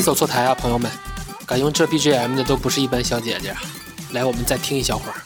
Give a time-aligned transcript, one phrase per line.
[0.00, 0.90] 没走错台啊，朋友们！
[1.46, 3.54] 敢用这 BGM 的都不是一般小姐姐。
[4.12, 5.20] 来，我们再听一小会儿。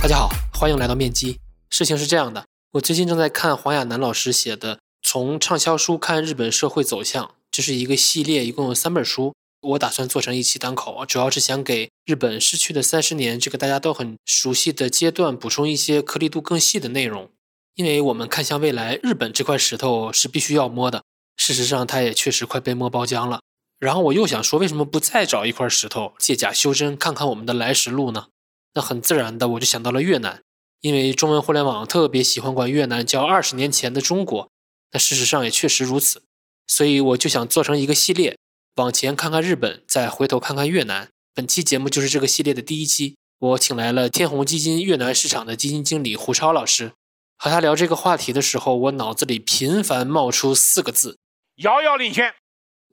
[0.00, 1.38] 大家好，欢迎来到面基。
[1.68, 9.34] 事情是这样的，我最近正在看黄亚楠老师写的《从畅销书看日本社会走向》，这是一个系列，一共有三本书。
[9.66, 17.30] 我打算做成一期单口，主要是想给日本失去的三十年这个大家都很熟悉的阶段补充一些颗粒度更细的内容。
[17.74, 21.02] 因为我们看向未来，日本这块石头是必须要摸的。
[21.36, 23.40] 事实上，它也确实快被摸包浆了。
[23.78, 28.28] 然后我又想说，为什么不再找一块石头借假修真，看看我们的来时路呢？
[28.74, 30.42] 那很自然的，我就想到了越南，
[30.80, 34.48] 因为中文互联网特别喜欢管越南叫二十年前的中国。
[34.92, 36.22] 那事实上也确实如此，
[36.66, 38.38] 所以我就想做成一个系列。
[38.76, 41.08] 往前看看日本，再回头看看越南。
[41.34, 43.16] 本期节目就是这个系列的第一期。
[43.38, 46.92] 我请来了天弘基金越南市场的基金经理胡超老师，
[47.38, 51.16] 和他聊这个话题的时候，我脑子里频繁冒出四个字：
[51.56, 52.34] 遥遥领先。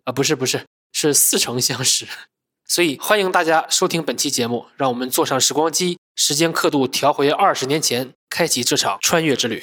[0.05, 2.07] 啊，不是不是，是似曾相识。
[2.65, 9.61] 所以欢迎大家收听本期节目，让我们坐上时光机，时间刻度调回二十年前，开启这场穿越之旅。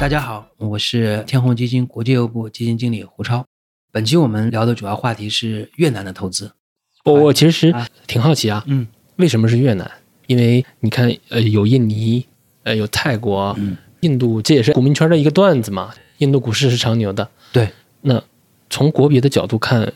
[0.00, 3.44] 大家好，我是天弘基金国际业务部基金经理胡超。
[3.90, 6.52] 本期我们聊的主要话题是越南的投资。
[7.04, 7.74] 我我其实
[8.06, 9.90] 挺好奇啊，嗯，为什么是越南？
[10.28, 12.24] 因为你看，呃，有印尼，
[12.62, 15.92] 呃，有泰国，嗯，印度，这也是股民圈的一个段子嘛。
[16.18, 17.68] 印度股市是长牛的，对。
[18.02, 18.22] 那
[18.70, 19.92] 从国别的角度看，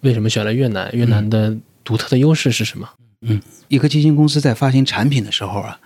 [0.00, 0.90] 为什么选了越南？
[0.92, 2.88] 越南的独特的优势是什么？
[3.20, 5.78] 嗯，一个基金公司在发行产品的时候啊，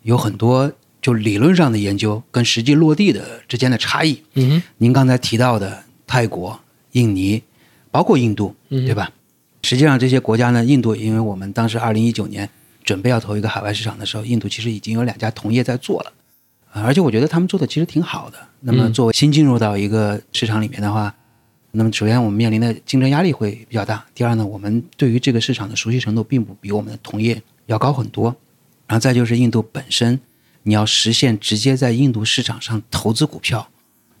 [0.00, 0.72] 有很多。
[1.02, 6.58] 就理论上的研究跟实际落地的之间的差异，嗯，您刚才提到的泰国、
[6.92, 7.42] 印尼，
[7.90, 9.10] 包括印度，对吧？
[9.64, 12.48] 实际上这些国家呢，印度，因为我们当时二零一九年
[12.84, 16.12] 准备要投一个海外市场的时候，印度其实已经有两家同业在做了，
[16.70, 18.38] 而且我觉得他们做的其实挺好的。
[18.60, 21.12] 那么作为新进入到一个市场里面的话，
[21.72, 28.36] 那么首先我们面临的竞争压力会比较大，第二呢，我们对于这个市场的熟悉程度并不比我们的同业要高很多，
[28.86, 30.20] 然后再就是印度本身。
[30.64, 33.68] 你要实现直接在印度市场上投资股票，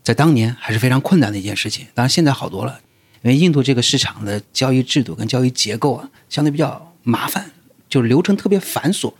[0.02, 1.86] 在当年还是非常困难的一件事情。
[1.94, 2.80] 当然现在好多了，
[3.22, 7.50] 因为印度这个市场的交易制度跟交易结构啊，相对比较麻烦，
[7.88, 9.12] 就是流程特别繁琐。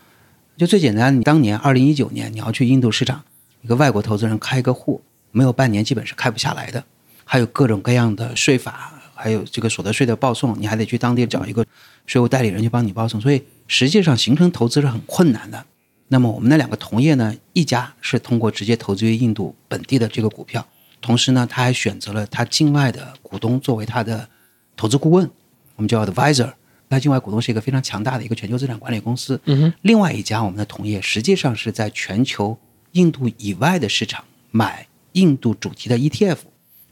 [0.57, 3.25] 就最简单，你当年二零一九年你要去印度市场，
[3.63, 6.85] 一个外国投资人开一个户，没有半年基本是开不下来的。
[7.25, 11.65] 还有各种各样的税法，还有这个所得税的报送，你还得去当地找一个
[12.07, 15.65] 税务代理人去帮你报送，所以实际上形成投资是很困难的。
[16.13, 20.67] 那么我们那两个同业呢，一家是通过直接投资于印度本地的这个股票，
[21.01, 24.29] 同时呢，他还选择了他境外的股东作为他的
[24.77, 25.31] 投资顾问，
[25.75, 26.53] 我们叫 advisor。
[26.91, 29.41] 他境外股东是一个非常强大的一个全球资产管理公司。
[29.47, 29.73] 嗯哼。
[29.81, 32.59] 另外一家我们的同业实际上是在全球
[32.91, 36.41] 印度以外的市场买印度主题的 ETF，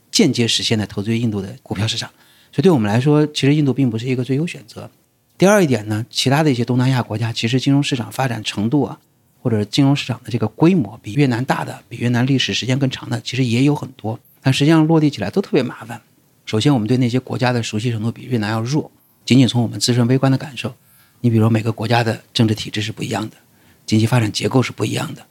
[0.09, 2.09] 间接实现了投资于印度的股票市场。
[2.51, 4.89] 所以对我们来说，其实印度并不是一个最优选择。
[5.37, 8.99] 第二一点呢，其他的一些东南亚国家其实金融市场发展程度啊。
[9.41, 15.99] 或者金融市场的这个规模比越南大的，比越南历史时间更长的，其实也有很多，但实际上落地起来都特别麻烦。
[16.45, 18.91] 首先，我们对那些国家的熟悉程度比越南要弱。
[19.25, 20.75] 仅仅从我们自身微观的感受，
[21.21, 23.37] 你比如每个国家的政治体制是不一样的，
[23.85, 25.25] 经济发展结构是不一样的。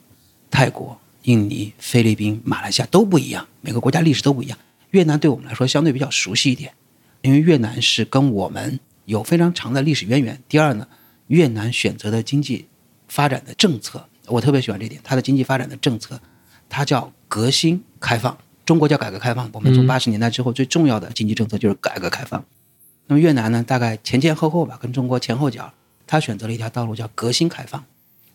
[0.49, 4.57] 泰国、印尼、菲律宾、马来西亚都不一样，每个国家历史都不一样。
[4.89, 6.73] 越南对我们来说相对比较熟悉一点，
[7.21, 10.41] 因为越南是跟我们有非常长的历史渊源。
[10.49, 10.87] 第二呢，
[11.27, 12.65] 越南选择的经济。
[13.11, 15.01] 发展的政策，我特别喜欢这点。
[15.03, 16.17] 它的经济发展的政策，
[16.69, 18.37] 它叫革新开放。
[18.65, 19.49] 中国叫改革开放。
[19.51, 22.41] 我们从八十年代之后最重要的经济政策就是改革开放。
[23.07, 25.73] 那么越南呢，大概前前后后吧，跟中国前后脚，
[26.07, 27.83] 它选择了一条道路叫革新开放。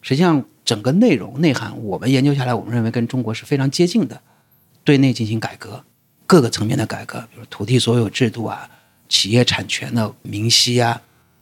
[0.02, 4.20] 实际上，整个内容内涵，我们研究下来，我们认为跟中国是非常接近的。
[4.84, 5.82] 对内进行改革，
[6.26, 8.68] 各个层面的改革，比如土地所有制度啊，
[9.08, 11.00] 企业产权的明晰啊，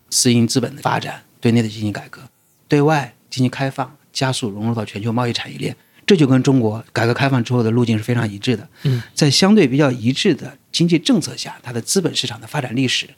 [0.09, 2.21] 私营资本的发展，对内的进行改革，
[2.69, 3.13] 对外。
[3.35, 5.75] 经济开放，加速融入到全球贸易产业链，
[6.07, 8.69] 这就跟中国改革开放之后的路径是非常一致的。
[8.85, 13.09] 嗯，在相对比较一致的经济政策下，它的资本市场的发展历史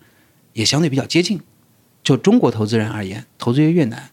[0.55, 1.41] 也相对比较接近。
[2.03, 4.11] 就中国投资人而言，投资于越南，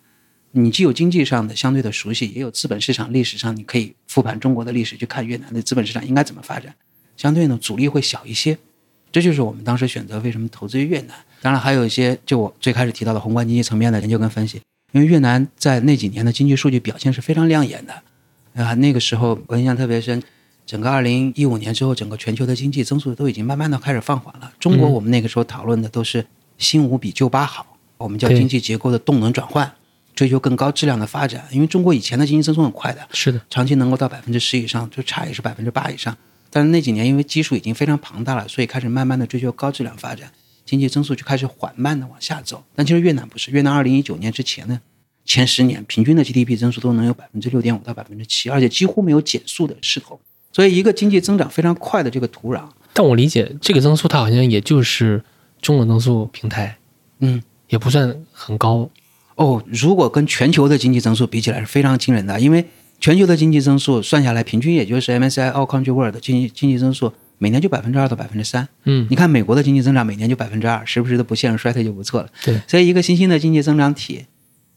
[0.52, 6.76] 你既有经济上的相对的熟悉，也有资本市场历史上，你可以复盘中国的历史，去看越南的资本市场应该怎么发展，
[7.16, 8.58] 相对呢阻力会小一些。
[9.12, 11.16] 这就是我们当时选择为什么投资于越南。
[11.40, 14.60] 当然，还有一些就我最开始提到的宏观经济层面的研究跟分析。
[14.94, 20.22] 因为越南在那几年的经济数据表现是非常亮眼的，啊，那个时候我印象特别深，
[20.66, 24.52] 整个二零一五年之后，整个全球的经济增速都已经慢慢的开始放缓了。
[24.60, 26.26] 中国嗯我们那个时候讨论的都是
[26.58, 29.74] 新五比旧八好，我们叫经济结构的动能转换，
[30.14, 31.44] 追求更高质量的发展。
[31.52, 36.16] 因为中国以前的经济增速很快的，是的，长期能够到百分之十以上，就差也是百分之八以上。
[36.52, 40.32] 但是那几年因为基数已经非常庞大了，所以开始慢慢的追求高质量发展，
[40.66, 42.64] 经济增速就开始缓慢的往下走。
[42.76, 44.80] 但其实越南不是，越南二零一九年之前呢，
[45.26, 50.20] 前十年平均的 GDP 增速都能有百分之六点五到百分之七，而且几乎没有减速的势头。
[50.52, 52.64] 所以一个经济增长非常快的这个土壤，
[52.94, 55.24] 但我理解这个增速它好像也就是
[55.62, 56.78] 中等增速平台，
[57.20, 58.90] 嗯，也不算很高。
[59.36, 62.64] 哦，如果跟全球的经济增速比起来是非常惊人的，因为
[63.00, 67.12] 全球的经济增速算下来，平均也就是 MSCI All Country World 的经济经济增速
[67.44, 68.66] 每年就百分之二到百分之三。
[68.86, 72.30] 嗯你看美国的经济增长每年就百分之二，时不时的不陷入衰退就不错了。
[72.46, 74.26] 对，所以一个新兴的经济增长体，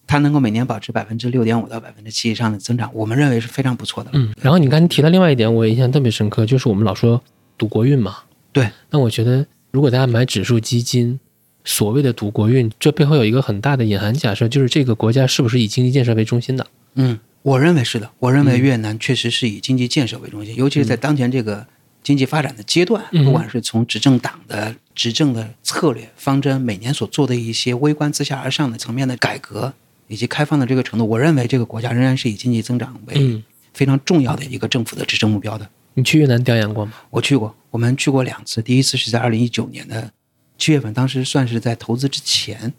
[0.05, 4.11] 它能够每年保持百分之六点五到百分之七以上的增长，我们认为是非常不错的。
[4.15, 4.35] 嗯。
[4.43, 7.23] 然后你刚才提到另外一点，我印象特别深刻，就是我们老说
[7.57, 8.17] 赌国运嘛。
[8.53, 8.69] 对。
[8.91, 11.21] 那我觉得，如果大家买指数基金，
[11.65, 16.67] 所谓的赌国运，这背后有一个很大的隐含假设，就是这个国家是不是以经济建设为中心的？
[16.97, 18.11] 嗯，我认为是的。
[18.19, 21.67] 我认为嗯越南确实是以经济建设为中心，尤其是在当前这个
[22.07, 29.75] 经济发展的阶段，嗯不管是从执政党的执政的策略方针，每年所做的一些微观自下而上的层面的改革，
[30.07, 33.43] 以及开放的这个程度，我认为这个国家仍然是以经济增长为嗯。
[33.75, 35.69] 非常重要的一个政府的执政目标的。
[35.95, 36.93] 你去越南调研过吗？
[37.11, 38.63] 我去过，我们去过两次。
[38.63, 40.11] 第一次是在二零一九年的
[40.57, 42.73] 七月份，当时算是在投资之前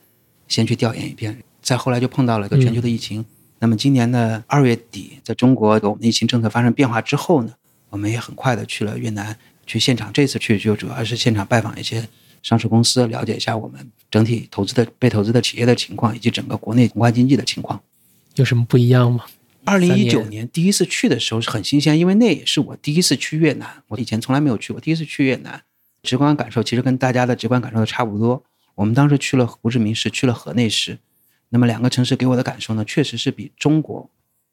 [0.48, 3.24] 先去调研一遍，再后来就碰到了一个全球的疫情。
[3.60, 7.54] 那么今年的二月底，在中国我们的疫情政策发生变化之后呢，
[7.90, 10.12] 我们也很快的去了越南，去现场。
[10.12, 12.08] 这次去就主要是现场拜访一些
[12.44, 17.82] 上市公司，了解一下我们整体投资的被投资的企业的情况，以及整个国内宏观经济的情况。
[18.36, 19.26] 有什么不一样吗？
[19.66, 25.62] 二零一九年第一次去的时候是很新鲜，因为那也是我第一次去越南，我以前从来没有去过，第一次去越南，
[26.04, 28.44] 直观感受其实跟大家的直观感受都差不多。
[28.76, 31.00] 我们当时去了胡志明市，去了河内市，
[31.50, 34.10] 那么两个城市给我的感受呢，确实是比中国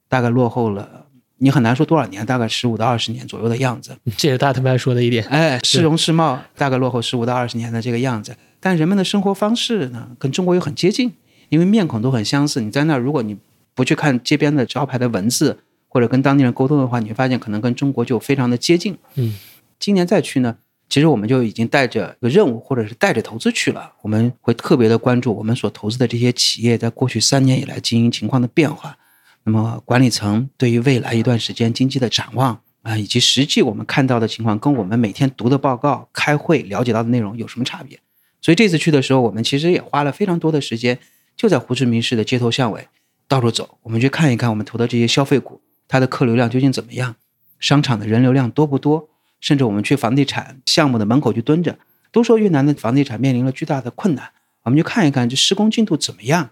[0.08, 1.03] 大概落后了，
[1.38, 3.96] 你很难说多少年，大概十五到二十年左右的样子。
[4.16, 5.24] 这也是大家特别爱说的一点。
[5.26, 11.12] 哎，市容市貌大概落后十五到二十年的这个样子，但人们的生活方式呢，跟中国又很接近，
[11.48, 12.60] 因为面孔都很相似。
[12.60, 13.36] 你在那儿，如果你
[13.74, 15.58] 不去看街边的招牌的文字，
[15.88, 18.96] 或者跟当地人沟通的话，你会发现可能跟中国就非常的接近。
[19.16, 19.34] 嗯，
[19.78, 20.56] 今年再去呢，
[20.88, 23.92] 其实我们就已经带着一个任务，或者是带着投资去了。
[24.02, 28.96] 我们会特别的关注我们所投资的这些企业在过去三年以来经营情况的变化。
[29.44, 37.98] 那么管理层对于未来一段时间经济的展望啊，以及实际我们看到的情况，跟我们每天读的报告、开会了解到的内容有什么差别？
[38.40, 40.98] 所以这次去的时候，我们其实也花了非常多的时间，
[41.36, 42.88] 就在胡志明市的街头巷尾
[43.26, 47.16] 到处走，我们去看一看我们投的这些消费股，它的客流量究竟怎么样，
[47.58, 49.08] 商场的人流量多不多，
[49.40, 51.78] 甚至我们去房地产项目的门口去蹲着，
[52.12, 54.30] 都说越南的房地产面临了巨大的困难，
[54.64, 56.50] 我们就看一看这施工进度怎么样，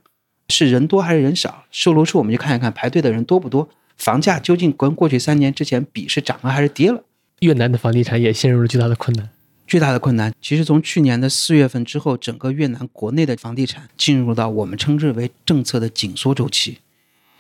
[0.52, 1.64] 是人多还是人少？
[1.72, 7.02] 售楼处我们去看一看排队的人多不多，房价究竟跟过去三年之前比是涨了还是跌了？
[7.40, 9.28] 越南的房地产也陷入了巨大的困难。
[9.66, 10.32] 巨大的困难。
[10.40, 16.78] 其实从去年的四月份之后，整个越南国内的房地产进入到我们称之为政策的紧缩周期。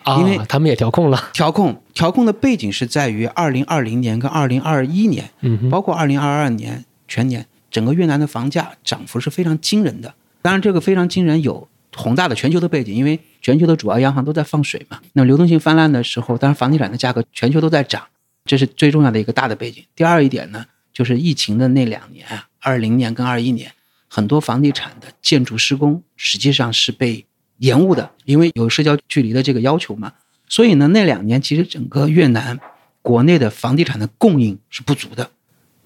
[0.04, 1.30] 啊，因为他们也调控了。
[1.32, 10.14] 调控调控的背景是在于二零二零年跟二零二一年，嗯哼，包括二零二二年全年，整个越南的房价涨幅是非常惊人的。
[10.40, 15.00] 当然，这个非常惊人有宏大的全球的背景，因为全球的主要央行都在放水嘛。
[15.12, 18.02] 那流动性泛滥的时候，当然房地产的价格全球都在涨，
[18.44, 19.84] 这是最重要的一个大的背景。
[19.94, 23.72] 第二一点呢，就是疫情的那两年啊，二零年跟二一年，
[24.08, 27.26] 很多房地产的建筑施工实际上是被
[27.58, 30.12] 延误的，因为有社交距离的这个要求嘛。
[30.48, 32.58] 所以呢，那两年其实整个越南
[33.00, 35.30] 国内的房地产的供应是不足的。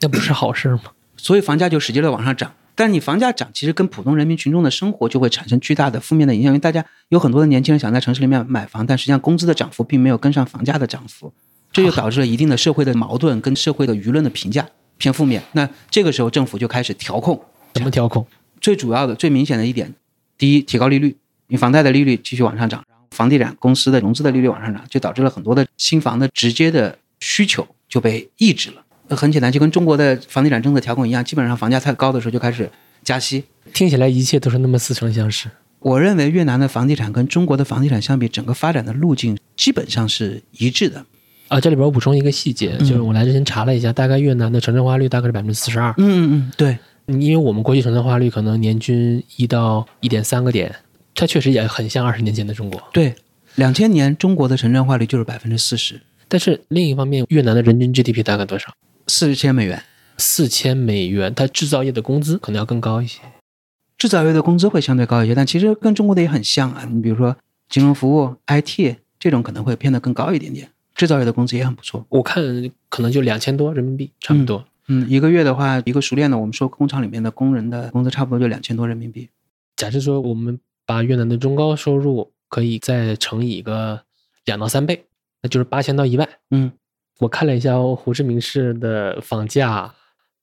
[0.01, 0.83] 那不是好事吗？
[1.17, 2.55] 所以房价就使劲的往上涨。
[2.76, 11.33] 但你房价涨，其实跟普通人民群众的生活就会产生巨大的负面的影响，因为大家有很多的年轻人想在城市里面买房，但实际上工资的涨幅并没有跟上房价的涨幅，
[11.73, 14.68] 这就导致了一定的社会的矛盾跟社会的舆论的评价
[14.99, 15.42] 偏负面。
[15.52, 17.40] 那这个时候政府就开始调控，
[17.73, 18.26] 怎么调控？
[18.61, 19.95] 最主要的、最明显的一点，
[20.37, 21.09] 第一，提高利率，
[21.49, 28.83] 因为房贷的利率继续往上涨，然后房地产公司的融资的利率往上涨，就导致了很多的新房的直接的需求就被抑制了。
[29.09, 32.69] 那很简单，就跟中国的房地产政策调控一样，基本上房价太高的时候就开始
[33.05, 33.45] 加息。
[33.73, 35.49] 听起来一切都是那么似曾相识。
[35.81, 41.05] 我认为越南的房地产跟中国的房地产相比，整个发展的路径基本上是一致的。
[41.49, 50.75] 啊，这里边我补充一个细节，嗯就是我来之前查了一下，大概越南的城镇化率大概是百分之四十二，嗯嗯嗯，对，因为我们国际城镇化率可能年均一到一点三个点，
[51.15, 52.83] 它确实也很像二十年前的中国。
[52.93, 53.15] 对，
[53.55, 56.01] 两千年中国的城镇化率就是百分之四十。
[56.29, 58.67] 但但是另一方面，越南的人均 GDP 大概多少？
[59.07, 59.83] 四千美元，
[60.19, 63.21] 四千美元，它制造业的工资可能要更高一些。
[63.99, 66.85] 制造业的工资会相对高一些，但其实跟中国的也很像啊。
[66.91, 67.37] 你比如说
[67.69, 72.05] 金融服务、IT 这种可能会偏得更高一点点，制造业的工资也很不错。
[72.11, 72.43] 我看
[72.89, 74.65] 可能就两千多人民币，差不多。
[74.89, 79.29] 嗯，一个月的话，一个熟练的，我们说工厂里面的工人的工资差不多就两千多人民币。
[79.77, 84.03] 假设说我们把越南的中高收入可以再乘以一个
[84.45, 85.07] 两到三倍，
[85.43, 86.29] 那就是八千到一万。
[86.51, 86.71] 嗯，
[87.20, 89.94] 我看了一下胡志明市的房价，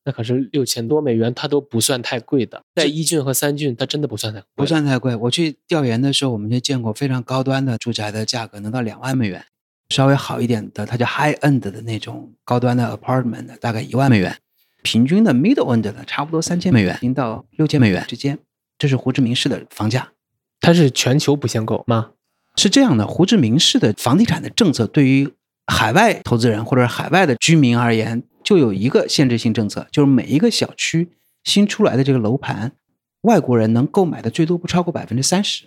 [0.05, 2.63] 那可是六千多美元，它都不算太贵的。
[2.75, 5.15] 在一郡和三郡，它真的不算太贵不算太贵。
[5.15, 9.45] 我去调研的时候，我们就见过非常高端的住宅的价格能到两万美元。
[9.89, 14.35] 稍微好一点的，它叫 high end 的那种高端的 apartment，大概一万美元。
[14.81, 18.39] 平均的 middle end 的差不多三千美元，到六千美元之间。
[18.79, 20.09] 这是胡志明市的房价。
[20.59, 22.11] 它是全球不限购吗？
[22.55, 25.31] 是这样的，胡志明市的房地产的政策对于
[25.67, 31.09] 海外投资人或者是海外的居民而言，就有一个限制性政策，就是每一个小区
[31.43, 32.71] 新出来的这个楼盘，
[33.21, 35.65] 外国人能购买的最多不超过百分之三十。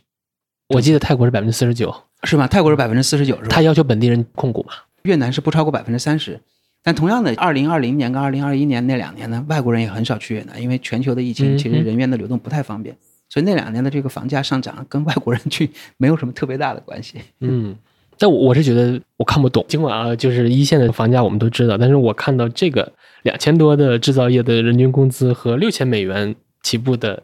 [0.69, 2.47] 我记得泰国是百分之四十九，是吗？
[2.47, 3.49] 泰国是百分之四十九，是吧？
[3.51, 4.75] 他要求本地人控股嘛？
[5.03, 6.41] 越南是不超过百分之三十，
[6.83, 12.97] 但同样的，二零二零年跟二零二一年那两年呢，外国人也很少去越南，因为全球的疫情，其实人员的流动不太方便，
[13.29, 17.21] 所以那两年的这个房价上涨跟外国人去没有什么特别大的关系。
[17.39, 17.77] 嗯，
[18.19, 22.91] 但我我是觉得我看不懂，尽管啊，就是一线的房价我们都知道，但是我看到这个
[23.23, 27.23] 两千多的制造业的人均工资和六千美元起步的，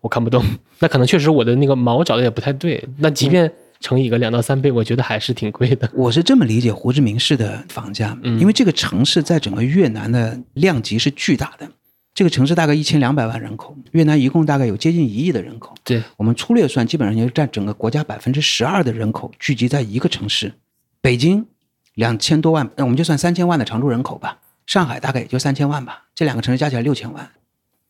[0.00, 0.44] 我看不懂。
[0.80, 2.82] 那可能确实我的那个毛找的也不太对。
[2.98, 5.88] 那即便乘以个两到三倍，我觉得还是挺贵的。
[5.94, 11.68] 我是这么理解胡志明市的房价，嗯因为这个城市在整个越南的量级是巨大的。
[12.14, 15.74] 这个城市大概一千两百万人口，越南一共大概有接近一亿的人口。
[15.82, 20.52] 对，我们粗略算，基本上就占整个国家百分之十二的人口聚集在一个城市。
[21.00, 21.44] 北京
[21.94, 24.38] 两千多万，那我们就算三千万的常住人口吧。
[24.64, 27.28] 上海大概也就三千万吧，这两个城市加起来六千万。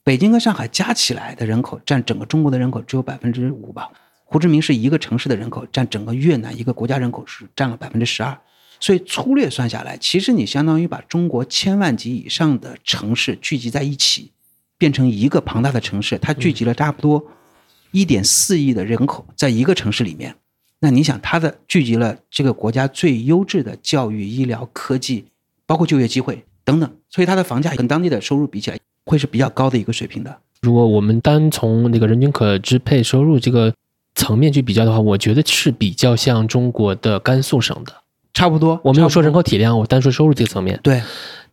[0.03, 3.91] 北京跟上海加起来的人口占整个中国的人口只有百分之五吧。
[4.25, 8.37] 胡志明是一个城市的人口占整个越南一个国家人口是占了百分之十二，
[8.85, 14.31] 所以粗略算下来，其实你相当于把中国千万级以上的城市聚集在一起，
[14.77, 17.25] 变成一个庞大的城市，它聚集了差不多
[17.93, 20.37] 一点四亿的人口在一个城市里面。
[20.81, 25.25] 那你想，它的聚集了这个国家最优质的教育、医疗、科技，
[25.65, 30.39] 包括就业机会等等，所以它的房价跟当地的收入比起来，会是比较高的一个水平的。
[30.61, 33.73] 如果我们单从那个人均可支配收入这个
[34.15, 38.04] 层面去比较的话，我觉得是比较像中国的甘肃省的。
[38.35, 41.01] 差不多，我没有说人口体量，我单说收入这个层面对，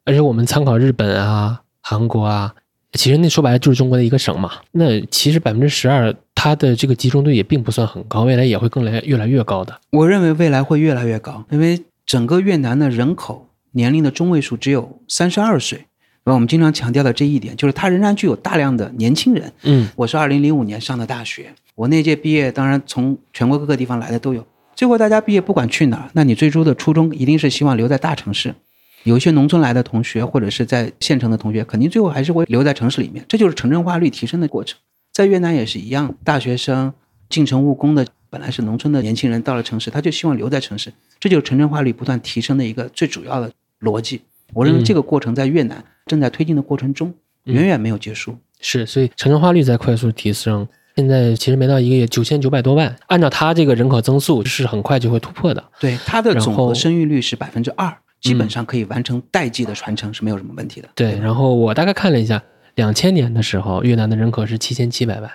[0.04, 2.54] 而且我们参考日本啊、韩国啊，
[2.94, 4.52] 其实那说白了就是中国的一个省嘛。
[4.72, 9.80] 那其实百分之十二，它的这个集中度也并不算很高，未来也会更来越来越高的。
[9.92, 15.86] 我认为未来会越来越高，因为整个越南的人口年龄的中位数只有三十二岁。
[16.24, 19.52] 那我们经常强调的这一点，就是它仍然具有大量的年轻人。
[19.64, 24.46] 嗯，我是二零零五年上的大学，我那届毕业，当然从全国各个地方来的都有。
[24.82, 28.56] 最后大家毕业不管去哪儿，那你最初的初衷一定是希望留在大城市。
[29.04, 34.80] 有一些农村来的同学，或者是在县城的同学，肯定最后还是会留在城市里面，这就是城镇化率提升的过程。
[35.14, 36.92] 在越南也是一样，大学生
[37.30, 44.22] 进城务工的本来是农村的年轻人，到了城市，他就希望留在城市，这就是城镇化率不断提升的一个最主要的逻辑。
[44.52, 48.36] 我认为这个过程在越南正在推进的过程中，远远没有结束。
[48.60, 50.68] 是，所以城镇化率在快速提升。
[50.96, 55.64] 现在其实没到一个月，九千九百多万，按照它这个人口增速是很快就会突破的。
[55.80, 60.90] 对，它的总生育率是百分之二，基本上可以完成代际的传承，是没有什么问题的。
[60.96, 62.42] 对，然后我大概看了一下，
[62.76, 65.32] 两千年的时候，越南的人口是七千七百万，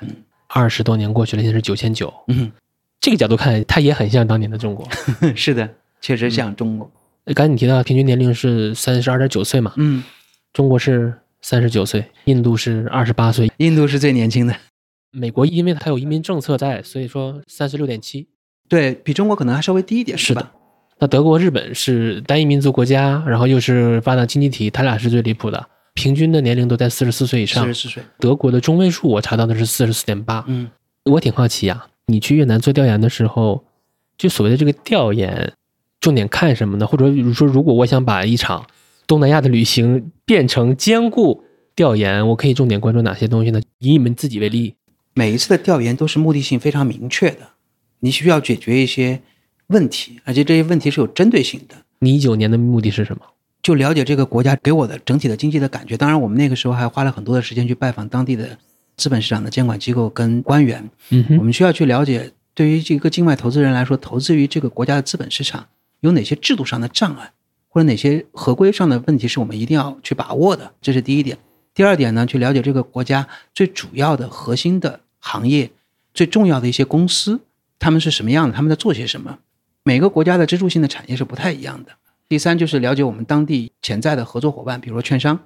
[0.48, 2.12] 二十多年过去了，现在是九千九。
[2.28, 2.52] 嗯，
[3.00, 4.86] 这个角度看，它也很像当年的中国。
[5.34, 5.68] 是的，
[6.00, 6.90] 确实像中国。
[7.34, 10.04] 刚才你提到平均年龄是三十二点九岁嘛，嗯，
[10.52, 14.54] 中国是三十九岁，印度是二十八岁，印度是最年轻的，
[15.16, 18.28] 美国因为它有移民政策在，所以说三十六点七。
[18.68, 20.52] 对比中国可能还稍微低一点，是的吧？
[20.98, 27.88] 那德国、日本是单一民族国家，然后又是发达经济体，它俩是最离谱的，平均的年龄都在四十四岁以上四十。
[27.88, 28.02] 四岁。
[28.18, 30.44] 德国的中位数我查到的是四十四点八。
[30.48, 30.68] 嗯，
[31.04, 33.64] 我挺好奇啊，你去越南做调研的时候，
[34.18, 35.52] 就所谓的这个调研，
[36.00, 36.86] 重点看什么呢？
[36.86, 38.66] 或者说，如果我想把一场
[39.06, 41.44] 东南亚的旅行变成兼顾
[41.76, 43.60] 调研，我可以重点关注哪些东西呢？
[43.78, 44.74] 以你们自己为例，
[45.18, 47.48] 每一次的调研都是目的性非常明确的，
[48.00, 49.22] 你需要解决一些
[49.68, 51.74] 问题，而且这些问题是有针对性的。
[52.00, 53.22] 你一九年的目的是什么？
[53.62, 55.96] 就了解这个国家给我的整体的经济的感觉。
[55.96, 58.58] 当然，我们那个时候还花了很多的时间去拜访当地的
[58.98, 60.86] 资本市场的监管机构跟官员。
[61.08, 65.66] 嗯哼，我们需要去了解，对于这个境外投资人来说，投资于这个国家的资本市场
[66.00, 67.32] 有哪些制度上的障碍，
[67.70, 71.36] 或或者哪些合规上的问题是我们一定要去把握的，这是第一点。
[71.74, 75.72] 第二点呢，去了解这个国家最主要的核心的行业、
[76.14, 77.40] 最重要的一些公司，
[77.80, 79.38] 他们是什么样的，他们在做些什么。
[79.82, 81.90] 每个国家的支柱性的产业是不太一样的。
[82.28, 85.36] 第三就是了解我们当地潜在的合作伙伴，比如说券商，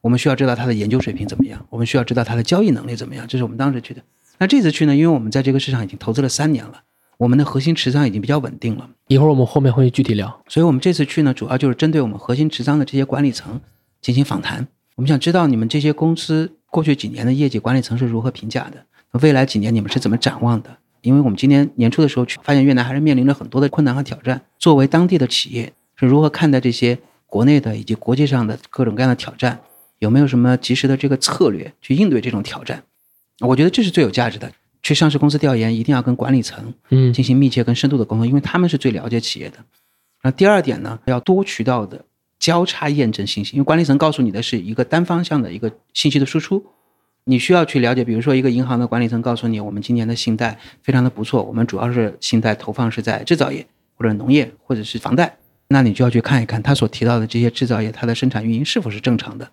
[0.00, 4.02] 我们需要知道他的研究水平怎么样，我们需要知道他的交易能力怎么样，这是我们当时去的。
[4.38, 6.82] 那这次去呢，因为我们在这个市场已经投资了三年了，
[7.16, 8.90] 我们的核心持仓已经比较稳定了。
[9.06, 10.42] 一会儿我们后面会具体聊。
[10.48, 13.60] 所以我们这次去呢，主要就是针对我们核心持仓的这些管理层
[14.02, 14.66] 进行访谈。
[14.96, 18.84] 我们想知道你们这些公司过去几年的业绩，管理层是如何评价的？
[19.12, 20.76] 未来几年你们是怎么展望的？
[21.02, 24.40] 因为我们今年年初的时候去发现，越南还是面临着很多的困难和挑战。
[24.58, 29.60] 作为当地的企业，是如何看待这些国内的以及国际上的各种各样的挑战？
[30.00, 32.82] 有没有什么及时的这个策略去应对这种挑战？
[33.40, 34.50] 我觉得这是最有价值的。
[34.80, 39.58] 去上市公司调研，一定要跟管理层嗯进行密切跟深度的沟通，因为他们是最了解企业的。
[40.22, 42.04] 那第二点呢，要多渠道的
[42.38, 46.64] 交叉验证信息，因为管理层告诉你的是一个单方向的一个信息的输出，
[47.28, 53.66] 你需要去了解，比如说一个银行的管理层告诉你，我们今年的信贷非常的不错，我们主要是信贷投放是在制造业
[53.96, 55.36] 或者农业或者是房贷，
[55.68, 59.46] 那你就要去看一看他所提到的这些制造业它的生产运营是否是正常的，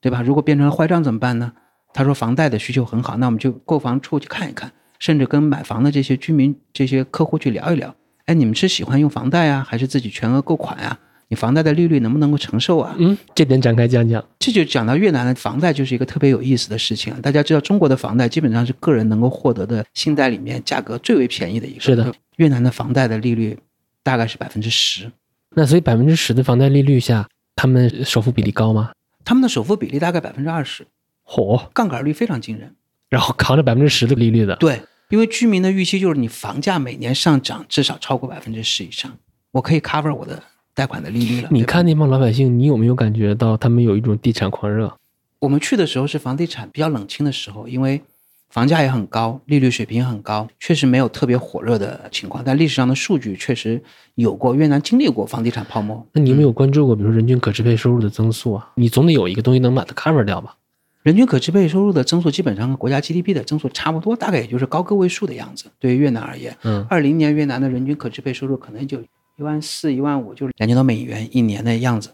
[0.00, 0.22] 对吧？
[0.22, 1.52] 如果变成了坏账怎么办呢？
[1.94, 7.94] 他说房贷的需求很好，那我们就购房处去看一看，甚至跟买房的这些居民、这些客户去聊一聊。
[8.26, 10.98] 哎，你们是喜欢用房贷啊，还是自己全额购款啊？
[11.30, 12.92] 你房贷的利率能不能够承受啊？
[12.98, 14.22] 嗯，这点展开讲讲。
[14.40, 17.18] 这就讲到越南的房贷就是一个特别有意思的事情啊。
[17.22, 21.80] 大家知道，中国的房贷基本上是个人能够获得的信贷里面价格最为便宜的一个。
[21.80, 23.56] 是的，越南的房贷的利率
[24.02, 25.08] 大概是百分之十，
[25.54, 28.90] 那所以百分之十的房贷利率下，他们首付比例高吗？
[29.24, 30.84] 他们的首付比例大概百分之二十，
[31.24, 32.74] 嚯，杠杆率非常惊人。
[33.08, 39.16] 然后扛着百分之十的利率的，对，因为居民的预期就是你房价每年上涨至少超过百分之十以上，
[39.52, 40.40] 我可以 cover 我的
[40.80, 41.48] 贷款的利率了。
[41.52, 44.96] 你看那帮老百姓，你有没有感觉到他们有一种地产狂热？
[45.40, 48.00] 我们去的时候是房地产比较冷清的时候，因为
[48.48, 52.42] 房价也很高，利率水平也很高，确实没有特别火热的情况。
[52.42, 53.82] 但历史上的数据确实
[54.14, 56.02] 有过，越南经历过房地产泡沫。
[56.14, 58.70] 那你有没有关注过，比如说人均可支配收入的增速啊？
[58.76, 60.56] 你总得有一个东西能把它 cover 掉吧？
[61.02, 65.66] 人均可支配收入的增速基本上跟国家 GDP 的增速差不多，大概也就是高个位数的样子。
[65.78, 68.98] 对于越南而言，嗯，二零年越南的人均可支配收入可能就
[69.40, 72.10] 一万四、一万五，就是两千多美元一年的样子。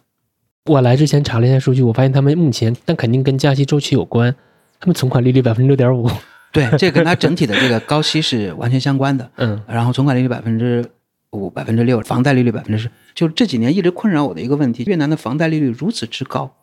[0.66, 4.32] 我来之前查了一下数据，我发现他们目前，但肯定跟加息周期有关，
[4.78, 6.08] 他们存款利率百分之六点五。
[6.52, 9.28] 对，这跟它整体的这个高息是完全相关的。
[9.38, 10.88] 嗯，然后存款利率百分之
[11.30, 16.54] 五、百分之六，房贷利率百分之十，就这几年一直困扰我的一个问题：越南的房贷利率如此之高，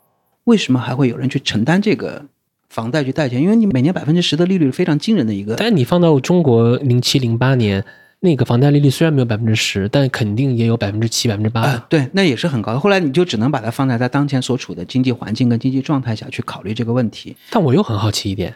[0.46, 2.26] 为什么还会有人去承担这个
[2.70, 3.42] 房贷去贷钱？
[3.42, 5.56] 因为你每年百分之十的利率是非常惊人的一个。
[5.58, 7.84] 但你放到中国零七零八年，
[8.26, 11.76] 那个房贷利率虽然没有百分之十，但肯定也有百分之七、百分之八。
[11.90, 12.80] 对，那也是很高的。
[12.80, 18.56] 后来你就只能把它放在他当前所处的经济环境跟经济状态下去考虑这个问题，但我又很好奇一点，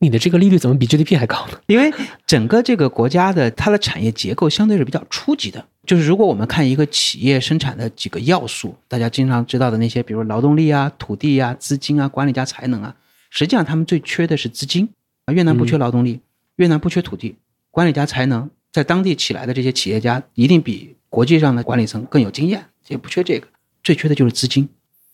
[0.00, 1.58] 你的这个利率怎么比 GDP 还高呢？
[1.66, 1.90] 因为
[2.26, 5.64] 整个这个国家的它的产业结构相对是比较初级的。
[5.86, 12.94] 就是如果我们看一个企业生产的几个要素，大家经常知道的那些，比如劳动力啊、土地啊、资金啊、管理加才能啊，
[13.30, 14.86] 实际上他们最缺的是资金。
[15.24, 16.20] 啊，越南不缺劳动力，
[16.56, 17.34] 越南不缺土地，
[17.72, 23.46] 管理加才能，在当地起来的这些企业家一定比国际上的管理层更有经验，也不缺这个，
[23.82, 24.68] 最缺的就是资金。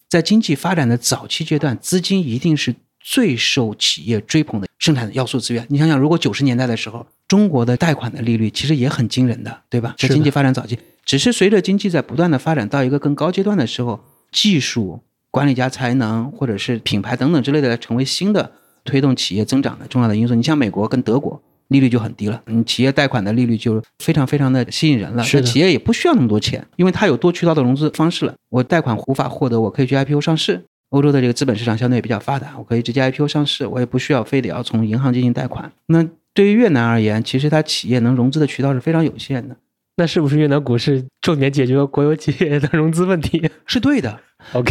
[0.09, 5.64] 在经济发展的早期阶段，资金一定是最受企业追捧的生产要素资源。
[5.70, 9.94] 你想想，如果九十年代的时候，中国的贷款的利率其实也很惊人的，对吧？
[9.96, 14.01] 在经济发展早期，只是随着经济在不断的发展到一个更高阶段的时候，
[14.33, 18.51] 技术、管理家才能或者是品牌等等之类的，成为新的
[18.83, 20.35] 推动企业增长的重要的因素。
[20.35, 21.40] 你像美国跟德国。
[21.68, 25.22] 利率就很低了，嗯，企业贷款的利率就非常非常的吸引人了。
[25.22, 28.35] 是企业也不需要那么多钱，因为它有多渠道的融资方式了。
[28.51, 30.64] 我贷款无法获得，我可以去 IPO 上市。
[30.90, 35.72] 欧洲的这个资本市场相对比较发达，我可以直接 IPO 上市，我也不需要非得要从银行进行贷款。
[35.87, 39.57] 那对于越南而言，其实它企业能融资的渠道是非常有限的，
[40.02, 44.18] 那是不是越南股市重点解决国有企业的融资问题 是对的。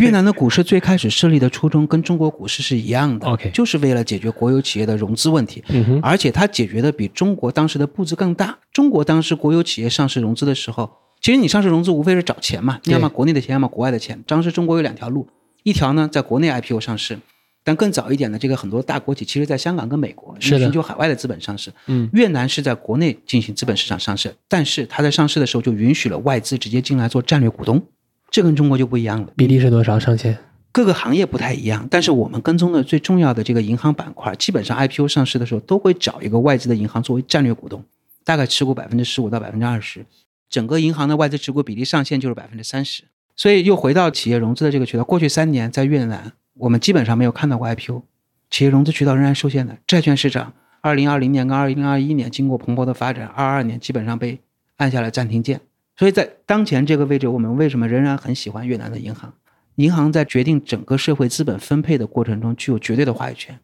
[0.01, 5.63] 越南的股市最开始设立的初衷跟中国股市是一样的 OK 就是为了解决国有企业的融资问题。
[6.03, 8.59] 而且它解决的比中国当时的步子更大。
[8.73, 10.91] 中国当时国有企业上市融资的时候，
[11.21, 14.21] 其实你上市融资无非是找钱嘛，对要么国内的钱，要么国外的钱。
[14.27, 15.29] 当时中国有两条路，
[15.63, 17.17] 一条呢在国内 IPO 上市，
[17.63, 21.71] 但更早一点的这个很多大国企，其实在香港跟美国是寻求海外的资本上市。
[21.87, 27.81] 嗯，越南是在国内进行资本市场上市，但是它在上市的时候就允许了外资直接进来做战略股东，
[28.29, 29.27] 这跟中国就不一样了。
[29.35, 29.99] 比例是多少？
[29.99, 30.37] 上限？
[30.71, 37.83] 各个行业不太一样，但是我们跟踪的最重要的这个银行板块，基本上 IPO 上市的时候都会找一个外资的银行作为战略股东，
[38.23, 40.05] 大概持股百分之十五到百分之二十，
[40.49, 43.03] 整个银行的外资持股比例上限就是百分之三十。
[43.35, 45.03] 所以又回到企业融资的这个渠道。
[45.03, 48.03] 过去三年在越南，我们基本上没有看到过 IPO，
[48.49, 49.77] 企业融资渠道仍然受限的。
[49.87, 54.39] 债券市场，二零二零年跟二零二一年经过蓬勃的发展，二二年基本上被
[54.77, 55.61] 按下了暂停键。
[55.95, 59.33] 所以在当前这个位置，我们为什么仍然很喜欢越南的银行？
[59.75, 63.57] 银行在决定整个社会资本分配的过程中具有绝对的话语权。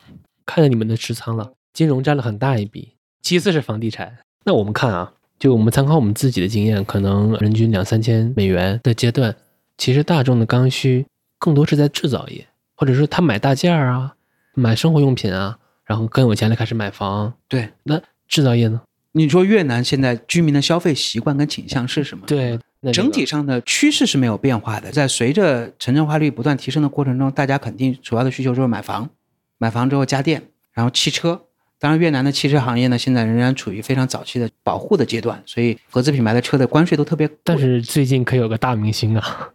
[0.46, 4.18] 看见你们的持仓了，金融占了很大一笔，其次是房地产。
[4.46, 9.36] 那我们看啊，就我们参考我们自己的经验，可能人均两三千美元的阶段，
[9.78, 11.06] 其实大众的刚需
[11.38, 12.47] 更多是在制造业，
[12.78, 14.14] 或者说他买大件儿啊，
[14.54, 17.34] 买生活用品啊，然后更有钱了开始买房。
[17.48, 18.80] 对，那制造业呢？
[19.14, 22.24] 你说越南现在居民的消费习惯跟倾向是什么？
[22.28, 24.92] 对，那整体上的趋势是没有变化的。
[24.92, 29.10] 在随着城镇化率不断提升的过程中，大家肯定主要的需求就是买房，
[29.58, 31.42] 买房之后家电，然后汽车。
[31.80, 37.30] 当然，越南的汽车行业呢，现在仍然处于非常早期的保护的阶段，所以合资品牌的车的关税都特别。
[37.44, 39.50] 但是最近可有个大明星啊，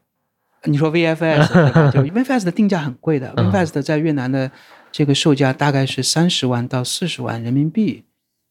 [0.64, 4.50] 你说 VFS 就 VFS 的定价很贵的嗯，VFS 的在越南的
[4.90, 8.04] 这个售价大概是三十万到四十万人民币，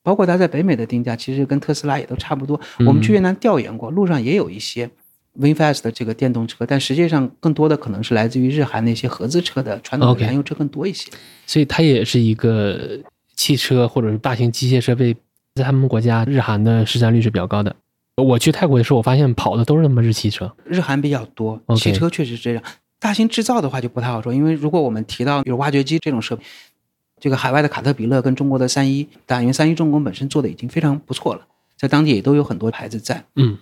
[0.04, 2.60] 包括它在北美的定价，其实跟特斯拉也都差不多。
[2.80, 4.90] 嗯我们去越南调研过，路上也有一些
[5.40, 11.10] VinFast 的这个电动车，但实际上更多的可能是来自于日韩那些合资车的传统的燃油车更多一些。
[11.48, 13.00] 所以它也是一个
[13.36, 15.16] 汽车或者是大型机械设备，
[15.56, 17.74] 在他们国家日韩的市占率是比较高的。
[18.18, 20.52] 我去泰国的时候，我发现跑的都是那么日系车。
[20.66, 22.64] 日韩比较多，汽车确实是这样。
[23.00, 26.44] 大型制造的话就不太好说，因为如果我们提到比如挖掘机这种设备，
[27.20, 31.42] 这个海外的卡特彼勒跟中国的三一，但因为三一重工本身做的已经非常不错了，
[31.78, 33.24] 在当地也都有很多牌子在。
[33.36, 33.58] 嗯，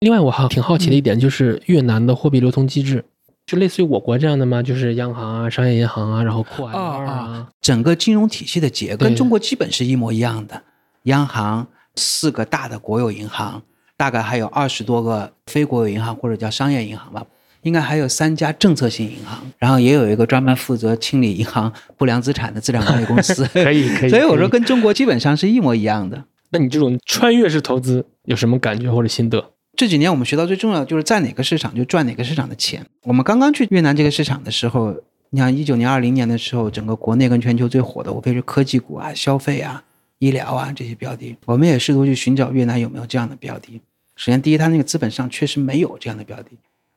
[0.00, 3.04] 另外我还挺好奇的一点就是越南的货币流通机制，
[3.46, 4.62] 就类似于我国这样的吗？
[4.62, 7.48] 就是央行啊、商业银行啊，然后库 M 二啊。
[7.60, 10.62] 整个金融体系的结构跟中国基本是一模一样的，
[11.04, 13.62] 央行四个大的国有银行，
[13.96, 17.24] 大概还有二十多个非国有银行或者叫商业银行吧，
[17.62, 23.44] 应该还有三家政策性银行，然后也有一个专门负责清理银行不良资产的资产管理公司。
[23.54, 26.24] 可以 可以所以我说跟中国基本上是一模一样的。
[26.50, 29.50] 那你这种穿越式投资有什么感觉或者心得？
[29.76, 32.86] 这几年我们学到最重要的就是在哪个市场就赚哪个市场的钱。
[33.02, 34.94] 我们刚刚去越南这个市场的时候，
[35.30, 39.82] 你像一九年、二零年的时候，整个国内跟全球最火的无非是科技股啊、消费啊、
[40.18, 41.36] 医疗啊这些标的。
[41.46, 43.80] 我们也试图去寻找越南有没有这样的标的。
[44.16, 46.50] 首先，第一，它那个资本上确实没有这样的标的。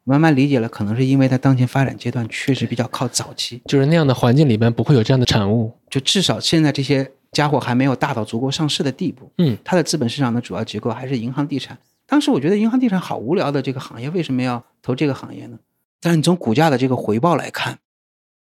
[0.04, 5.74] 慢慢理解了，可能是因为它当前发展阶段确实比较靠早期，就是那样的环境里边不会有这样的产物。
[5.90, 9.30] 就至少现在这些家伙还没有大到足够上市的地步。
[9.40, 11.78] 嗯，它的资本市场的主要结构还是银行地产。
[12.06, 15.60] 当时我觉得银行地产好无聊的这个行业，为什么要投这个行业呢？
[16.00, 17.80] 但是你从股价的这个回报来看，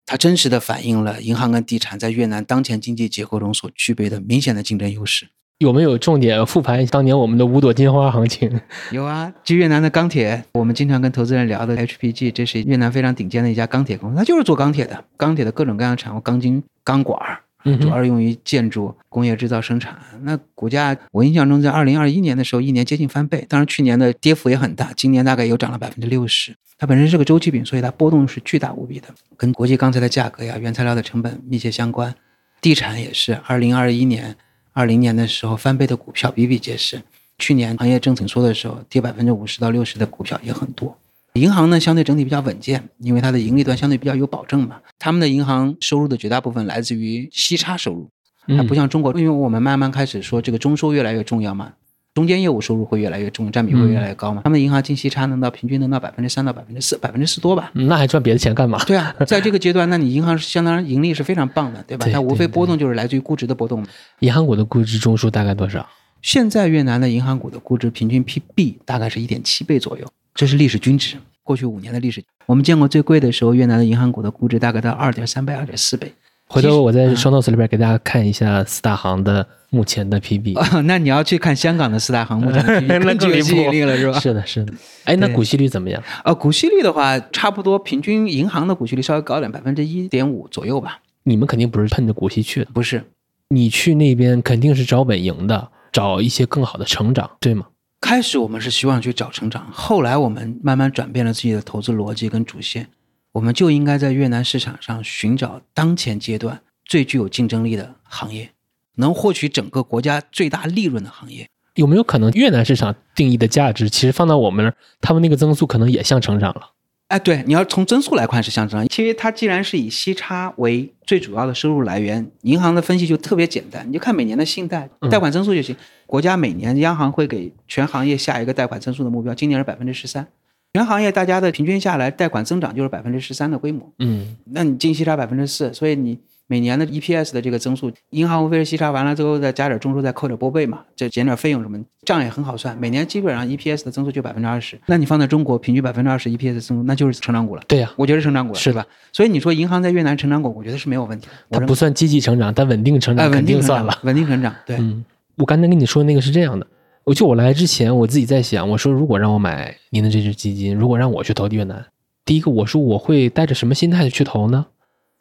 [0.07, 5.29] 它真实的反映了银行跟地产在越南当前经济结构中所具备的明显的竞争优势。
[5.59, 8.61] 有没有重点复盘当年我们的五朵金花行情？
[8.91, 17.17] 有啊，就越南的钢铁，我们经常跟投资人聊的 HPG，这是越南非常顶尖的一家钢铁公司，它就是做钢铁的，钢铁的各种各样的产物，钢筋、钢管
[17.65, 19.97] 主要是用于建筑、工业制造生产。
[20.23, 23.45] 那股价，我印象中在二零二一年的时候，一年接近翻倍。
[23.49, 26.55] 当然，去年的跌幅也很大，今年大概有涨了百分之六十。
[26.79, 32.15] 它本身是个周期品，所以它波动是巨大无比的，跟国际钢材的价格呀、原材料的成本密切相关。
[32.61, 34.35] 地产也是，二零二一年、
[34.73, 37.03] 二零年的时候翻倍的股票比比皆是。
[37.39, 40.97] 去年行业正紧缩的时候，跌百分之五十到六十的股票也很多。
[41.35, 44.77] 银行呢，相对整体比较稳健，因为它的盈利端相对比较有保证嘛。
[44.99, 48.11] 他们的银行收入的绝大部分来自于息差收入，
[48.49, 51.73] 它嗯不像中国，因为我们慢慢开始说这个中收越来越重要嘛，
[52.13, 54.43] 中间业务收入会越来越重，占比会越来越高嘛。
[54.45, 57.71] 他们的银行净息差能到平均能到百分之三到百分之四，百分之四多吧。
[57.73, 58.79] 嗯那还赚别的钱干嘛？
[58.85, 62.07] 对啊，在这个阶段，那你银行是相当盈利是非常棒的，对吧？
[62.13, 63.87] 它无非波动就是来自于估值的波动嘛。
[64.19, 65.89] 银行股的估值中枢大概多少？
[66.21, 71.17] 现在越南的银行股的估值平均 PB 大概是一点七倍左右，这是历史均值。
[71.45, 76.13] 过去五年的历史，我们见过最贵的时候，越南的银行股的估值大概在二点三倍、二点四倍。
[76.47, 80.57] 回头我在嗯 show notes 里边给大家看一下四大行的目前的 PB。
[80.59, 84.21] 啊， 那你要去看香港的四大行目前的 PB 那更具有吸引力了，是吧？
[84.21, 84.73] 是的，是的。
[85.05, 86.01] 哎，那股息率怎么样？
[86.25, 91.01] 呃，股息率的话，差不多平均银行的股息率稍微高点，百分之一点五左右吧。
[91.25, 93.03] 你们肯定不是奔着股息去的，不是，
[93.49, 97.67] 你去那边肯定是找稳赢的，找一些更好的成长，对吗？
[98.03, 102.89] 开始我们是希望去找成长，后来我们慢慢转变了自己的投资逻辑跟主线，
[103.31, 108.51] 我们就应该在越南市场上寻找当前阶段最具有竞争力的行业，
[108.97, 111.49] 能获取整个国家最大利润的行业。
[111.77, 116.73] 有没有可能越南市场定义的价值，其实放到我们那儿，他们那个增速可能也像成长了？
[117.13, 125.11] 哎，对，你要从增速来看是向上，因为它既然是以息差为最主要的收入来源，银行的分析就特别简单，你就看每年的信贷嗯。
[125.11, 125.77] 贷款增速就行。
[126.07, 130.27] 国家每年央行会给全行业下一个贷款增速的目标，今年是百分之十三，
[130.73, 136.19] 全行业大家的平均下来贷款增长就是百分之十三的规模，嗯，那你净息差百分之四，所以你
[136.53, 142.77] 每年的 EPS 的这个增速，银行无非是息差完了之后再加点中枢，再扣点拨备嘛，再减点费用什么，账也很好算。
[142.77, 147.63] 每年基本上 EPS 的增速就百分之二十，那你放在中国，平均百分之二十 EPS 的增速，那就是成长股了。
[147.67, 148.85] 对呀、我觉得是成长股了，是吧？
[149.15, 151.59] 所以你说银行在越南成长股，我觉得是没有问题的。
[151.59, 155.03] 它不算积极成长，但稳定成哎，长肯稳定算了。，稳定成长，对，嗯，
[155.37, 156.67] 我刚才跟你说那个是这样的，
[157.05, 161.83] 我就我来之前我自己在想，我说如果让我买您的这只基金，如果让我去投越南，
[162.27, 164.67] 第一个我说我会带着什么心态去投呢？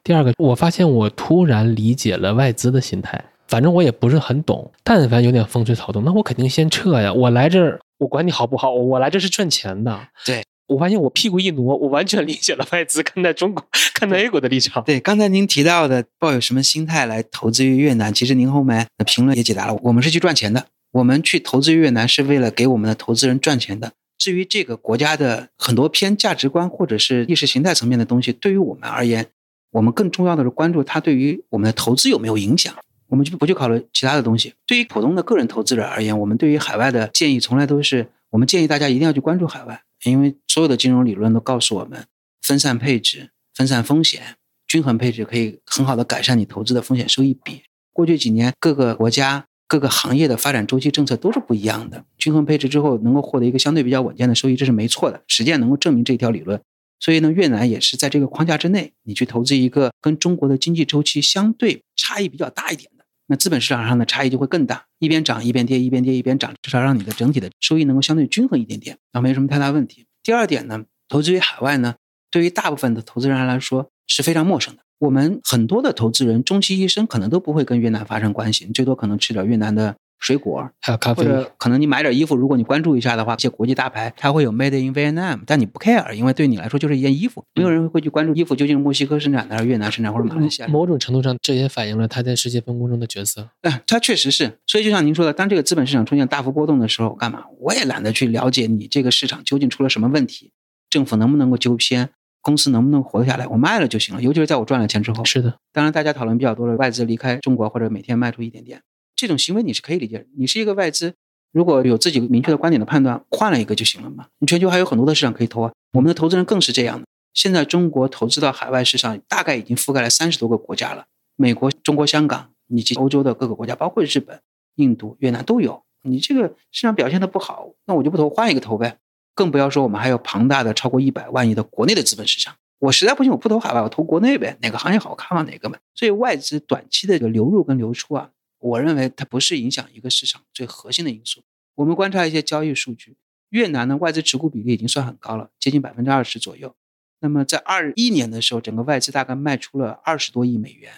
[0.03, 7.13] 第二个，我发现我突然理解了外资的心态，反正我也不是很懂，但凡有点风吹草动，那我肯定先撤呀。
[7.13, 10.07] 我来这儿，我管你好不好，我来这是赚钱的。
[10.25, 14.83] 对，我发现我屁股一挪，我完全理解了外资看待中国、 看待 A 股的立场。
[14.83, 19.77] 对，刚才您提到的抱有什么心态来投资于越南，其实您后面的评论也解答了。
[19.83, 23.91] 我们是去赚钱的，我们去投资越南是为了给我们的投资人赚钱的。
[24.17, 29.27] 至于这个国家的很多偏价值观或者是意识形态层面的东西，对于我们而言，
[29.71, 32.73] 我们更重要的是关注它对于我们的投资有没有影响。
[33.07, 34.53] 我们就不去考虑其他的东西。
[34.65, 42.05] 对于普通的个人投资者而言，我们对于海外的建议从来都是，我们建议大家一定要去关注海外，因为所有的金融理论都告诉我们，
[42.41, 47.63] 分散配置、分散风险、均衡配置可以很好的改善你投资的风险收益比。
[47.91, 56.61] 过去几年各个国家、各个行业的发展周期政策都是不一样的，均衡配置之后能够获得一个相对比较稳健的收益，这是没错的，实践能够证明这条理论。
[57.01, 70.05] 所以呢，越南也是在这个框架之内，你去投资一个跟中国的经济周期相对差异比较大一点的，那资本市场上的差异就会更大，一边涨一边跌，一边跌一边涨，至少让你的整体的收益能够相对均衡一点点，那没什么太大问题。
[70.23, 71.95] 第二点呢，投资于海外呢，
[72.29, 74.83] 对于大部分的投资人来说是非常陌生的。
[74.99, 90.67] 我们很多的投资人终其一生可能都不会跟越南发生关系，最多可能吃点越南的水果，还有咖啡，或者可能你买点衣服，如果你关注一下的话，一些国际大牌它会有 Made in Vietnam，但你不 care，因为对你来说就是一件衣服，没有人会去关注衣服究竟是墨西哥生产的还是越南生产或者马来西亚。
[90.67, 93.49] 某种程度上，这也反映了他在世界分工中的角色。
[93.61, 97.45] 哎，它确实是，所以就像您说的，当这个资本市场出现大幅波动的时候，干嘛？
[97.59, 100.51] 我也懒得去了解你这个市场究竟出了什么问题，
[100.89, 102.09] 政府能不能够纠偏，
[102.41, 104.21] 公司能不能活得下来，我卖了就行了。
[104.21, 108.81] 尤其是在我赚了钱之后，是的，当然大家讨论比较多的外资离开中国或者每天卖出一点点，
[109.21, 110.25] 这种行为你是可以理解的。
[110.35, 111.13] 你是一个外资，
[111.51, 114.25] 如果有自己明确的观点的判断，换了一个就行了嘛。
[114.39, 115.71] 你全球还有很多的市场可以投啊。
[115.93, 117.05] 我们的投资人更是这样的。
[117.35, 121.05] 现在中国投资到海外市场，大概已经覆盖了三十多个国家了，
[121.35, 124.41] 美国、中国香港以及欧洲的各个国家，包括日本、
[124.77, 125.83] 印度、越南都有。
[126.01, 128.97] 你这个市场表现的不好，那我就不投，换一个投呗。
[129.35, 132.55] 更不要说我们还有庞大的超过一百万亿的国内的资本市场。
[132.79, 135.77] 我实在不行，我不投海外，我投国内呗，哪个行业好看往哪个呗。
[135.93, 141.43] 所以外资短期的这个流入跟流出啊，我认为它不是影响一个市场最核心的因素。
[141.75, 143.17] 我们观察一些交易数据，
[143.49, 146.75] 越南的外资持股比例已经算很高了，接近百分之二十左右。
[147.19, 150.93] 那么在二一年的时候，整个外资大概卖出了二十多亿美元，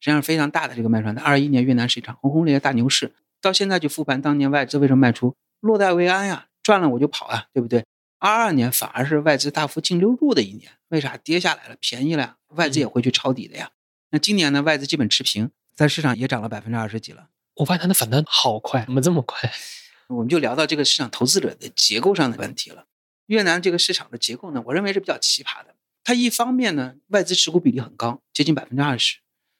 [0.00, 1.08] 实际上非常大的这个卖出。
[1.20, 7.84] 二一年越南是一场轰轰烈烈大牛市，到现在去复盘当年外资为什么卖出，落袋为安呀，赚了我就跑啊，对不对？
[8.18, 12.36] 二二年反而是外资大幅净流入的一年，为啥跌下来了，便宜了呀？
[12.48, 13.70] 外资也会去抄底的呀。
[14.10, 17.28] 那今年呢，外资基本持平，在市场也涨了百分之二十几了。
[17.54, 19.48] 我发现它的反弹好快，怎么这么快？
[20.10, 22.86] 我们就聊到这个市场投资者的结构上的问题了。
[23.26, 25.76] 越南这个市场的结构呢，我认为是比较奇葩的。
[26.02, 29.18] 它一方面呢，外资持股比例很高，接近百分之二十。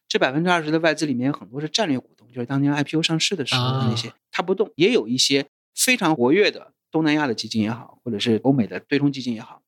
[0.09, 4.73] 这百分之二十的外资里面有很多是战略股东，就是当年 IPO 上市的时候的那些，它不动。
[4.75, 9.63] 也有一些非常活跃的东南亚的基金也好，或者是欧美的对冲基金也好，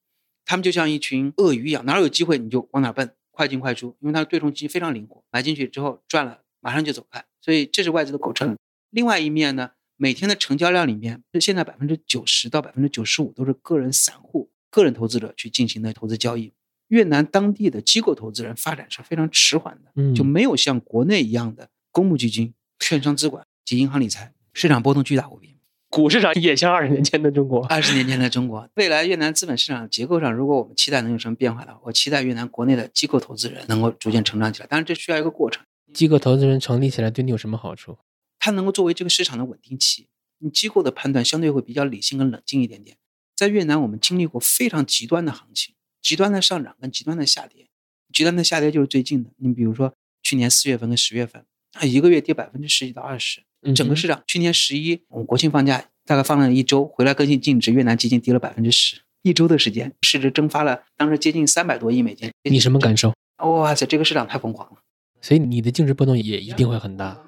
[0.45, 3.97] 他们就像一群鳄鱼一样，哪有机会你就往哪奔，快进快出。
[4.01, 7.25] 因为它的对冲基金非常灵活，买进去之后赚了，马上就走开。
[7.41, 8.55] 所以这是外资的构成。
[8.91, 16.53] 另外一面呢，每天的成交量里面，现在百分之九十到百分之九十五都是个人散户、个人投资者去进行的投资交易。
[16.89, 25.57] 越南当地的机构投资人发展是非常迟缓的，嗯就没有像国内一样的公募基金、券商资管及银行理财，市场波动巨大无比。
[25.91, 27.67] 股市场也像二十年前的中国。
[27.67, 34.67] 二十年前的中国，未来越南资本市场结构上，如果我们期待能有什么变化的话，我期待越南国内的机构投资人能够逐渐成长起来。
[34.69, 35.65] 当然，这需要一个过程。
[35.93, 37.99] 机构投资人成立起来对你有什么好处？
[38.39, 40.09] 它能够作为这个市场的稳定器。
[40.39, 42.97] 你机构的判断相对会比较理性跟冷静一点点。
[43.35, 47.69] 在越南，我们经历过非常极端的行情，极端的上涨跟极端的下跌。
[48.13, 53.43] 极端的下跌就是最近的，你比如说去年四月份跟十月份，它，一个月跌百分之十几到二十。
[53.63, 62.31] 嗯整个市场去年十一，我们国庆放假大概放了一周，回来更新净值，越南基金跌了百分之十，一周的时间，市值蒸发了，当时接近三百多亿美金。
[62.49, 63.13] 你什么感受？
[63.39, 64.79] 哇塞，这个市场太疯狂了。
[65.21, 67.21] 所以你的净值波动也一定会很大。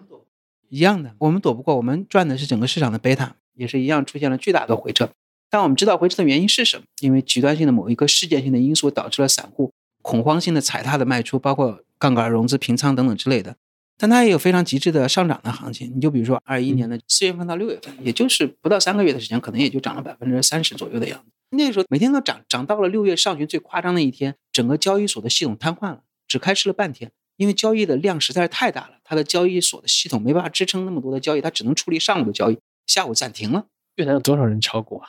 [0.70, 5.10] 一样的，我们躲不过，我们赚的是整个市场的贝塔，也是一样出现了巨大的回撤。
[5.50, 6.84] 但我们知道回撤的原因是什么？
[7.02, 13.56] 因为极端性的某一个事件性的因素导致了散户恐慌性的踩踏的卖出，包括杠杆融资、平仓等等之类的。
[13.98, 15.92] 但它也有非常极致的上涨的行情。
[15.94, 21.26] 你就比如说二一年的四月份到六月份，也就是不到三个月的时间，可能也就涨了百分之三十左右的样子。
[21.50, 33.66] 那个时候每天都涨，涨到了六月上旬最夸张的一天，整个交易所的系统瘫痪了，只开市了半天，因为交易的量实在是太大了，它的交易所的系统没办法支撑那么多的交易，它只能处理上午的交易，下午暂停了。
[33.96, 35.08] 越南有多少人炒股啊？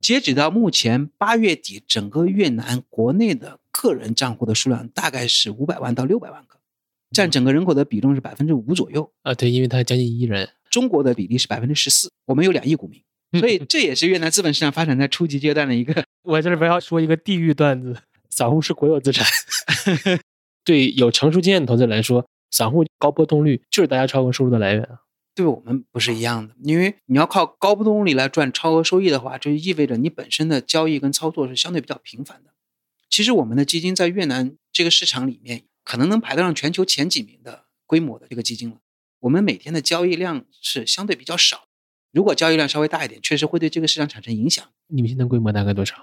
[0.00, 6.57] 截止到目前八月底，整个越南国内的个人账户的数量大概是五百万到六百万个，
[7.12, 9.10] 占整个人口的比重是百分之五左右。
[9.22, 10.48] 啊，对，因为它将近一亿人。
[10.70, 13.02] 中国的比例是百分之十四，我们有两亿股民，
[13.40, 16.04] 所以这也是越南资本市场发展在初级阶段的一个。
[16.22, 17.96] 我这里边要说一个地域段子：
[18.28, 19.26] 散户是国有资产。
[20.64, 25.00] 对有成熟经验的投资者来说，散户高波动率就是大家超额收入的来源啊。
[25.34, 32.50] 对我们不是一样的，因为你要靠高波动率来赚超额收益的话，就意味着你本身的交易跟操作是相对比较频繁的。
[33.08, 38.76] 其实我们的基金在越南这个市场里面，可能能排得上全球前几名的规模的这个基金了。
[39.20, 41.64] 我们每天的交易量是相对比较少，
[42.12, 44.62] 如果交易量稍微大一点，确实会对这个市场产生影响。
[44.88, 45.94] 你们现在规模大概多少？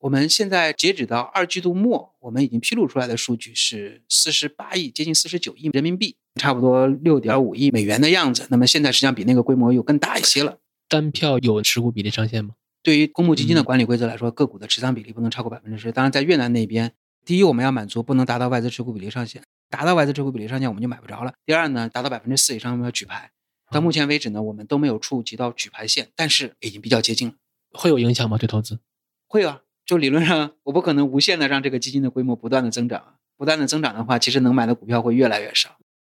[0.00, 8.46] 我们现在截止到二季度末，我们已经披露出来的数据是四十八亿，接近四十九亿人民币，差不多六点五亿美元的样子。
[8.50, 10.58] 那么现在实际上比那个规模又更大一些了。
[10.86, 12.56] 单票有持股比例上限吗？
[12.82, 15.90] 对于公募基金的管理规则来说，个股的持仓比例不能超过百分之十。
[15.90, 16.92] 当然，在越南那边，
[17.24, 19.42] 第一我们要满足不能达到外资持股比例上限。
[19.68, 21.32] 达到外资持股比例上限，我们就买不着了。
[21.46, 23.30] 第二呢，达到百分之四以上，我们要举牌。
[23.70, 27.34] 到目前为止呢，我们都没有触及到举牌线，但是已经比较接近了。
[27.72, 28.36] 会有影响吗？
[28.36, 28.80] 对投资？
[29.28, 33.14] 会啊，就理论上，我不可能无限的让这个基金的规模不断的增长。
[33.36, 35.76] 不断的增长的话，其实能买的股票会越来越少，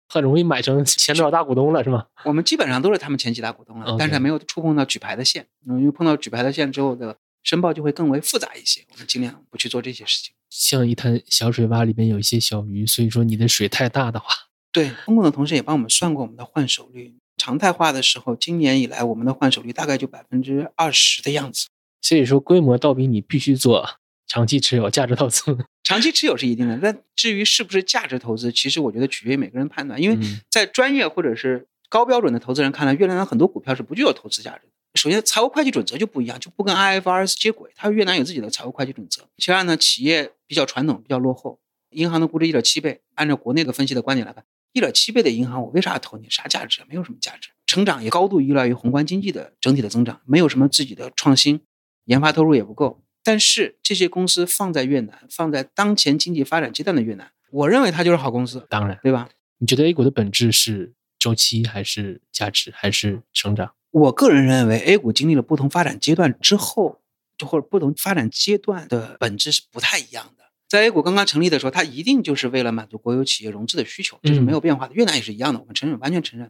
[0.07, 2.07] 很容易买成前多少大股东了，是吗？
[2.23, 5.45] 我们基本上都是他们前几大股东了，但是还没有触碰到举牌的线。
[5.65, 10.33] 因为碰到举牌的线之后的申报就会更为复杂一些，我们尽量不去做这些事情。
[10.51, 14.27] 像一滩小水洼里面有一些小鱼，所以说你的水太大的话，
[14.71, 21.67] 对，风控的同事也帮我们算过我们的换手率，常态化的时候，今年以来我们的换手率大概就百分之二十的样子。
[22.01, 23.87] 所以说规模倒逼你必须做
[24.27, 25.57] 长期持有价值投资。
[25.83, 30.17] 长期持有是一定的，但至于是不是价值投资，其实我觉得取决于每个人判断，因为
[30.49, 34.70] 在专业或者是高标准的投资人看来，越南很多股票是不具有投资价值的。
[34.93, 37.71] 首先，财务会计准则就不一样，就不跟 IFRS 接轨。
[37.75, 39.27] 它越南有自己的财务会计准则。
[39.37, 41.59] 其二呢，企业比较传统，比较落后。
[41.91, 46.29] 银行的估值一点七倍，按照国内的分析的观点来看，一点七倍的银行，我为啥要投你？
[46.29, 46.81] 啥价值？
[46.87, 47.49] 没有什么价值。
[47.65, 51.61] 成长也高度依赖于宏观经济的整体的增长，没有什么自己的创新，
[52.05, 53.01] 研发投入也不够。
[53.23, 58.65] 但是这些公司放在越南，放在当前经济发展阶段的越南，我认为它就是好公司。
[58.69, 59.29] 当然，对吧？
[59.59, 63.73] 你觉得 A 股的本质是周期，还是价值，还是成长？
[63.91, 67.01] 我个人认为，A 股经历了不同发展阶段之后，
[67.37, 70.45] 就或者不同发展阶段的本质是不太一样的。
[70.69, 74.93] 在 A 股刚刚成立的时候，它一定就是为了满足国有企业融资的需求，这是没有变化的。
[74.93, 76.49] 越南也是一样的，我们承认，完全承认。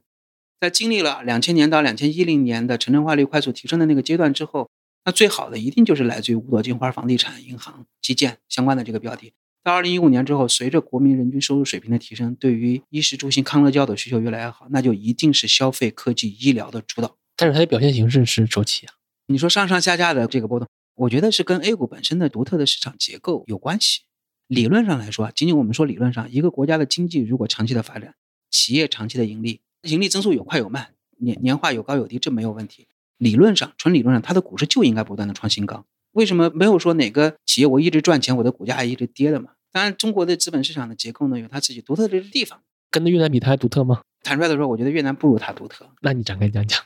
[0.59, 4.69] 在经历了两千年到两千一零年的城镇化率快速提升的那个阶段之后，
[5.05, 9.33] 那最好的一定就是来自于五朵金花、房地产、银行、基建相关的这个标的。
[9.63, 17.17] 到二零一五年之后，随着国民人均收入水平的提升，对于衣食住行、康乐教的需求越来越好，那就一定是消费、科技、医疗的主导。
[17.35, 18.93] 但是它的表现形式是周期啊。
[19.27, 24.01] 你说上上下下的这个波动，我觉得是跟 A 股本身的独特的市场结构有关系。
[24.47, 28.15] 理论上来说，仅仅我们说理论上，一个国家的经济如果长期的发展，
[28.49, 30.89] 企业长期的盈利，盈利增速有快有慢，
[31.19, 32.87] 年年化有高有低，这没有问题。
[33.17, 35.85] 理论上，纯理论上，它的股市就应该不断的创新高。
[36.11, 39.51] 为什么没有说哪个企业我一直赚钱，我的股价还一直跌的嘛？
[39.71, 42.61] 当然，中国的资本市场的结构呢，有它自己独特的地方。
[42.89, 44.01] 跟越南比，它还独特吗？
[44.21, 45.89] 坦率的说，我觉得越南不如它独特。
[46.01, 46.81] 那你展开讲讲。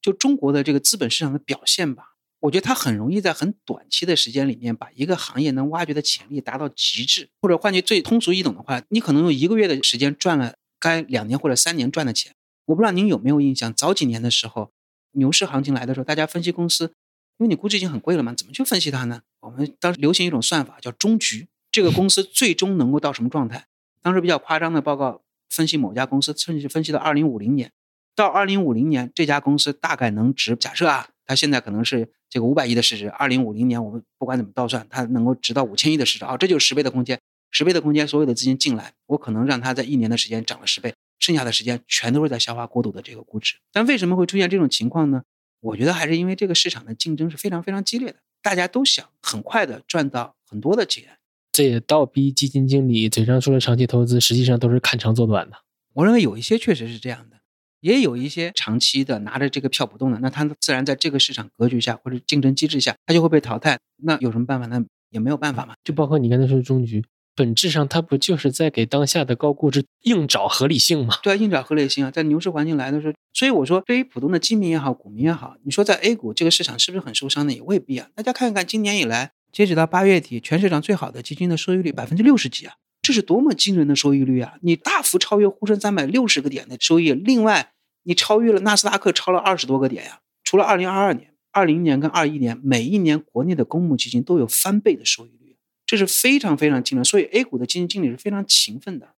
[0.00, 7.28] 就中国的这个资本市场的表现吧，我觉得它很容易在很短期的时间里面，把一个行业能挖掘的潜力达到极致。
[7.42, 12.34] 或者换句最通俗易懂的话，你可能用一个月的时间赚了该两年或者三年赚的钱。
[12.66, 14.72] 我不知道您有没有印象，早几年的时候，
[15.12, 16.94] 牛市行情来的时候，大家分析公司，
[17.38, 19.22] 因为你估值已经很贵了嘛，怎么去分析它呢？
[19.40, 23.66] 我们当时流行一种算法叫中局，这个公司最终能够到什么状态？
[24.00, 25.20] 当时比较夸张的报告
[25.50, 27.72] 分析某家公司，甚至分析到二零五零年。
[28.20, 33.08] 到二零五零年，这家公司大概能值，假设啊，它现在可能是这个五百亿的市值。
[33.08, 37.18] 二零五零年，我们不管怎么倒算，它能够值到五千亿的市值啊，这就是十倍的空间。
[37.50, 43.54] 十倍的空间，所有的资金进来，我可能让它在一年的时间涨了十倍，剩下的时间全都是在消化过度的这个估值。
[43.72, 45.22] 但为什么会出现这种情况呢？
[45.62, 51.04] 我觉得还是因为这个市场的竞争是非常非常激烈的，大家都想很快的赚到很多的钱。
[51.50, 55.56] 这也倒逼基金经理嘴上说的长期投资，实际上都是看长做短的。
[55.94, 57.39] 我认为有一些确实是这样的。
[57.80, 63.78] 也有一些长期的拿着这个票不动的，那他自然在这个市场格局下或者竞争机制下，他就会被淘汰。
[64.02, 64.66] 那有什么办法？
[64.66, 65.74] 呢也没有办法嘛。
[65.82, 67.04] 就包括你刚才说的中局，
[67.34, 71.16] 本质上它不就是在给当下的高估值硬找合理性吗？
[71.24, 77.52] 对啊，硬找合理性啊，在牛市环境来的时候，所以我说，对于普通的基民也好，股民也好，你说在 A 股这个市场是不是很受伤呢？
[77.52, 78.08] 也未必啊。
[78.14, 84.54] 大家看看今年以来，截止到八月底，全市场最好的基金的收益率百分之六十几啊，这是多么惊人的收益率啊！
[84.62, 87.72] 你大幅超越沪深三百六十个点的收益，另外
[88.02, 90.20] 你超越了纳斯达克，超了二十多个点呀。
[90.44, 97.04] 除了二零二二年、二零年跟二一年，每一年国内的公募基金都有翻倍的收益率，这是非常非常惊人。
[97.04, 99.14] 所以 A 股的基金经理是非常勤奋的，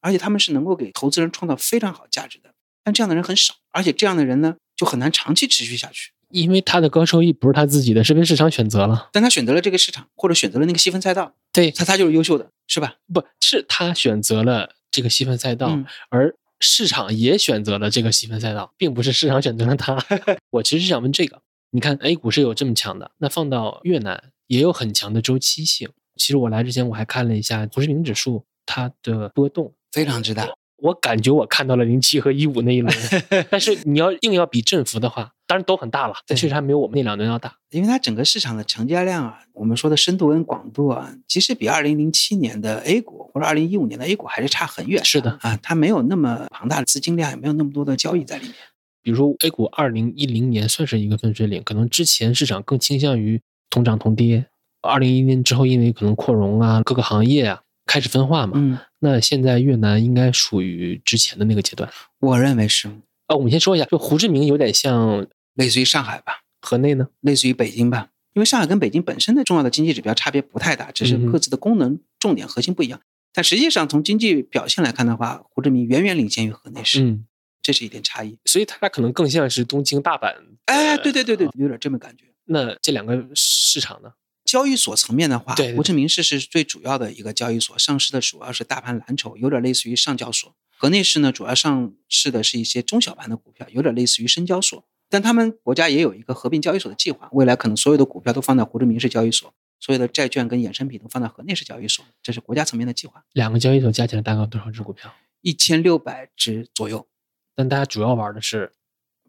[0.00, 2.50] 而且他们是能够给投资人创造非常好价值的。
[2.82, 6.12] 但这样的人很少，而且这样的人呢，就很难长期持续下去。
[6.30, 9.10] 因为他的高收益不是他自己的，是被市场选择了。
[9.12, 12.96] 但他选择了这个市场，或者选择了那个细分赛道，对他他就是优秀的，是吧？
[13.12, 19.96] 不是他选择了这个细分赛道，嗯而市场也选择了这个细分赛道，并不是市场选择了他。
[20.52, 21.40] 我其实是想问这个，
[21.70, 25.88] 你看 A 股是有这么强的，那放到越南也有很强的周期性。
[26.16, 30.48] 其实我来之前我还看了一下胡志明指数它的波动，非常之大。
[30.78, 32.94] 我感觉我看到了零七和一五那一轮，
[33.50, 37.56] 但是你要硬要比振幅的话，当然都很大了，但确实还没有我们那两轮要大。
[37.70, 45.02] 因为它整个市场的成交量啊，我们说的深度跟广度啊，其实比二零零七年的 A 股或者二零一五年的 A 股还是差很远。
[45.04, 48.54] 是的啊，它没有那么庞大的资金量，也没有那么多的交易在里面。
[49.02, 54.46] 比如说 A 股二零一零年算是一个分水岭，可能之前市场更倾向于同涨同跌。
[54.82, 61.90] 二零一零年之后，因为可能扩容啊，各个行业啊开始分化嘛，嗯，那现在越南应该属于之前的那个阶段。
[62.20, 62.88] 我认为是
[63.28, 68.08] 哦，我们先说一下，就胡志明有点像类似于上海吧，河内呢，类似于北京吧。
[68.34, 73.00] 因为上海跟北京本身的重要的经济指标差别不太大，只是各自的功能重点核心不一样。
[73.32, 77.24] 但实际上从经济表现来看的话，胡志明远远领先于河内市，嗯，
[77.62, 78.38] 这是一点差异。
[78.44, 80.34] 所以它可能更像是东京、大阪。
[80.66, 82.24] 哎，对对对对，有点这么感觉。
[82.44, 84.10] 那这两个市场呢？
[84.46, 90.54] 交易所层面的话，对对胡志明市是最主要的一个交易所，上市的主要是大盘蓝筹，有点类似于上交所。
[90.78, 94.84] 河内市呢，主要上市的是一些中小盘的股票，有点类似于深交所。
[95.08, 105.14] 但他们国家也有一个合并交易所的计划，未来可能所有的股票都放在胡志明市交易所，所有的债券跟衍生品都放在河内市交易所，这是国家层面的计划，两个交易所加起来大概多少只股票？
[105.42, 107.06] 一千六百只左右。
[107.54, 108.72] 但大家主要玩的是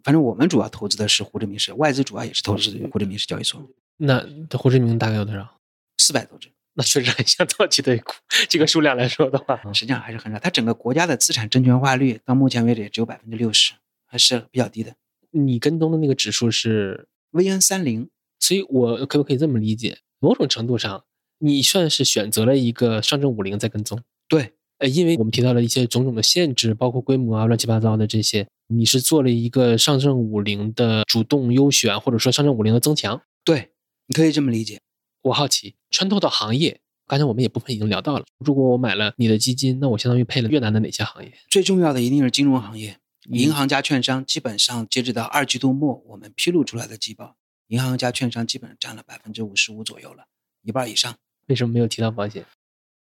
[0.04, 3.62] 反正我们主要投资的是胡志明市，外资主要也是投资胡志明市交易所，
[3.98, 4.26] 那
[4.58, 5.60] 胡志明大概有多少？
[5.98, 6.50] 四百多只。
[6.74, 8.14] 那确实很像早期的 A 股，
[8.48, 10.38] 这个数量来说的话，实际上还是很少。
[10.38, 13.74] 它整个国家的资产证券化率到目前为止也只有百分之六十，
[14.06, 14.94] 还是比较低的。
[15.32, 19.98] 你跟踪的那个指数是，VN 三零，所以我可不可以这么理解？
[20.20, 21.04] 某种程度上，
[21.40, 24.00] 你算是选择了一个上证五零在跟踪。
[24.28, 33.20] 对，呃，因为我们提到了一些种种的限制，包括规模啊、乱七八糟的这些，你是做了一个上证五零的主动优选，或者说上证五零的增强。
[33.44, 33.72] 对，
[34.08, 34.80] 你可以这么理解。
[35.22, 38.26] 我好奇，穿透到行业，刚才我们也部分已经聊到了。
[38.38, 41.34] 如果我买了你的基金，那我相当于配了越南的哪些行业？
[41.50, 42.98] 最重要的一定是金融行业，
[43.30, 47.36] 嗯银行加券商基本上截止到二季度末，我们披露出来的季报，
[47.68, 50.26] 银行加券商基本上占了百分之五十五左右了，
[50.64, 51.14] 一半以上。
[51.48, 52.46] 为什么没有提到保险？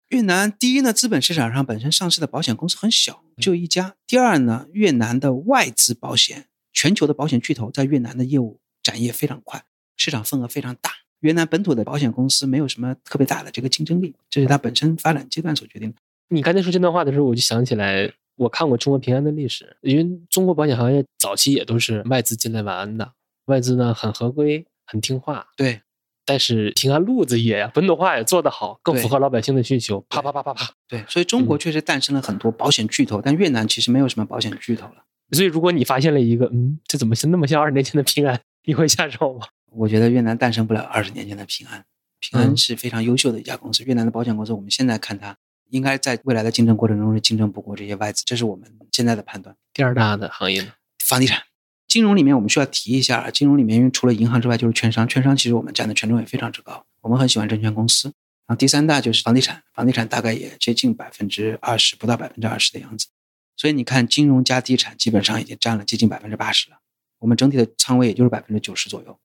[0.09, 3.95] 越南第一呢，资本市场上本身上市的保险公司很小，就一家。
[4.05, 9.65] 第二呢，越南的外资保险，全球的保险巨头在越南的业务展业非常快，
[9.97, 10.91] 市场份额非常大。
[11.21, 15.97] 越南本土的保险公司没有什么特别大的这个竞争力，这是它本身发展阶段所决定的。
[16.29, 23.13] 你刚才说这段话的时候，我就想起来，我看过中国平安的历史，因为中国保险行业早期也都是外资进来晚安的，
[23.45, 25.81] 外资呢很合规、很听话，对，
[26.23, 30.69] 但是平安路子也本土化也做得好，更符合老百姓的需求，啪啪啪啪啪。
[30.87, 35.03] 对，所以中国嗯确实诞生了很多保险巨头，但越南其实没有什么保险巨头了。
[35.31, 39.47] 所以如果你发现了一个，嗯，这怎么是那么像二十年前的平安，你会下手吗？
[39.77, 41.85] 我觉得越南诞生不了二十年前的平安，
[42.19, 43.83] 平安嗯是非常优秀的一家公司。
[43.83, 45.37] 越南的保险公司，我们现在看它
[45.69, 49.55] 应该在未来的竞争过程中是竞争不过这些外资，这是我们现在的判断。
[49.73, 50.73] 第二大的行业呢？
[51.03, 51.43] 房地产、
[51.87, 58.11] 金融里面我们需要提一下，金融里面因为除了银行之外就是券商，券商其实我们占的权重也非常之高，我们很喜欢证券公司。
[58.47, 63.07] 然后第三大就是房地产，房地产大概也接近百分之二十，不到百分之二十的样子。
[63.55, 66.77] 所以你看，金融加地产基本上已经占了接近百分之八十了，
[67.19, 69.19] 我们整体的仓位也就是百分之九十左右。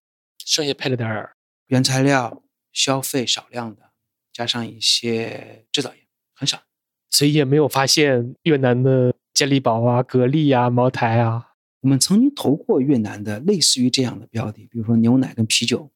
[0.46, 1.36] 剩下配了点儿
[1.66, 3.90] 原材料、消费少量的，
[4.32, 6.00] 加上一些制造业，
[6.34, 6.62] 很少。
[7.10, 11.50] 所以也没有发现越南的健力宝啊、格力啊、茅台啊。
[11.80, 15.90] 我们曾经投过越南的类似于这样的标的，比如说牛奶跟啤酒。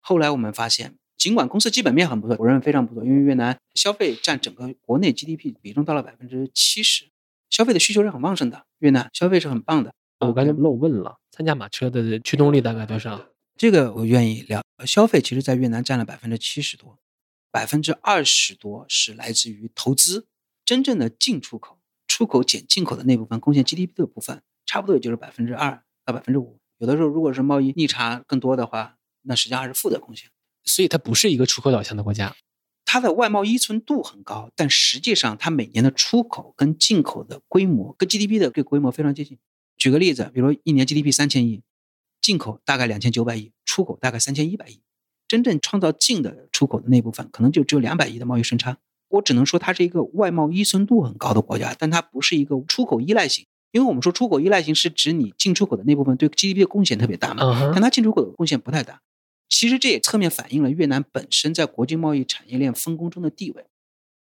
[0.00, 7.10] 后来我们发现，尽管公司基本面很不错，我认为非常不错，因为越南消费占整个国内 GDP 比重到了百分之七十，
[7.50, 8.64] 消费的需求是很旺盛的。
[8.78, 13.26] 越南消费是很棒的，我刚才漏问了，参加马车的驱动力大概多少？
[13.58, 14.62] 这个我愿意聊。
[14.86, 17.00] 消费其实在越南占了百分之七十多，
[17.50, 20.28] 百分之二十多是来自于投资。
[20.64, 26.60] 真正的进出口、出口减进口的那部分贡献 GDP 的部分，差不多也就是百分之二到百分之五。
[26.76, 30.30] 有的时候如果是贸易逆差更多的话，那实际上还是负的贡献。
[30.62, 32.36] 所以它不是一个出口导向的国家。
[32.84, 39.36] 它的外贸依存度很高，但实际上它每年的出口跟进口的规模跟 GDP 的这个规模非常接近。
[39.76, 41.62] 举个例子，比如一年 GDP 三千亿，
[42.28, 44.82] 进口大概两千九百亿，出口大概三千一百亿，
[45.26, 48.76] 真正创造净的出口的那部分可能就只有两百亿的贸易顺差。
[49.08, 53.46] 我只能说它是一个外贸依存度很高的国家，但它不是一个出口依赖型。
[53.70, 59.00] 因为我们说出口依赖型是指你进出口的那部分对 GDP 的贡献特别大嘛，但它进出口的贡献不太大。
[59.48, 63.64] 其实这也侧面反映了越南本身在国际贸易产业链分工中的地位，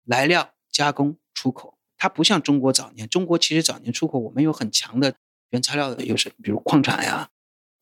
[0.04, 3.08] 来料、加工、出口，它不像中国早年。
[3.08, 5.16] 中国其实早年出口我们有很强的
[5.50, 7.30] 原材料的优势，比如矿产呀，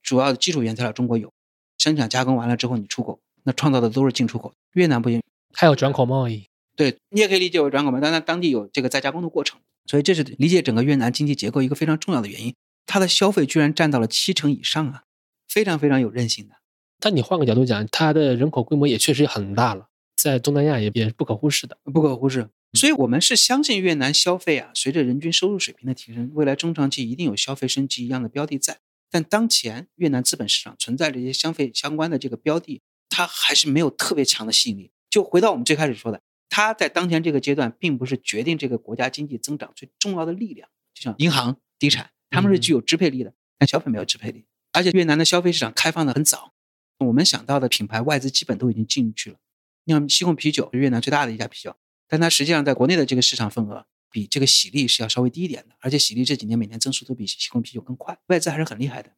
[0.04, 1.32] 主要的基础原材料中国有，
[1.78, 4.54] 生产加工完了之后你出口，那创造的都是进出口。
[4.74, 5.20] 越南不行，
[5.52, 6.46] 还有转口贸易。
[6.76, 12.54] 对你也可以理解为转口贸易，但它当地有这个再加工的过程，所以这是理解整个越南经济结构一个非常重要的原因。
[12.86, 15.04] 它的消费居然占到了七成以上啊，
[15.48, 16.54] 非常非常有韧性的。
[17.00, 22.50] 但你换个角度讲，它的人口规模也确实很大了，在东南亚也也是不可忽视的，不可忽视。
[22.72, 28.78] 所以，我们是相信越南消费啊，随着人均收入水平的提升，未来中长期一定有消费升级一样的标的在。
[29.14, 34.90] 但当前越南资本市场存在着一些消费相关的这个标的，它还是没有特别强的吸引力。
[35.08, 40.68] 就回到我们最开始说的，它在当前这个阶段，并不是决定这个国家经济增长最重要的力量。
[40.92, 44.46] 就像银行、地产，他们是具有支配力的，但消费没有支配力。
[44.72, 46.52] 而且越南的消费市场开放的很早。
[46.98, 49.36] 我们想到的品牌外资基本都已经进去了。
[49.84, 51.76] 你像西贡啤酒是越南最大的一家啤酒，
[52.08, 55.74] 但它实际上在国内的这个市场份额比这个喜力是要稍微低一点的。
[55.80, 59.10] 而且喜力这几年每年增速都比西贡啤酒更快，外资还是很厉害的。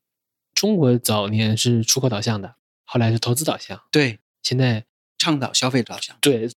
[0.55, 3.79] 中国早年是出口导向的，后来是投资导向。
[3.93, 4.87] 对，现在
[5.19, 6.17] 倡导消费导向。
[6.23, 6.49] 对，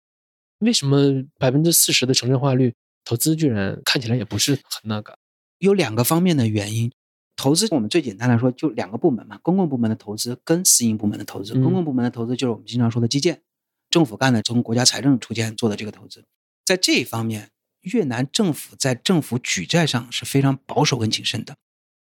[0.60, 2.74] 为什么百分之四十的城镇化率，
[3.04, 5.18] 投资居然看起来也不是很那个？
[5.58, 6.90] 有两个方面的原因。
[7.36, 11.54] 投资我们最简单来说就两个部门嘛，公共部门的投资跟私营部门的投资。
[11.54, 13.40] 公共部门的投资就是我们经常说的基建，
[13.88, 16.26] 政府干的，从国家财政出钱做的这个投资。
[16.66, 17.50] 在这一方面，
[17.82, 21.56] 越南政府在政府举债上是非常保守跟谨慎的。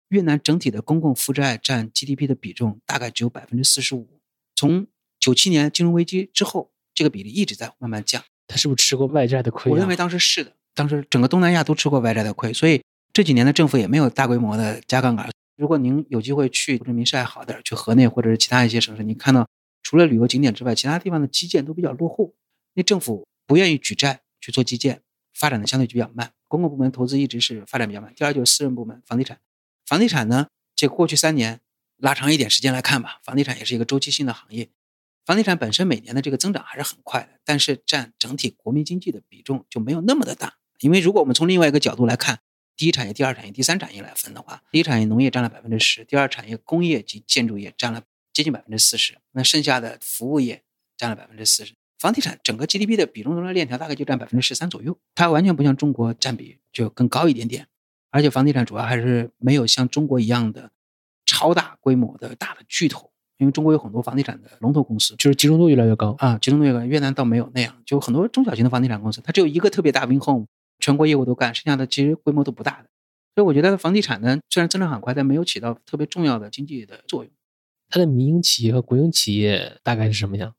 [0.09, 4.19] 越南整体的公共负债占 GDP 的比重大概只有百分之四十五。
[4.55, 4.87] 从
[5.19, 8.23] 九七年金融危机之后，这个比例一直在慢慢降。
[8.47, 9.71] 他是不是吃过外债的亏？
[9.71, 12.81] 我认为当时是的，当时整个东南亚都吃过外债的亏，所以。
[13.15, 15.29] 这几年的政府也没有大规模的加杠杆。
[15.55, 19.47] 如果您有机会去胡志明市还好点，去河内或者是其他一些城市，你看到
[19.83, 22.33] 除了旅游景点之外，其他地方的基建都比较落后。
[22.73, 25.02] 那政府不愿意举债去做基建，
[25.33, 26.33] 发展的相对比较慢。
[26.47, 28.13] 公共部门投资一直是发展比较慢。
[28.15, 29.39] 第二就是私人部门，房地产。
[29.85, 31.59] 房地产呢，这过去三年
[31.97, 34.69] 拉长一点时间来看吧，房地产也是一个周期性的行业。
[35.25, 40.57] 房地产本身每年的这个增长还是很快的，但是占整体国民经济的比重就没有那么的大。
[40.79, 42.39] 因为如果我们从另外一个角度来看，
[42.75, 48.03] 第一产业、第二产业、第三产业来分的话，第一产业农业占了百分之十，第二产业工业及建筑业占了
[48.33, 50.63] 接近百分之四十，那剩下的服务业
[50.97, 51.73] 占了百分之四十，
[52.03, 57.65] 房地产整个 GDP 的比重中的链条大概就占百分之十三左右，它完全不像中国占比就更高一点点，
[58.11, 60.71] 而且房地产主要还是没有像中国一样的
[61.25, 66.83] 超大规模的大的巨头，因为中国有很多房地产的龙头公司，就是集中度越来越高啊，集中度越高。
[66.83, 70.47] 越南倒没有那样，就很多中小型的房地产公司，它只有一个特别大 Win Home。
[70.79, 72.89] 全国业务都干，剩下的其实规模都不大的，
[73.35, 77.31] 所以我觉得房地产呢，虽然增长很快，但没有起到特别重要的经济的作用。
[77.87, 80.53] 它的民营企业和国营企业大概是什么样？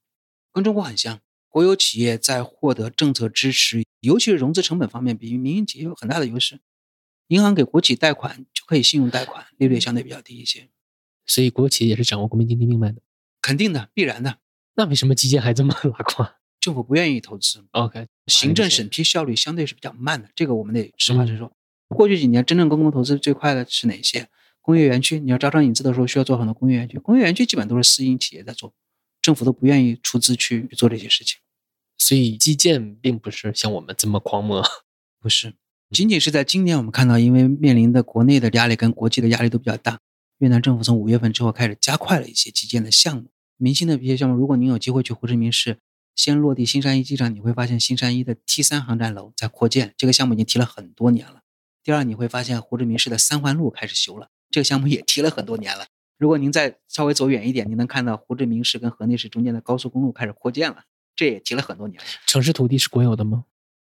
[0.53, 1.19] 跟中国很像，
[1.55, 6.59] 国有企业在获得政策支持，尤其是融资成本方面，比民营企业有很大的优势。
[7.29, 10.69] 银行给国企贷款就可以信用贷款，利率相对比较低一些。
[11.25, 13.01] 所以国有企业也是掌握国民经济命脉的，
[13.41, 14.39] 肯定的，必然的。
[14.75, 16.35] 那为什么基建还这么 拉胯？
[16.59, 21.53] 政府不愿意投资，OK，行政审批效率相对是比较慢的，这个我们得实话实说。
[21.87, 24.29] 过去几年真正公共投资最快的是哪些？
[24.61, 28.75] 工业园区，你要招商引资的时候需要做很多工业园区，工业园区基本都是私营企业在做，
[29.23, 31.39] 政府都不愿意出资去做这些事情。
[31.99, 34.63] 所以基建并不是像我们这么狂魔，
[35.21, 35.55] 不是。
[35.91, 40.01] 仅仅是在今年，我们看到，因为面临的国内的压力跟国际的压力都比较大，
[40.39, 44.37] 越南政府从五月份之后开始加快了一些基建的项目，明星的一些项目。
[44.37, 45.79] 如果您有机会去胡志明市。
[46.17, 51.41] 先落地新山一机场，你会发现新山一的 T 三航站楼在扩建，这个项目已经提了很多年了。
[51.83, 55.87] 第二，你会发现胡志明市的三环路开始修了，这个项目也提了很多年了。
[56.17, 60.85] 如果您再稍微走远一点，您能看到胡志明市跟河内市中间的高速公路开始扩建了，
[61.17, 62.07] 这也提了很多年了。
[62.27, 63.45] 城市土地是国有的吗？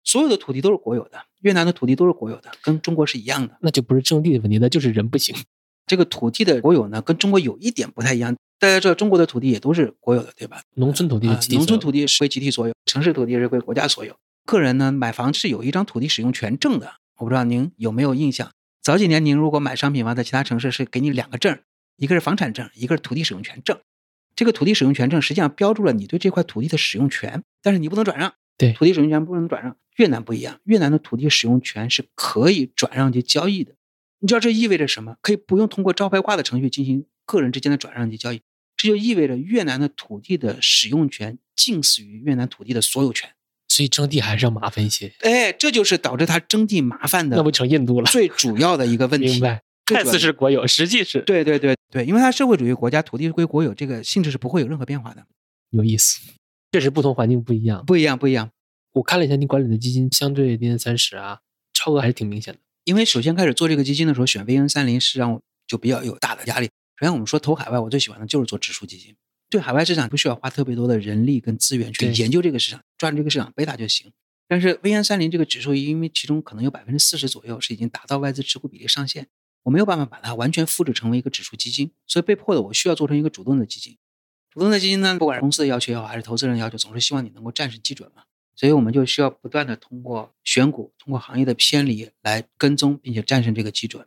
[0.04, 3.58] 所有的土地都是国有的，越南的土地都是国有的，跟中国是一样的。
[3.62, 5.36] 那就不是征地的问题，那就是人不行。
[5.86, 8.36] 这个土地的国有呢，跟中国有一点不太一样。
[8.60, 10.62] 大家知道，中国的土地也都是国有的，对吧？
[10.76, 14.16] 农村土地的啊集体农村土地是归集体所有，城市土地是归国家所有。
[14.46, 18.52] 个人呢，买房是有一张土地使用权证的，我不知道您有没有印象？
[18.82, 21.60] 早几年您如果买商品房，在其他城市是给你两个证，
[21.98, 23.80] 一个是房产证，一个是土地使用权证。
[24.42, 28.34] 这个土地使用权证实际上标注了你对这块土地的使用权，但是你不能转让。
[28.58, 29.78] 对土地使用权不能转让。
[29.98, 33.76] 越南不一样，越南的土地使用权是可以转让及交易的。
[34.18, 35.18] 你知道这意味着什么？
[35.22, 38.42] 可以不用通过招牌挂的程序进行个人之间的转让及交易。
[38.76, 43.30] 这就意味着越南的土地的使用权近似于越南土地的所有权。
[43.68, 45.14] 所以征地还是要麻烦一些。
[45.20, 48.10] 哎，这就是导致它征地麻烦的那不成印度了？
[48.10, 49.28] 最主要的一个问题。
[49.28, 49.62] 明白，
[49.94, 55.26] 看似是国有，实际是对对对对，因为它社会主义国家土地归国有，这个性质是不会有任何变化的。
[55.72, 56.20] 有意思。
[56.72, 57.86] 确实不同环境不一样。
[57.86, 58.50] 不一样，不一样。
[58.94, 61.40] 我看了一下你管理的基金，相对 VN 三十啊，
[61.74, 62.60] 超额还是挺明显的。
[62.86, 66.68] 因为首先开始做这个基金的时候，选 VN 三零是让我就比较有大的压力。
[66.98, 69.16] 首先我们说投海外，我最喜欢的就是做指数基金，
[69.50, 74.12] 对海外市场不需要花特别多的人力跟资源去研究这个市场，抓住这个市场贝塔就行。
[74.48, 79.28] 但是 VN 三零这个指数，因为其中可能有百分之四十左右是已经达到外资持股比例上限，
[79.64, 83.98] 我没有办法把它完全复制成为一个指数基金，所以被迫的我需要做成一个主动的基金。
[84.50, 88.24] 主动的基金呢，不管是公司的要求也好，还是投资人要求，总是希望你能够战胜基准嘛。
[88.56, 94.06] 所以我们就需要不断的通过选股，通过行业的偏离来跟踪，并且战胜这个基准。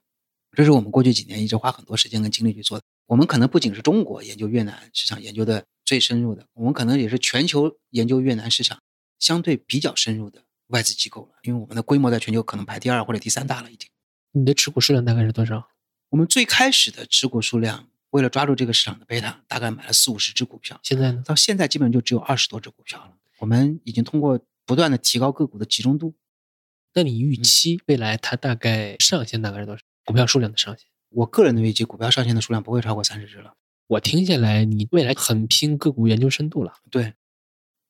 [0.53, 2.85] 这是我们过去几年一直花很多时间跟精力去做的。
[3.07, 8.79] 我们可能不仅是中国研究越南市场研究的最深入的，我们可能也是全球研究越南市场
[9.19, 11.39] 相对比较深入的外资机构了。
[11.43, 13.89] 因为我们的规模在全球可能排第二或者第三大了已经。
[14.37, 15.69] 你的持股数量大概是多少？
[16.09, 20.81] 我们最开始的持股数量，为了抓住这个市场的贝塔，大概买了四五十只股票。
[20.83, 21.23] 现在呢？
[21.25, 23.13] 到现在基本就只有二十多只股票了。
[23.39, 26.15] 我们已经通过不断的提高个股的集中度，
[26.95, 29.83] 那你预期未来它大概上限大概是多少？
[30.05, 30.89] 股票数量的上限？
[31.11, 33.55] 我个人的预计，股票上限的数量不会超过三十只了。
[33.87, 36.75] 我听下来，你未来很拼个股研究深度了。
[36.91, 37.15] 对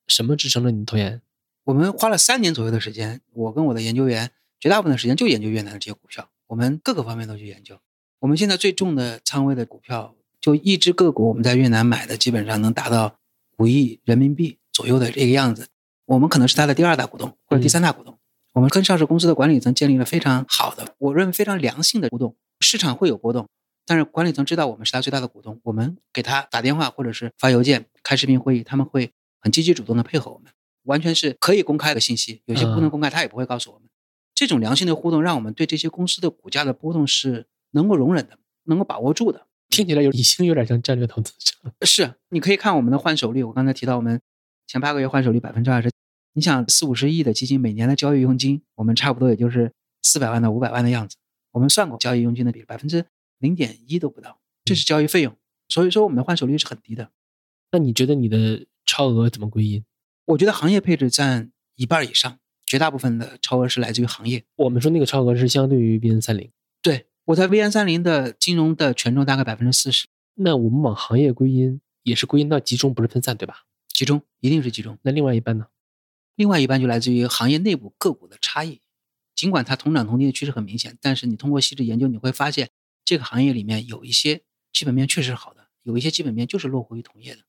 [0.07, 1.23] 什么支撑了你的投研？
[1.65, 4.31] 我们花了三年左右的时间，我跟我的研究员
[4.61, 7.79] 绝大部分的时间就研究越南的这些股票，我们各个方面都去研究。
[8.21, 13.17] 我们现在最重的仓位的股票，就一只个股，我们在越南买的基本上能达到
[13.59, 15.69] 五亿人民币左右的这个样子。
[16.07, 18.19] 我们可能是它的第二大股东或者第三大股东。
[18.53, 22.37] 我们跟上市公司的管理层建立了非常好的，我认为非常良性的互动。
[22.61, 23.49] 市场会有波动，
[23.85, 30.53] 但是管理层知道我们是他最大的股东，我们给他打电话或者是发邮件、开视频会议，他们会很积极主动的配合我们，
[30.85, 33.89] 完全是可以公开的信息，有些不能公开，他也不会告诉我们。
[34.35, 39.47] 这种良性的互动，让我们对这些公司的股价的波动是能够容忍的，能够把握住的。
[39.71, 41.73] 听起来有已经有点像战略投资者了。
[41.83, 44.21] 是，你可以看我们的换手率，我刚才提到我们
[44.67, 45.91] 前八个月换手率百分之二十。
[46.35, 49.73] 你想四五十亿的基金每年的交易佣金，我们差不多也就是
[50.03, 51.17] 四百万到五百万的样子。
[51.53, 53.07] 我们算过交易佣金的比例，百分之
[53.39, 55.37] 零点一都不到，这是交易费用。
[55.69, 57.11] 所以说我们的换手率是很低的。
[57.71, 59.85] 那你觉得你的超额怎么归因？
[60.27, 62.39] 我觉得行业配置占一半以上，
[62.75, 64.43] 绝大部分的超额是来自于行业。
[64.57, 66.51] 我们说那个超额是相对于 VN 三零，
[66.83, 73.67] 对我在 VN 三零的金融的权重大概百分之四十，那我们往行业归因也是归因到集中，不是分散，对吧？
[73.87, 74.99] 集中一定是集中。
[75.03, 75.69] 那另外一半呢？
[76.35, 78.81] 另外一半就来自于行业内部个股的差异。
[79.37, 82.71] 尽管它同涨同跌的趋势很明显，但是你通过细致研究，你会发现
[83.05, 87.43] 这个行业里面有一些基本面确实是好的，有一些基本面就是落后于同业的。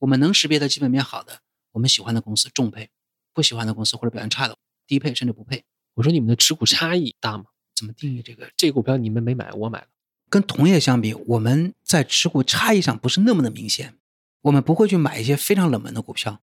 [0.00, 2.86] 我们能识别的基本面好的，我们喜欢的公司重配；
[3.32, 5.64] 不喜欢的公司或者表现差的低配甚至不配。
[5.94, 7.44] 我说你们的持股差异大吗？
[7.74, 8.50] 怎么定义这个？
[8.56, 9.86] 这个股票你们没买，我买了。
[10.30, 13.98] 跟同业相比，我们在持股差异上不是那么的明显。
[14.42, 16.40] 我们不会去买一些非常冷门的股票，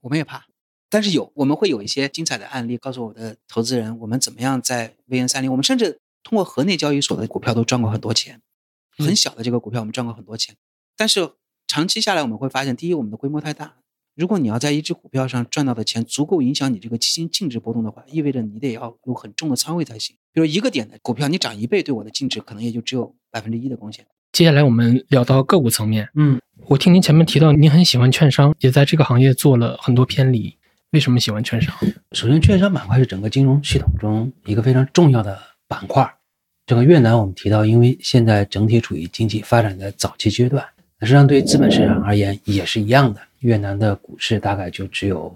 [0.00, 0.46] 我们也怕。
[0.88, 8.40] 但是有，我们会有一些精彩的案例，告诉我的投资人，我们怎么样在 VN 三零，我们甚至通过河内交易所的股票都赚过很多钱，
[8.96, 10.56] 很小的这个股票我们赚过很多钱。
[10.96, 11.34] 但是
[11.66, 13.76] 长期下来，我们会发现，第一，我们的规模太大。
[14.16, 20.16] 如果你要在一只股票上赚到的钱足够影响你这个基金净值波动的话，意味着你得要有很重的仓位才行。
[20.32, 24.06] 比如一个点的股票，你涨一倍，对我的净值可能也就只有百分之一的贡献。
[24.32, 30.56] 接下来我们聊到个股层面，嗯，我听您前面提到您很喜欢券商，也在这个行业做了很多偏离。
[30.92, 31.74] 为什么喜欢券商？
[32.12, 35.38] 首先，券商板块是整个金融系统中一个非常重要的
[35.68, 36.10] 板块。
[36.64, 40.64] 整个越南我们提到，因为现在整体处于经济发展的早期阶段，
[41.00, 43.20] 实际上对于资本市场而言也是一样的。
[43.46, 45.32] 越南的股市大概就只有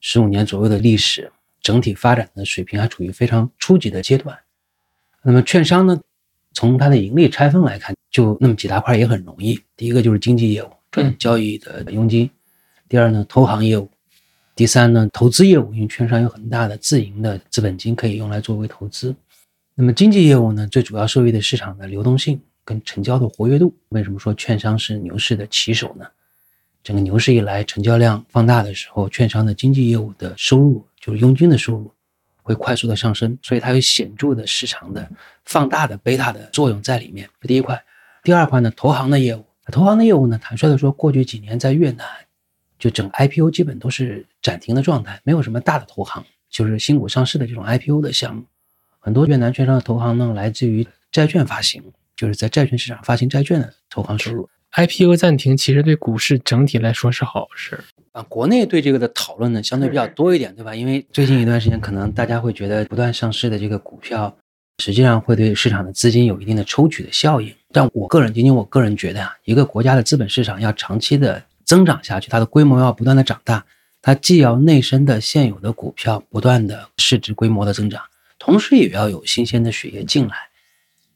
[0.00, 1.30] 十五年左右的历史，
[1.60, 4.34] 整体发展的水平还处于非常初级的阶段。
[5.22, 6.00] 那么券商呢，
[6.54, 9.60] 从它的盈利拆分来看，就那么几大块也很容易。
[9.76, 12.26] 第一个就是经纪业务，赚交易的佣金；
[12.88, 13.86] 第二呢，投行业务；
[14.56, 19.14] 第三呢，投资业务，因为券商有很大的自营的资本金可以用来作为投资。
[19.74, 23.74] 那么经纪业务呢，最主要受益的市场的流动性，跟成交的活跃度。
[23.90, 26.06] 为什么说券商是牛市的旗手呢？
[26.82, 31.92] 整个牛市以来，成交量放大的时候，券商的经纪业务的收入，就是佣金的收入，
[32.42, 35.08] 会快速的上升，所以它有显著的市场的
[35.44, 37.28] 放大的贝塔的作用在里面。
[37.40, 37.82] 这第一块，
[38.22, 42.06] 第二块呢，投行的业务，投行的业务呢，坦率的说，过去几年在越南，
[42.78, 48.44] 就整个 IPO 基本都是暂停的状态，没有什么大的投行，就是新股上市的这种 IPO 的项目。
[48.98, 51.82] 很多越南券商的投行呢，来自于债券发行，
[52.16, 54.48] 就是在债券市场发行债券的投行收入。
[54.76, 57.78] IPO 暂停其实对股市整体来说是好事
[58.12, 58.22] 啊。
[58.28, 60.74] 国内对这个的讨论呢，相对比较多一点，对吧？
[60.74, 64.36] 因为最近一段时间，可能大家会觉得不断上市的这个股票，
[64.78, 67.52] 实际上会对市场的资金有一定的抽取的效应。
[67.72, 73.64] 但我个人，仅仅我个人觉得啊，一个国家的资本市场要长期的增长下去，它的规模要不断的长大，
[74.00, 78.02] 它既要内生的现有的股票不断的市值规模的增长，
[78.38, 80.49] 同时也要有新鲜的血液进来。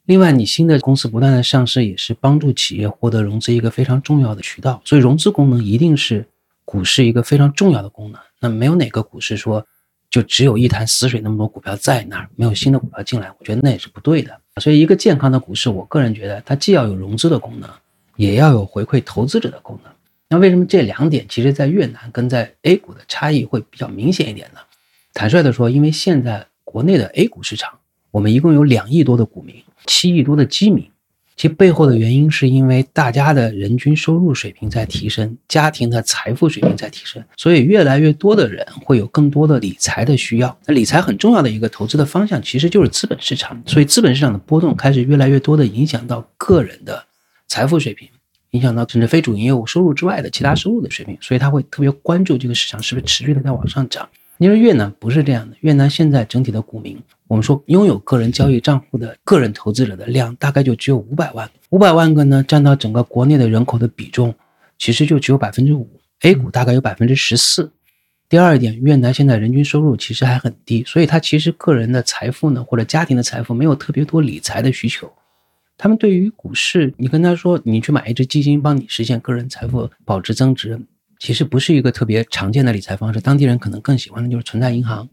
[0.07, 4.83] 另外，你新的公司不断的上市，也是帮助企业获得融资一个非常重要的渠道。
[4.85, 6.27] 所以，融资功能一定是
[6.67, 8.21] 股市一个非常重要的功能。
[8.39, 9.67] 那没有哪个股市说
[10.11, 14.39] 就只有一潭死水，那么多股票在那儿，没有新的股票进来，我觉得那也是不对的。
[14.61, 17.71] 所以，一个健康的股市，我个人觉得它既要有融资的功能，
[18.17, 19.91] 也要有回馈投资者的功能。
[20.29, 24.61] 那为什么这两点其实在越南跟在 A 股的差异会比较明显一点呢？
[25.15, 27.79] 坦率的说，因为现在国内的 A 股市场，
[28.11, 29.64] 我们一共有两亿多的股民。
[29.87, 30.89] 七亿多的基民，
[31.37, 40.57] 其背后的原因是因为大家的人均收入水平在提升，家庭的财富水平在提升，所以越来越多的人会有更多的理财的需要。
[40.67, 47.05] 那理财很重要的一个投资的方向其实就是资本市场，所以资本市场的波动开始越来越多的影响到个人的
[47.49, 48.09] 财富水平，
[48.53, 54.09] 影响到甚至非主营业务收入之外的其他收入的水平，所以他会特别关注这个市场是不是持续的在往上涨。
[54.39, 64.35] 因为越南不是这样的，越南现在整体的股民，我们说拥有个人交易账户的个人投资者的量大概就只有五百万，五百万个呢，占到整个国内的人口的比重，
[64.77, 65.89] 其实就只有百分之五
[66.23, 67.73] ，A 股大概有百分之十四。
[68.29, 75.13] 第二点，越南现在人均收入其实还很低，所以他其实个人的财富呢，或者家庭的财富没有特别多理财的需求。
[75.77, 80.81] 他们对于股市，你跟他说，你去买一只基金，帮你实现个人财富保值增值。
[81.25, 85.09] 其实不是一个特别常见的理财方式，当地人可能更喜欢的就是存在银行，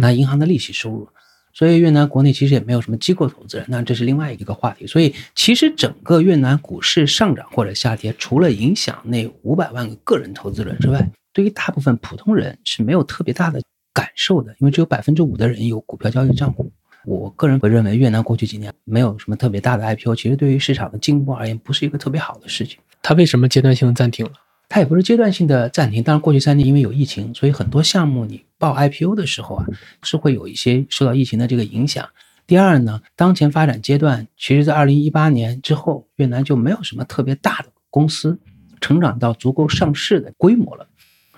[0.00, 1.08] 拿银行的利息收入。
[1.52, 4.88] 所以越南国内其实也没有什么机构投资人，那这是另外一个话题。
[4.88, 13.62] 所以其实整个越南股市上涨或者下跌，除了影响那五百万个个人投资人之外，对于大部分普通人是没有特别大的
[13.94, 16.72] 感受的，因为只有百分之五的人有股票交易账户。
[17.04, 22.80] 我个人会认为越南过去几年没有什么特别大的 IPO，其实对于市场的进步而言，不是一个特别好的事情。
[23.00, 24.32] 它为什么阶段性暂停了？
[24.72, 29.66] 它也不是阶段性的暂停，当然过去三年因为有疫情，所以很多项目你报 IPO 的时候啊，
[30.02, 32.08] 是会有一些受到疫情的这个影响。
[32.46, 38.38] 第二呢，当前发展阶段，其实在二零一八年之后，越南就没有什么特别大的公司
[38.80, 40.86] 成长到足够上市的规模了。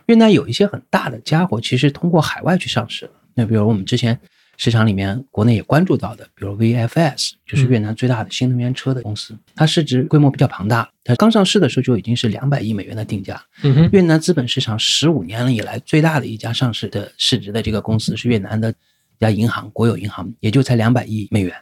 [0.06, 3.10] 越南有一些很大的家伙，其实通过海外去上市了。
[3.34, 4.20] 那比如我们之前。
[4.56, 13.42] 市场里面，国内也关注到的，比如 VFS，就是越南最大的新能源车的公司，它市值规模比较庞大，它刚上市的时候就已经是两百亿美元的定价。
[13.62, 21.54] 嗯越南资本市场十五年以来最大的一家上市的市值的这个公司是越南的一家银行，国有银行，也就才两百亿美元。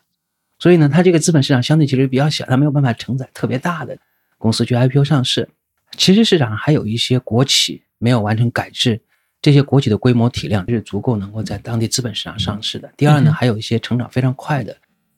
[0.58, 3.96] 所以呢，它这个资本市场相对其实比较小，它没有办法承载特别大的
[4.38, 5.48] 公司去 IPO 上市。
[5.96, 9.00] 其实市场上还有一些国企没有完成改制。
[9.42, 12.90] 这些国企的规模体量是足够能够在当地资本市场上市的。
[12.96, 14.76] 第二呢，还有一些成长非常快的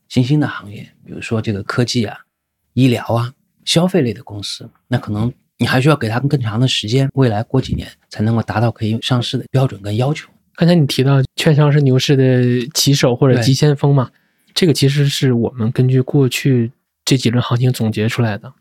[0.08, 2.18] 新兴的行业，比如说这个科技啊、
[2.72, 3.32] 医疗啊、
[3.66, 10.30] 消费类的公司，那可能你还需要给他们更长的时间，未来过几年才能够达到可以上市的标准跟要求。
[10.56, 14.10] 刚才你提到券商是牛市的旗手或者急先锋嘛？
[14.54, 16.72] 这个其实是我们根据过去
[17.04, 18.52] 这几轮行情总结出来的。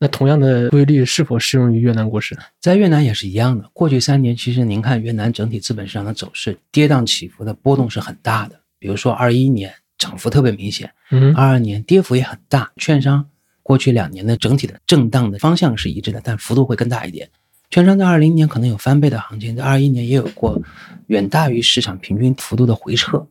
[0.00, 2.38] 那同样的规律是否适用于越南股市？
[2.60, 3.68] 在越南也是一样的。
[3.72, 8.60] 过去三年，其实您看越南整体资本市场的走势，跌宕起伏的波动是很大的。
[8.78, 12.70] 比如说，二一年涨幅特别明显，嗯，二二年跌幅也很大。
[12.76, 13.26] 券商
[13.64, 17.28] 过去两年的整体的震荡的方向是一致的，但幅度会更大一点。
[17.68, 20.62] 券商在二零年可能有翻倍的行情，在二一年也有过
[21.08, 23.26] 远大于市场平均幅度的回撤，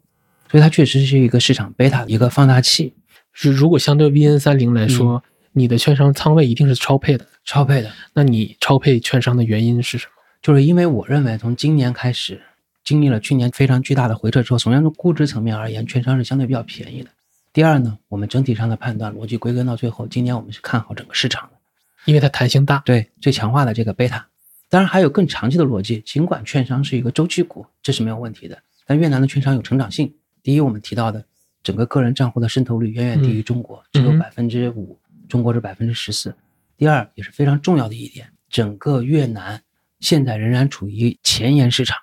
[0.51, 2.93] 所以它确实是一个市场贝塔一个放大器。
[3.31, 5.23] 是如果相对 VN 三零来说。
[5.57, 7.91] 你的券商仓位一定是超配的，超配的。
[8.13, 10.11] 那你超配券商的原因是什么？
[10.39, 12.39] 就是因为我认为从今年开始，
[12.83, 17.09] 经历了去年非常巨大的回撤之后，从从估值层面而言，券商是相对比较便宜的。
[17.51, 21.57] 第二呢，我们整体上的判断逻辑归根到最后，今年我们是看好整个市场的，
[22.05, 22.83] 因为它弹性大。
[22.85, 24.27] 对，最强化的这个贝塔。
[24.69, 28.59] 当然还有更长期的逻辑，尽管券商是一个周期股，这是没有问题的。
[28.85, 30.13] 但越南的券商有成长性。
[30.43, 31.25] 第一，我们提到的
[31.63, 34.95] 整个个人账户的渗透率远远低于中国，只有百分之五。
[35.27, 36.35] 中国是百分之十四。
[36.77, 39.63] 第二也是非常重要的一点，整个越南
[39.99, 41.97] 现在仍然处于前沿市场，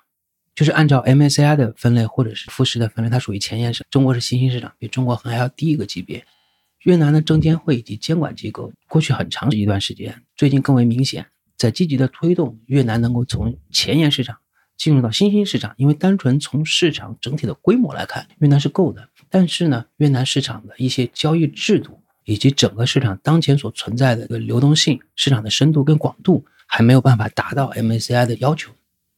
[0.53, 3.85] 就是按照 MSCI 的分类或者是富时的分类，它属于前沿市。
[3.89, 6.25] 中国是新兴市场，比中国还要低一个级别。
[6.83, 11.25] 越南的证监会以及监管机构过去很长一段时间，最近更为明显，
[11.57, 14.37] 在积极的推动越南能够从前沿市场
[14.77, 15.73] 进入到新兴市场。
[15.77, 19.09] 因为单纯从市场整体的规模来看，越南是够的。
[19.29, 28.71] 但是呢，越南市场的一些交易制度以及整个市场当前所存在的一个流动性、市场的深度跟广度，还没有办法达到 MSCI 的要求。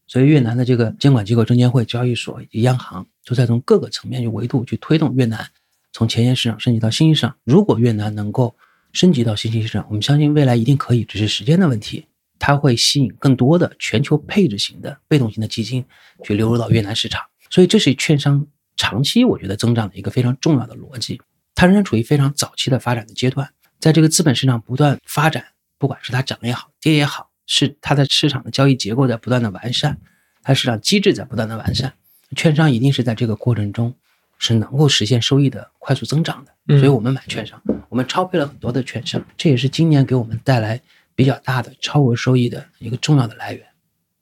[0.06, 5.50] 所以，越南的这个监管机构证监会、交易所以及央行，都在从各个层面去维度去推动越南。
[5.92, 8.56] 从前沿市场升级到新兴市场，如果越南能够
[8.94, 12.06] 升级到新兴市场，我们相信未来一定可以，只是时间的问题。
[12.40, 15.84] 它会吸引更多的全球配置型的被动型的基金
[16.24, 18.46] 去流入到越南市场，所以这是券商
[18.76, 21.20] 长期我觉得增长的一个非常重要的逻辑。
[21.58, 23.50] 它仍然处于非常早期的发展的阶段，
[23.80, 25.44] 在这个资本市场不断发展，
[25.78, 29.98] 不管是它涨也好，跌也好，是它的市场的交易结构在不断的完善，
[30.44, 31.92] 它市场机制在不断的完善，
[32.36, 33.94] 券商一定是在这个过程中。
[34.40, 40.80] 是能够实现收益的快速增长的，所以我们买券商，我们超配了很多的券商，这也是今年给我们带来
[41.16, 43.66] 比较大的超额收益的一个重要的来源。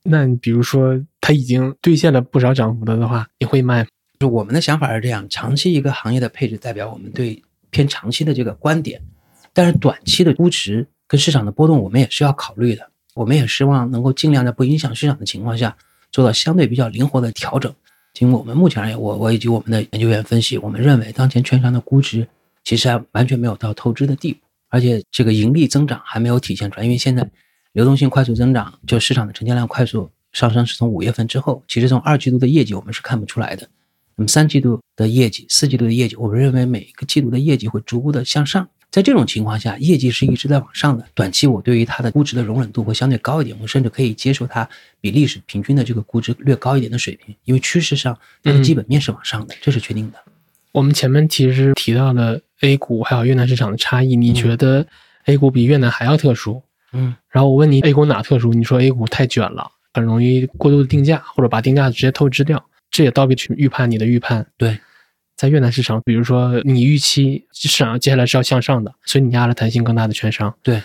[0.03, 3.89] 那你比如说它已经兑现了不少涨幅的的话，你会卖吗？
[4.19, 9.01] 就我们的想法是这样：长期一个行业的配置代表我们对偏长期的这个观点，
[9.53, 15.75] 但是短期的估值跟市场的波动我们也是要考虑的，我们也希望能够尽量在不影响市场的情况下
[16.11, 17.73] 做到相对比较灵活的调整。
[18.13, 22.25] 经我们目前而言，我我以及我们的研究员分析，我们认为当前券商的估值
[22.63, 24.39] 其实还完全没有到透支的地步，
[24.69, 26.85] 而且这个盈利增长还没有体现出来。
[26.85, 27.29] 因为现在
[27.73, 31.61] 流动性快速增长，就市场的成交量快速上升，是从五月份之后。
[31.67, 33.67] 其实从二季度的业绩我们是看不出来的。
[34.15, 38.67] 那么三季度的业绩、四季度的业绩，我们认为每一个季度的业绩会逐步的向上。
[38.91, 41.05] 在这种情况下，业绩是一直在往上的。
[41.13, 44.67] 短期我对于它的估值的容忍度会相对高一点，我甚至可以接受它
[45.01, 50.17] 比历史平均的这个估值略高一点的水平，因为趋势上它的基本面是往上的，这是确定的。
[50.71, 54.87] 我们前面其实提到了 A 股还有越南市场的差异，你觉得
[55.25, 56.61] A 股比越南还要特殊？
[56.93, 58.53] 嗯，然后我问你 A 股哪特殊？
[58.53, 64.47] 你说 A 股太卷了，很容易过度的定价，或者把定价直接透支掉，这也倒逼去预判你的预判。
[64.57, 64.79] 对。
[65.35, 70.55] 在越南市场，比如说你预期市场接下来是要向上的，所以你压了弹性更大的券商。
[70.63, 70.81] 对，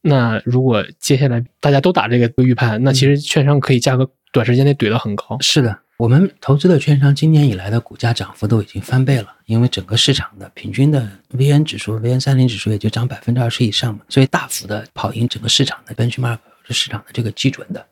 [0.00, 5.36] 那如果接下来大家都打这个预判，那其实券商可以价格短时间内怼得很高。
[5.40, 17.84] 是的，我们投资的券商今年以来的股价涨幅都已经翻倍了，因为整个市场的平均的 VN 指数、VN 三零指数也就涨百分之二十以上嘛，所以大幅的跑赢整个市场的 benchmark 是市场的这个基准的。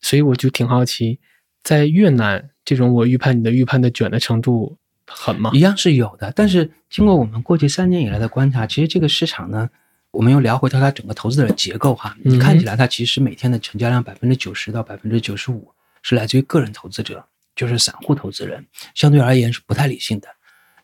[0.00, 1.20] 所以我就挺好奇，
[1.66, 4.78] 在越南这种我预判你的预判的卷的程度。
[5.08, 5.52] 狠吗？
[5.54, 9.70] 一样是有的，但是经过我们过去三年以来的观察，其实这个市场呢，
[10.10, 12.16] 我们又聊回到它整个投资的结构哈。
[12.24, 15.70] 你看起来它其实每天的成交量百分之九十到百分之九十五
[16.02, 20.26] 是来自于个人投资者，就是散户投资人，相对而言是不太理性的。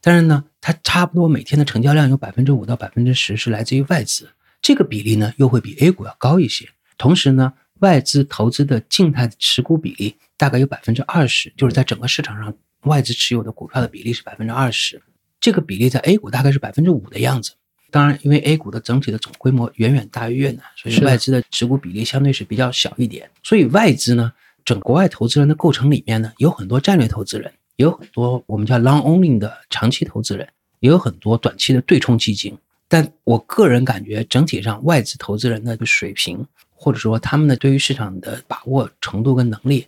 [0.01, 4.31] 但是呢，它差不多每天的成交量有百分之五到百分之十是来自于外资，
[4.61, 6.69] 这个比例呢又会比 A 股要高一些。
[6.97, 12.53] 同时呢，外资投资的静态持股比例大概有百分之二十，就是在整个市场上。
[12.81, 15.01] 外资持有的股票的比例是百分之二十，
[15.41, 17.53] 这个比例在 A 股大概是百分之五的样子。
[17.93, 23.31] 当然，因为 A 股的整体的总规模远远大于越南，所以外资的持股比例相对是比较小一点。
[23.45, 24.33] 所以外资呢，
[24.65, 30.49] 整国外投资人的构成里面呢，有很多战略投资人，也有很多我们叫 long only 的长期投资人，
[30.81, 32.59] 也有很多短期的对冲基金。
[32.89, 39.87] 但我个人感觉，整体上外资投资人的水平，或者说他们的对于市场的把握程度跟能力。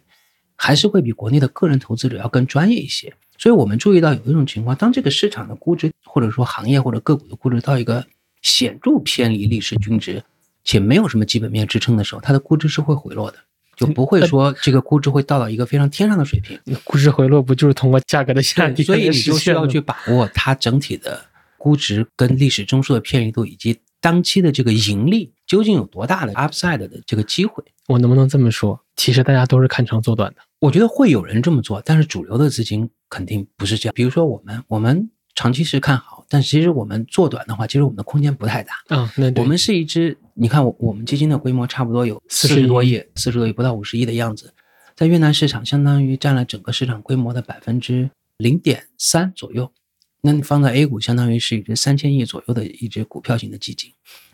[0.57, 8.07] 还是会比国内的个人投资者要更专业一些，所以我们注意到有一种情况，当这个市场的估值或者说行业或者个股的估值到一个
[8.43, 10.23] 显著偏离历史均值，
[10.65, 13.39] 且没有什么基本面支撑的时候，它的估值是会回落的，
[13.77, 16.59] 就不会说这个估值会到到一个非常天上的水平。
[16.85, 18.85] 估值回落不就是通过价格的下跌？
[18.85, 21.25] 所以你就需要去把握它整体的
[21.59, 27.65] 估值跟历史中枢的偏离度，以及当期的这个盈利究竟有多大的 upside 的这个机会。
[27.87, 28.79] 我能不能这么说？
[28.97, 30.43] 其实大家都是看长做短的。
[30.59, 33.95] 我觉得会有人这么做，但是主流的资金肯定不是这样。
[33.95, 38.75] 比如说我们，我们长期是看好，但其实我们做短的话，其实我们的空间不太大。
[38.91, 44.53] 嗯，那我们是一支，你看我我们基金的规模差不多有四十多亿，四十多亿不到五十亿的样子，
[44.95, 49.73] 在越南市场相当于占了整个市场规模的百分之零点三左右。
[50.25, 53.91] 那你放在 A 股，相当于是一只三千亿左右的一只股票型的基金。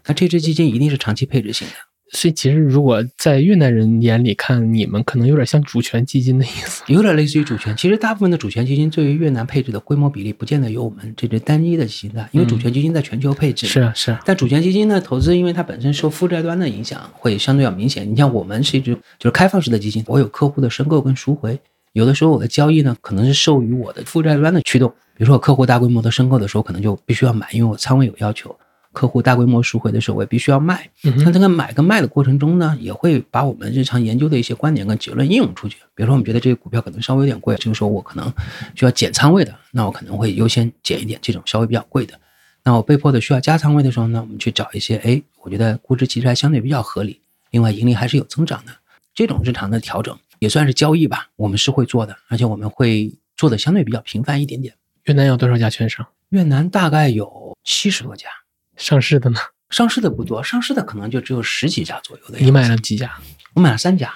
[0.07, 1.75] 那这支基金一定是长期配置型的。
[2.13, 6.83] 所以其实如果在越南人眼里看，你们可能有点像主权基金的意思。
[6.89, 7.77] 有点类似于主权。
[7.77, 13.67] 其实大部分的主权基金对于越南配置的规模比例，不见得有我们这支单一的基金大，因为主权基金在全球配置。
[13.67, 14.21] 是啊，是啊。
[14.25, 18.11] 但主权基金呢，投资因为它本身受负债端的影响会相对要明显。
[18.11, 21.61] 你像我们是一支就是开放式的基金，我有客户的申购跟赎回，
[21.93, 24.89] 有的时候我的交易呢可能是受于我的负债端的驱动。
[25.15, 28.57] 比如说我客户大规模的申购的时候，可能就必须要买，因为我仓位有要求。
[28.93, 30.91] 客户大规模赎回的时候，我也必须要卖。
[31.03, 35.77] 那这个买跟卖的过程中呢，也会把我们日常研究的一些观点跟结论应用出去。
[35.95, 38.33] 比如说，我们觉得这个股票可能稍微有点贵，这个时候我可能
[38.75, 42.19] 需要减仓位的，那我可能会优先减一点这种稍微比较贵的。
[42.65, 47.21] 那我被迫的需要加仓位的时候呢，我们去找一些，哎，我觉得估值其实还相对比较合理，
[47.51, 48.73] 另外盈利还是有增长的
[49.15, 51.29] 这种日常的调整，也算是交易吧。
[51.37, 54.75] 我们是会做的，而且我们会做的相对比较频繁一点点。
[55.05, 56.05] 越南有多少家券商？
[56.31, 58.29] 越南大概有七十多家。
[58.77, 59.39] 上市的呢？
[59.71, 62.39] 上市的不多，上市的可能就只有十几家左右的。
[62.41, 63.21] 你买了几家？
[63.55, 64.13] 我买了三家。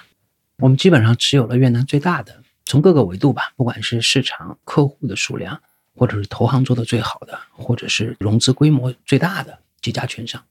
[0.57, 5.61] 我们基本上持有了越南最大的，从各个维度吧，不管是市场、客户的数量，
[5.95, 10.43] 或者是投行做的最好的，或者是融资规模最大的几家券商。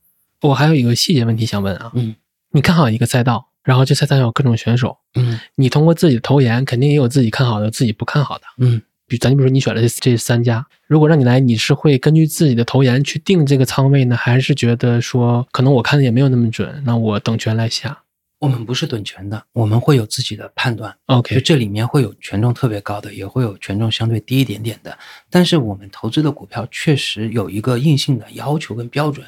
[0.43, 2.15] 我还有一个细节问题想问啊，嗯，
[2.51, 8.83] 你看好一个赛道，然后这赛道有各种选手，嗯，你通过自己的投研，肯定也有自己看好的，自己不看好的，嗯。
[9.07, 18.01] 比咱就比如说你选了这这三家，如果让你来，你是会根据自己的投研去定这个仓位呢，还是觉得说可能我看的也没有那么准，那我等权来下？
[18.39, 20.97] 我们不是等权的，我们会有自己的判断。
[21.07, 24.97] OK，就这里面会有权重特别高的，也会有权重相对低一点点的。
[25.29, 29.27] 但是我们投资的股票确实有一个硬性的要求跟标准，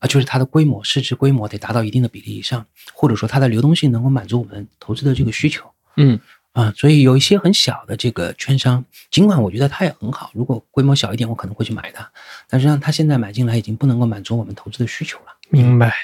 [0.00, 5.70] 啊，就是它的规模、市值规模得达到一定的比例以上，或者说它的流动性能够满足我们投资的这个需求。
[5.96, 6.18] 嗯。
[6.52, 12.10] 啊，所以有一些很小的这个券商，尽管我觉得它也很好，如果规模小一点，我可能会去买它。
[12.48, 15.26] 但是让它现在买进来已经不能够满足我们投资的需求了。
[15.48, 15.94] 明白。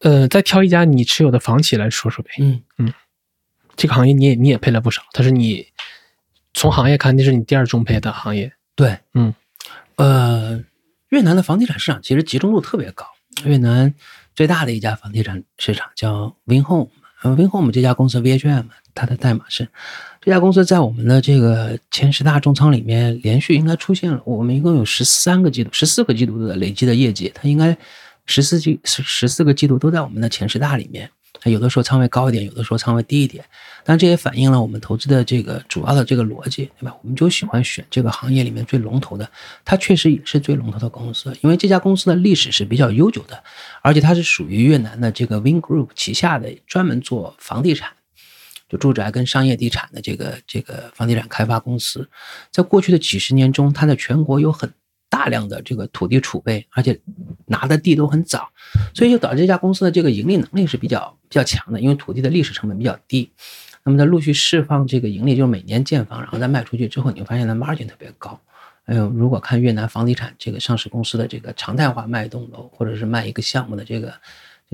[0.00, 2.32] 呃，再挑一家你持有的房企来说说呗。
[2.38, 2.92] 嗯嗯，
[3.76, 5.66] 这个行业你也你也配了不少，它是你
[6.52, 8.52] 从行业看，那是你第二中配的行业。
[8.76, 9.34] 对，嗯，
[9.96, 10.62] 呃，
[11.08, 13.06] 越南的房地产市场其实集中度特别高。
[13.44, 13.94] 越南
[14.34, 16.88] 最大的一家房地产市场叫 Vinhome。
[17.22, 19.68] 呃，Vinhome 这家公司 VHM，它的代码是
[20.20, 27.76] 这家公司在我们的这个前十大重仓里面连续应该出现了，我们一共有十三个季度、十四个季度的累计的业绩，它应该
[28.24, 31.10] 十四季十十四个季度都在我们的前十大里面。
[31.40, 33.44] 它有的时候仓位高一点，有的时候仓位低一点，
[33.84, 36.96] 但这也反映了我们投资的这个主要的这个逻辑，对吧？
[37.02, 39.30] 我们就喜欢选这个行业里面最龙头的，
[39.64, 43.42] 它确实也是最龙头的公司，因为这家公司的历史是比较悠久的，
[43.82, 47.92] 而且它是属于越南的这个 Win Group 旗下的，专门做房地产，
[48.68, 52.08] 就住宅跟商业地产的这个这个房地产开发公司，
[52.50, 54.72] 在过去的几十年中，它在全国有很。
[55.10, 56.98] 大量的这个土地储备，而且
[57.46, 58.48] 拿的地都很早，
[58.94, 61.80] 所以就导致这家公司的这个盈利能力是比较比较强的。
[61.80, 63.30] 因为土地的历史成本比较低，
[63.84, 68.38] 那么在陆续释放这个盈利，就是每年建房，然后再卖出去之后，你会发现它 margin 特别高。
[68.84, 74.12] 还有，如果看越南房地产这个上市公司的这个常态化卖一栋楼，或者是卖一个项目的这个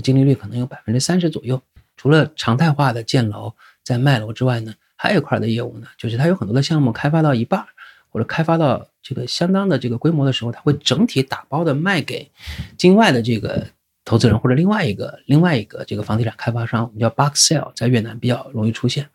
[0.03, 1.63] 净利率，可能有百分之三十左右。
[1.97, 7.65] 除了常态化的建楼在卖楼之外呢，还有一块的业务呢，就是它有很多的项目开发到一半。
[8.11, 12.31] 或者开发到这个相当的这个规模的时候，它会整体打包的卖给
[12.79, 13.67] 境外的这个
[14.03, 19.07] 投资人或者另外一个另外一个这个房地产开发商，我们叫 box sale，在越南比较容易出现。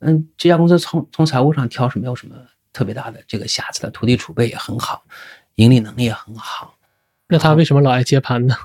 [0.00, 2.34] 嗯，这家公司从从财务上挑是没有什么
[2.72, 5.04] 特别大的这个瑕疵的，土地储备也很好，
[5.54, 6.74] 盈利能力也很好。
[7.28, 8.56] 那他为什么老爱接盘呢？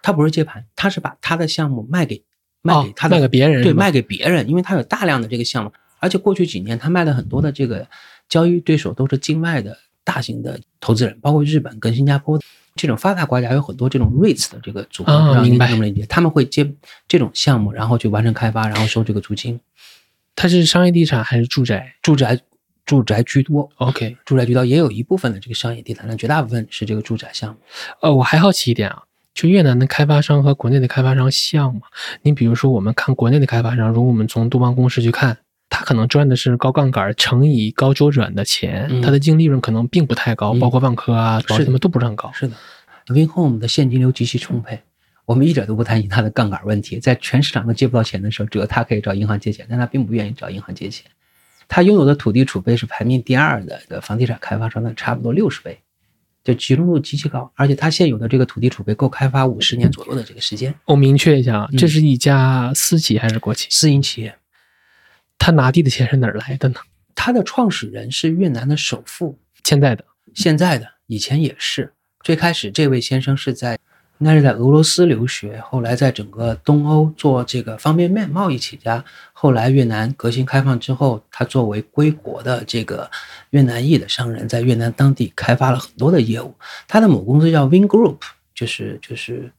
[0.00, 2.24] 他不是接盘，他是把他的项目卖给
[2.62, 7.86] 卖给他的卖给别人，对，卖给别人，因为他有大量的这个项目，而且过去几年他卖了很多的这个。
[8.28, 12.40] 交易对手都是境外的大型的投资人，包括日本跟新加坡
[12.74, 15.68] 这种发达国家有很多这种 REITs 的这个组合，啊，明白？
[16.08, 16.72] 他们会接
[17.06, 19.60] 这种项目，然后去完成开发，然后收这个租金。
[20.34, 21.94] 它是商业地产还是住宅？
[22.00, 22.40] 住宅，
[22.86, 23.68] 住宅居多。
[23.76, 27.58] OK，住宅居多，也有一部分的这个商业地产，但绝大部分是这个住宅项目。
[28.00, 29.02] 呃，我还好奇一点啊，
[29.34, 31.82] 就越南的开发商和国内的开发商像吗？
[32.22, 35.36] 你比如说，我们看国内的开发商，如果我们从杜邦公司去看。
[35.74, 42.30] 他可能赚的是高杠杆乘以高周转的钱，他的净利润可能并不太高，包括万科啊、保他们都不是很高。
[42.34, 42.54] 是的
[43.06, 44.78] ，Winhome 的现金流极其充沛，
[45.24, 47.00] 我们一点都不担心它的杠杆问题。
[47.00, 51.10] 在全市场都借不到钱的时候，只有他可以找银行借钱，但他并不愿意找银行借钱。
[51.68, 55.78] 他拥有的土地储备是排名第二的的房地产开发商的差不多六十倍，
[56.44, 60.74] 就集中度极其高，而且他现有的这个土地储备够开发五十年左右的这个时间。
[60.84, 63.68] 我明确一下啊，这是一家私企还是国企？
[63.70, 64.34] 私营企业。
[65.44, 66.76] 他拿地的钱是哪儿来的呢？
[67.16, 71.92] 他的创始人是越南的首富，现在的，现在的，以前也是。
[72.22, 73.76] 最开始这位先生是在
[74.18, 79.04] 应该是在俄罗斯留学，后来在整个东欧做这个方便面贸易起家。
[79.32, 83.10] 后来越南革新开放之后，他作为归国的这个
[83.50, 86.54] 越南裔的商人，在越南当地开发了很多的业务。
[86.86, 88.18] 他的母公司叫 Win Group，
[88.54, 89.50] 就是就是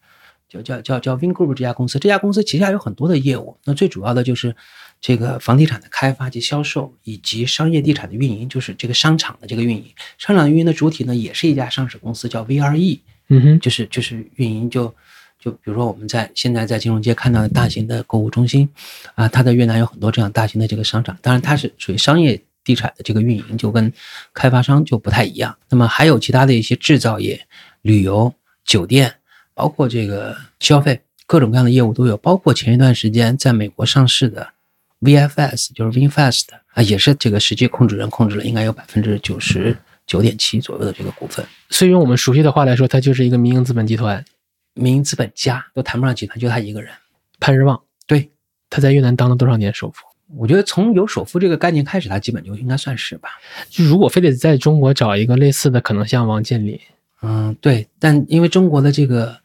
[0.47, 1.99] 叫叫叫叫 Vingroup 这家公司。
[1.99, 4.55] 这家公司旗下有很多的业务，那最主要的就是
[5.03, 9.83] 这个房地产的开发及销售，以及商业地产的运营，就是这个商场的这个运营。
[10.17, 12.99] 商场运营的主体呢，也是一家上市公司，叫 VRE。
[13.27, 14.95] 嗯哼，就是就是运营就
[15.37, 18.69] 就比如说我们在现在在金融街看到的大型的购物中心，
[19.15, 23.91] 啊，它在越南有很多这样大型的这个商场，当然它是属于商业地产的这个运营，就跟
[24.33, 25.53] 开发商就不太一样。
[25.67, 27.45] 那么还有其他的一些制造业、
[27.81, 28.33] 旅游、
[28.63, 29.13] 酒店，
[29.53, 32.15] 包括这个消费，各种各样的业务都有。
[32.15, 34.52] 包括前一段时间在美国上市的
[35.03, 39.77] VFS，就是 Vinfast 啊，也是这个实际控制人控制了应该有百分之九十。
[40.05, 44.21] 九点七左右的这个股份，所以用我们熟悉的话来说，它就是一个民营资本集团，
[44.73, 46.91] 民营资本家都谈不上集团，就他一个人。
[47.39, 48.29] 潘日旺，对，
[48.69, 50.03] 他在越南当了多少年首富？
[50.35, 53.29] 我觉得从有首富这个概念开始，他基本就应该算是吧。
[53.69, 56.77] 就如果非得在中国找一个类似的，可能像王健林。
[57.21, 59.41] 嗯，对，但因为中国的这个。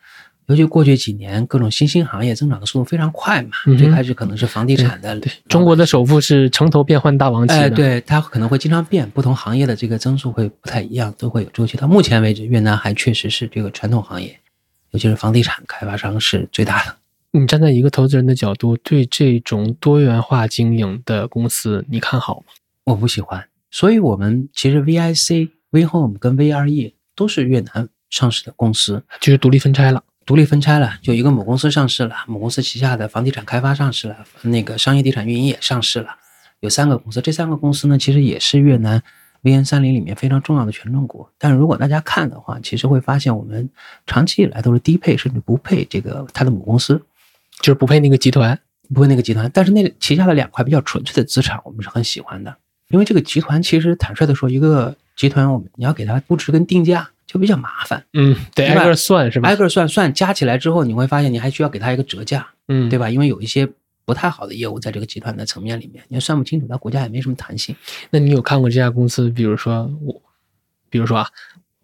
[0.49, 3.51] 尤其过去几年，各种新兴行业增长的速度非常快嘛。
[3.77, 5.21] 最开始可能是房地产的。
[5.21, 7.53] 对，中国的首富是城投变换大王旗。
[7.53, 11.77] 哎，对，它可能会经常变，不同行业的这个增速会不太一样，都会有周期。
[11.77, 14.41] 到目前为止，越南还确实是这个传统行业，
[14.93, 16.97] 尤其是房地产开发商是最大的。
[17.33, 22.47] 你站在一个投资人的角度，对这种多元化经营的公司，你看好吗？
[22.85, 23.45] 我不喜欢。
[23.71, 30.03] 所以我们其实 VIC、VHome 跟 VRE 都是越南上市的公司，就是独立分拆了。
[30.29, 36.17] 独立分拆了，就一个母公司上市了，母公司旗下的房地产开发上市了，那个商业地产运营也上市了，
[36.61, 37.23] 有三个公司。
[37.23, 39.03] 这三个公司呢，其实也是越南
[39.43, 41.27] VN 三零里面非常重要的权重股。
[41.39, 43.71] 但是如果大家看的话，其实会发现我们
[44.07, 47.03] 长期以来都是低配甚至不配这个它的母公司，
[47.61, 48.61] 就是不配那个集团，
[48.93, 49.51] 不配那个集团。
[49.55, 52.55] 但是那旗下的两块比较纯粹的资产，我们是很喜欢的，
[52.91, 57.09] 因为这个集团其实坦率的说，一个集团我们你要给它估值跟定价。
[57.29, 59.49] 就比较麻烦，嗯，得挨个算是吧？
[59.51, 63.11] 挨个算算加起来之后，你会发现你还需要给他一个折价，嗯，对吧？
[63.11, 63.69] 因为有一些
[64.07, 67.77] 不太好的业务在这个集团的层面里面，你算不清楚，它股价也没什么弹性。
[68.09, 69.29] 那你有看过这家公司？
[69.29, 70.23] 比如说我，
[70.89, 71.29] 比如说啊，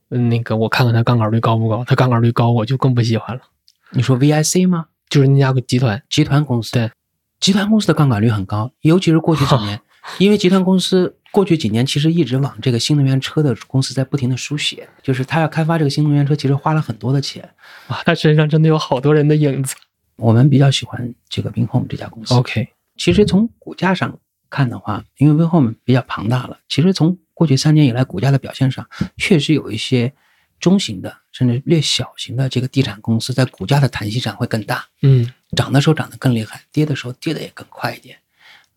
[0.09, 1.85] 那个我看看它杠杆率高不高？
[1.85, 3.43] 它杠杆率高，我就更不喜欢了。
[3.91, 4.87] 你说 VIC 吗？
[5.11, 6.91] 就是那家集团集团公司，对，
[7.39, 9.79] 集团公司的杠杆率很高，尤其是过去几年，
[10.19, 11.17] 因为集团公司。
[11.35, 17.43] 过去几年，其实一直往这个新能源车的公司在不停的输血，就是他要开发这个新能源车，其实花了很多的钱。
[17.89, 19.75] 哇，他身上真的有好多人的影子。
[20.15, 22.35] 我们比较喜欢这个 WinHome 这家公司。
[22.35, 24.17] OK，其实从股价上
[24.49, 30.13] 看的话，因为 WinHome 比较庞大了，其实从过去三年以来股价的表现上，确实有一些
[30.61, 34.85] 中型的甚至略小型的这个地产公司在股价的弹性上会更大。
[35.03, 38.19] 嗯，涨的时候涨得更厉害，跌的时候跌得也更快一点。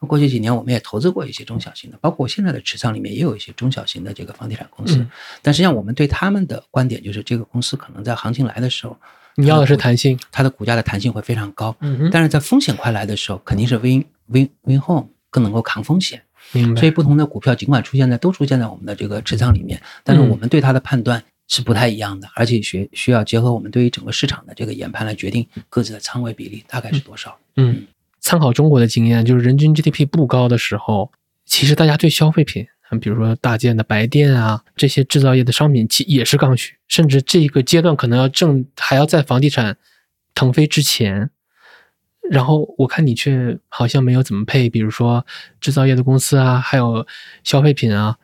[0.05, 5.03] 过去几年，我们也投资过一些中小型的，包括我现在的持仓里面也有一些中小型的这个房地产公司。
[5.41, 8.95] 但实际上，我们对他们的观点就是，这个公司可能在行情来的时候，
[9.35, 11.75] 你要的是弹性，它的股价的弹性会非常高。
[11.79, 16.21] 嗯但是在风险快来的时候，肯定是 Win Win Win Home 更能够扛风险。
[16.51, 16.79] 明白。
[16.79, 27.35] 所以，不同的股票尽管出现在都出现在我们的这个持仓里面，但是我们对它的判断是不太一样的，而且需需要结合我们对于整个市场的这个研判来决定各自的仓位比例大概是多少。
[27.55, 27.87] 嗯。
[28.27, 31.13] 参考中国的经验，就是人均 GDP 不高的时候，
[31.45, 32.67] 其实大家对消费品，
[32.99, 39.77] 比如说大件的白电啊，这些制造业的商品，其也是刚需，甚至这个阶段可能要正还要在房地产
[40.35, 41.29] 腾飞之前。
[42.29, 45.25] 然后我看你却好像没有怎么配，比如说
[45.61, 47.07] 制造业的公司啊，还有
[47.45, 48.17] 消费品啊，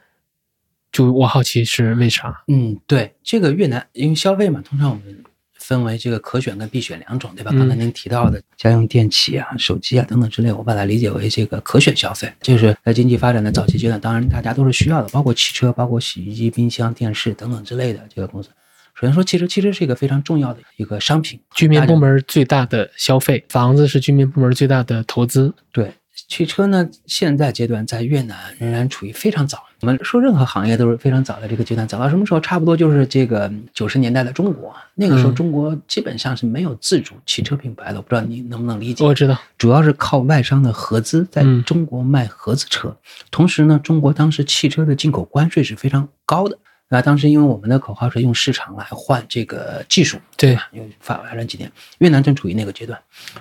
[0.91, 2.43] 就我好奇是为啥？
[2.49, 5.23] 嗯，对，这个越南因为消费嘛，通常我们。
[5.63, 7.51] 分为这个可选跟必选两种，对吧？
[7.51, 18.49] 刚才您提到的家用电器啊、手机啊等等之类，我把它理解为这个可选消费，就是在经济发展的早期阶段，当然大家都是需要的，包括汽车、包括洗衣机、冰箱、电视等等之类的这个公司。
[18.93, 25.93] 首先说，汽车其实是一个非常重要的一个商品，居民部门最大的消费，房子是居民部门最大的投资，对。
[26.27, 29.63] 汽车呢，现在阶段在越南仍然处于非常早。
[29.83, 32.39] 我们说任何行业都是非常早的这个阶段，早到什么时候？
[32.39, 37.97] 差不多就是这个九十年代的中国，那个时候中国基本上是没有自主汽车品牌的。
[37.97, 39.03] 我不知道你能不能理解？
[39.03, 42.95] 我知道，主要是靠外商的合资在中国卖合资车。
[43.29, 46.57] 同时呢，中国当时汽车的进口关税是非常高的。
[46.87, 52.97] 那当时因为我们的口号是用市场来换这个技术，对，又发完了几年，越南正处于那个阶段。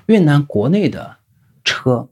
[0.07, 1.19] 越南国内的
[1.63, 2.09] 车。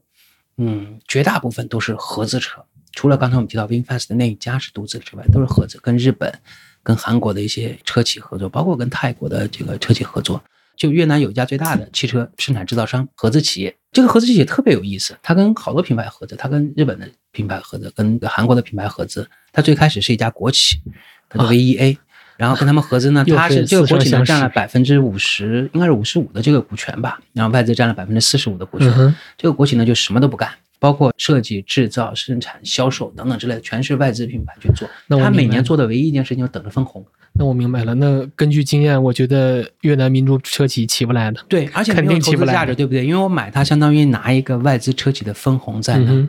[0.63, 2.63] 嗯，绝大部分都是合资车，
[2.93, 6.33] 除了刚才我们提到 Vinfast 的那一家是独资之外，都是合资，跟日本、
[6.83, 10.43] 跟韩国的一些车企合作，包括跟泰国的这个车企合作。
[10.77, 19.29] 就越南有一家最大的汽车生产制造商合资企业，这个合资企业特别有意思，它跟好多品牌合资，它跟日本的品牌合资，跟韩国的品牌合资。
[19.53, 20.81] 它最开始是一家国企，
[21.29, 21.99] 它叫 VEA，、
[22.39, 28.91] 然后跟他们合资呢，它是这个国企呢占了百分之五十，应该是五十五的这个股权吧，然后外资占了百分之四十五的股权。
[28.97, 30.51] 嗯，这个国企呢就什么都不干，
[30.81, 34.89] 包括设计、制造、生产、销售等等之类的，全是外资品牌去做。
[35.09, 37.07] 他每那我明白了年做的唯一一件事情就是等着分红。
[37.35, 37.95] 那我明白了。
[37.95, 41.41] 那根据经验，我觉得越南民族车企起不来的。
[41.49, 43.07] 对，而且肯定起不来价值，对不对？
[43.07, 46.11] 因为我买它，相当于拿一个外资车企的分红在那。
[46.11, 46.29] 嗯，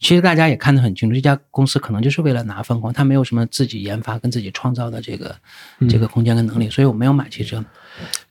[0.00, 5.36] 其实大家也看得很清楚，这家公司可能就是为了拿分红，它没有什么自己研发跟自己创造的这个
[5.78, 7.64] 嗯这个空间跟能力，所以我没有买汽车。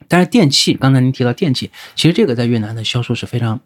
[0.07, 3.59] 但是电器，刚才您提到电器，其实这个在越南的销售是非常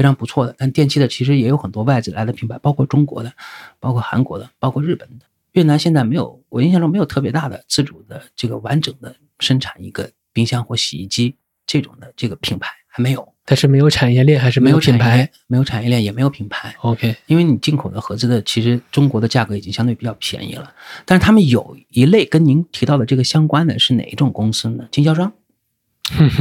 [0.00, 0.54] 非常不错的。
[0.56, 3.30] 但电器的其实也有很多外资来的品牌，包括中国的，
[3.78, 5.26] 包括韩国的，包括日本的。
[5.52, 11.34] 越南现在没有，我印象中没有特别大的自主的这个完整的生产一个冰箱或洗衣机
[11.66, 16.74] 这种的这个品牌还没有，但是没有产业链，还是没有品牌没有产业链，也没有品牌。
[16.80, 20.72] OK，因为你进口的合资的，其实中国的价格已经相对比较便宜了。
[21.04, 24.88] 但是他们有一类跟您提到的这个相关的是哪一种公司呢？
[24.90, 25.32] 经销商。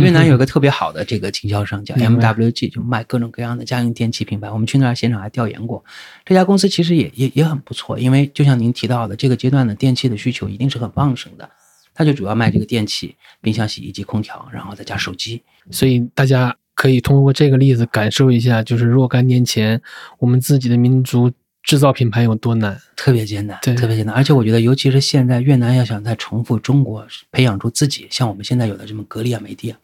[0.01, 4.49] 越南有个特别好的这个经销商叫 MWG，就卖各种各样的家用电器品牌。
[4.49, 5.83] 我们去那儿现场还调研过，
[6.25, 11.49] 这家公司其实也也也很不错，因为就像您提到的，这个阶段的电器的需求一定是很旺盛的。
[11.93, 15.41] 他就主要卖这个电器，冰箱、洗衣机、空调，然后再加手机。
[15.69, 19.81] 所以大家可以通过这个例子感受一下，就是若干年前
[20.17, 21.29] 我们自己的民族
[21.69, 22.75] 制造品牌有多难。
[22.95, 24.15] 特别艰难，对特别艰难。
[24.15, 29.77] 而且我觉得，尤其是现在越南要想再重复中国培养出自己像我们现在有的这么格力啊、美的啊，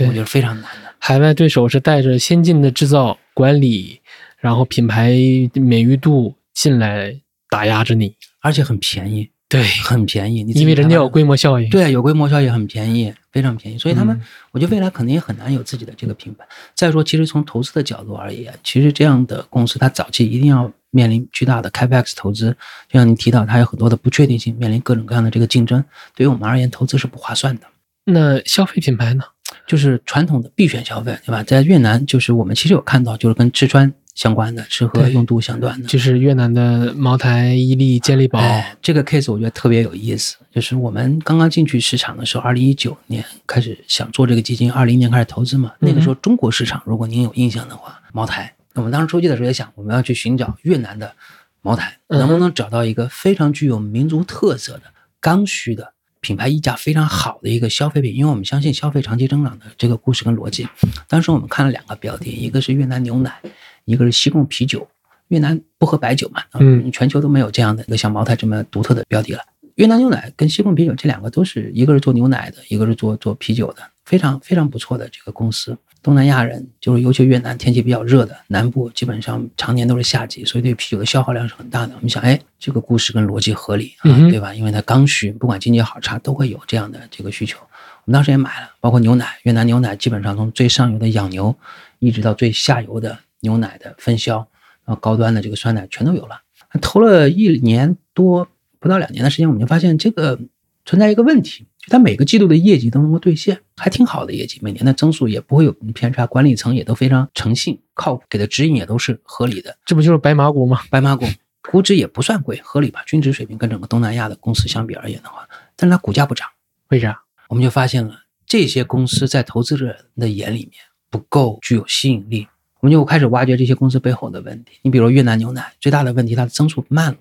[0.00, 0.92] 我觉，得非常难的。
[0.98, 4.00] 海外对手是带着先进的制造管理，
[4.38, 5.12] 然后品牌
[5.54, 7.14] 美誉度进来
[7.48, 8.16] 打压着你。
[8.40, 10.40] 而且很便宜，对，很便宜。
[10.52, 11.70] 因为人家有规模效应。
[11.70, 13.78] 对有规模效应，很便宜，非常便宜。
[13.78, 14.20] 所以他们，嗯
[14.52, 16.46] 我觉得未来可能也很难有自己的这个品牌。
[16.74, 22.50] 再说，其实从投资的角度而言，其实这样的公司它早期一定要面临巨大的 capex 投资，
[22.88, 25.82] 就像您提到，它有很多的不确定性，面临各种各样的这个竞争。
[26.14, 27.62] 对于我们而言，投资是不划算的。
[28.04, 29.24] 那消费品牌呢？
[29.66, 31.42] 就是传统的必选消费，对吧？
[31.42, 35.86] 在越南，就是我们其实有看到，就是跟吃穿相关的，吃喝用度相关的。
[35.86, 38.40] 就是越南的茅台、伊利、健力宝。
[38.40, 40.36] 哎，这个 case 我觉得特别有意思。
[40.50, 45.72] 就是我们刚刚进去市场的时候，二零一九年开始想做这个基金，二零年开始投资嘛。
[45.78, 51.14] 那个时候中国市场，如果您有印象的话，茅台，我们当时出去的时候也想，我们要去寻找越南的
[51.62, 54.82] 茅台，能不能找到一个非常具有民族特色的
[55.20, 55.92] 刚需的。
[56.20, 60.66] 品牌溢价非常好的一个消费品，因为我们相信消费长期增长的这个故事跟逻辑。
[61.06, 63.40] 当时我们看了两个标的，一个是越南牛奶，
[63.88, 64.86] 一个是西贡啤酒。
[65.28, 69.40] 越南不喝白酒嘛，啊嗯全球都没有这样的一个像茅台这么独特的标的了。
[69.74, 75.76] 越南牛奶跟西贡啤酒这两个都是一个是做牛奶的，一个是做做啤酒的，非常非常不错的这个公司。
[76.02, 81.92] 东南亚人就是尤其越南天气比较热的，南部基本上常年都是夏季，所以对啤酒的消耗量是很大的。
[81.96, 84.54] 我们想，哎，这个故事跟逻辑合理啊，对吧？
[84.54, 87.58] 因为它刚需，不管经济好差都会有这样的这个需求。
[88.06, 91.54] 我们当时也买了，包括牛奶，越南牛奶基本上从最上游的养牛，
[91.98, 94.36] 一直到最下游的牛奶的分销，
[94.84, 96.42] 然后高端的这个酸奶全都有了。
[96.80, 98.48] 投了一年多，
[98.78, 100.38] 不到两年的时间，我们就发现这个
[100.84, 109.76] 存在一个问题，就它每个季度的业绩都能够兑现，还挺好的业绩，每年的增速也不会有偏差，管理层也都非常诚信靠谱，给的指引也都是合理的。
[109.84, 110.80] 这不就是白马股吗？
[110.90, 111.24] 白马股
[111.62, 113.02] 估值也不算贵，合理吧？
[113.06, 116.48] 均值水平跟整个东南亚的公司相比而言的话，但是它股价不涨。
[116.88, 117.22] 为啥？
[117.48, 120.74] 我们就发现了这些公司在投资者的眼里面
[121.08, 122.46] 不够具有吸引力。
[122.80, 124.72] 我们就开始挖掘这些公司背后的问题。
[124.82, 127.18] 你比如越南牛奶，最大的问题它的增速慢了，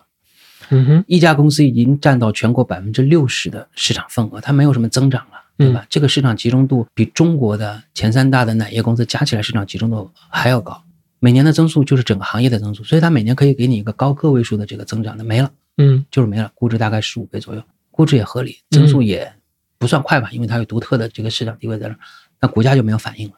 [0.70, 5.86] 嗯哼，一家公司已经占到全国百分之六十的市场份额，它没有什么增长了，对吧？
[5.90, 10.84] 这个市场集中度比中国的前三大的奶业公司加起来市场集中度还要高，
[11.20, 15.52] 每年的增速就是整个行业的增速，所以它每年可以给你一个高个位数的这个增长的没了。
[15.80, 17.62] 嗯就是没了，估值大概十五倍左右，
[17.92, 19.32] 估值也合理，增速也
[19.78, 22.00] 不算快吧，因为它有独特的这个市场地位在那儿，
[22.42, 23.36] 那股价就没有反应了。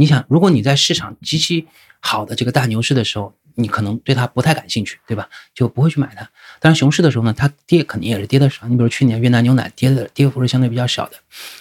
[0.00, 1.66] 你想，如果你在市场极其
[1.98, 5.28] 好的这个大牛市的时候，你可能对它不太感兴趣，对吧？
[5.52, 6.30] 就不会去买它。
[6.60, 8.68] 但是，熊市的时候呢，它跌肯定也是跌的少。
[8.68, 11.16] 你比如去年越南牛奶跌的跌幅是相对比较小的，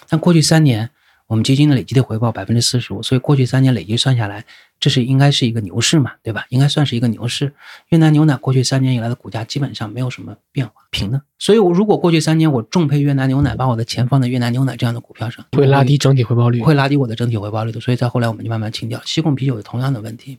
[0.07, 0.91] 但过去三年
[1.25, 4.45] 我们基金的累计的回报百分之四十五，所以过去三年累计算下来，
[4.79, 6.45] 这是应该是一个牛市嘛，对吧？
[6.49, 7.53] 应该算是一个牛市。
[7.89, 11.21] 越南牛奶过去三年以来的股价基本上没有什么变化，平的。
[11.39, 16.61] 所以，我如果过去三年我重配越南牛奶，把我的钱放在越南牛奶这样的股票上，会拉低整体回报率。
[16.61, 17.79] 会拉低我的整体回报率的。
[17.79, 19.01] 所以在后来我们就慢慢清掉。
[19.05, 20.37] 西贡啤酒有同样的问题，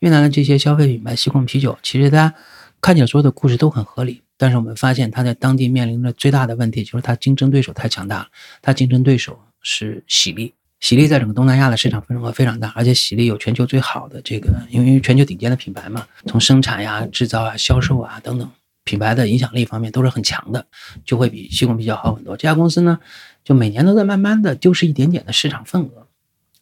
[0.00, 2.34] 越南的这些消费品牌，西贡啤酒，其实大家
[2.80, 8.26] 看起来所有的故事都很合理，但是我们发现它在当地面临着最大的问题就是它竞争对手太强大了，
[8.62, 10.54] 它竞争对手是喜力。
[10.86, 18.48] 喜力在整个东南亚的市场份额非常大，而且喜力有全球最好的这个，因为全球顶尖的品牌嘛，从生产呀、制造啊、销售啊等等，
[18.84, 20.64] 品牌的影响力方面都是很强的，
[21.04, 22.36] 就会比西贡啤酒好很多。
[22.36, 23.00] 这家公司呢，
[23.42, 26.06] 就每年都在慢慢的丢失一点点的市场份额，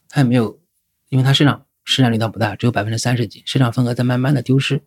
[0.08, 0.58] 它也没有，
[1.10, 4.80] 因为它市场市占率倒不大，只有百分之三十几，市场份额在慢慢的丢失。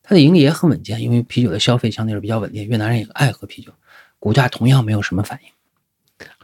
[0.00, 3.72] 它的盈利也很稳健，因为啤酒的消费相对是比较稳定，越南人也爱喝啤酒，
[4.20, 5.50] 股价同样没有什么反应。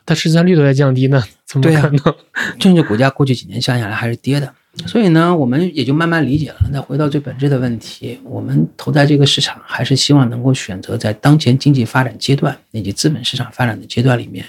[0.07, 2.15] 它市占率都在降低呢，怎么可能？
[2.59, 4.55] 甚至股价过去几年降下来还是跌的，
[4.87, 6.57] 所以呢，我们也就慢慢理解了。
[6.73, 14.47] 那回到最本质的问题，我们投在这个市场，还是希望能够选择在当前经济发展阶段以及资本市场发展的阶段里面，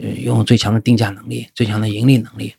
[0.00, 2.54] 呃，拥有最强的定价能力、最强的盈利能力，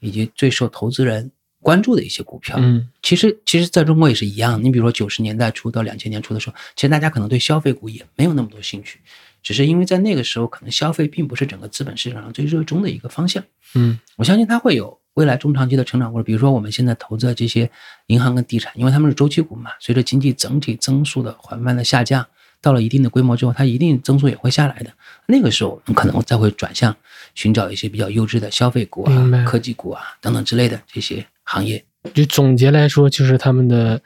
[0.00, 1.30] 以及最受投资人
[1.60, 2.56] 关注的一些股票。
[2.58, 4.62] 嗯其实，其实在中国也是一样。
[4.62, 8.98] 你比如说九十年代初到两千年初的时候，其实大家可能对消费股也没有那么多兴趣，
[9.44, 13.44] 只是因为在那个时候，可能消费并不是整个资本市场上最热衷的一个方向。
[13.76, 16.24] 嗯我相信它会有未来中长期的成长过程。
[16.24, 17.70] 比如说我们现在投资的这些
[18.06, 22.26] 银行跟地产，因为它们是周期股嘛，随着经济整体增速的缓慢的下降，
[22.60, 24.90] 到了一定的规模之后，它一定增速也会下来的。
[25.26, 26.96] 那个时候，我们可能再会转向
[27.34, 31.84] 寻找一些比较优质的消费股啊、科技股啊等等之类的这些行业。
[32.14, 34.00] 就总结来说，就是他们的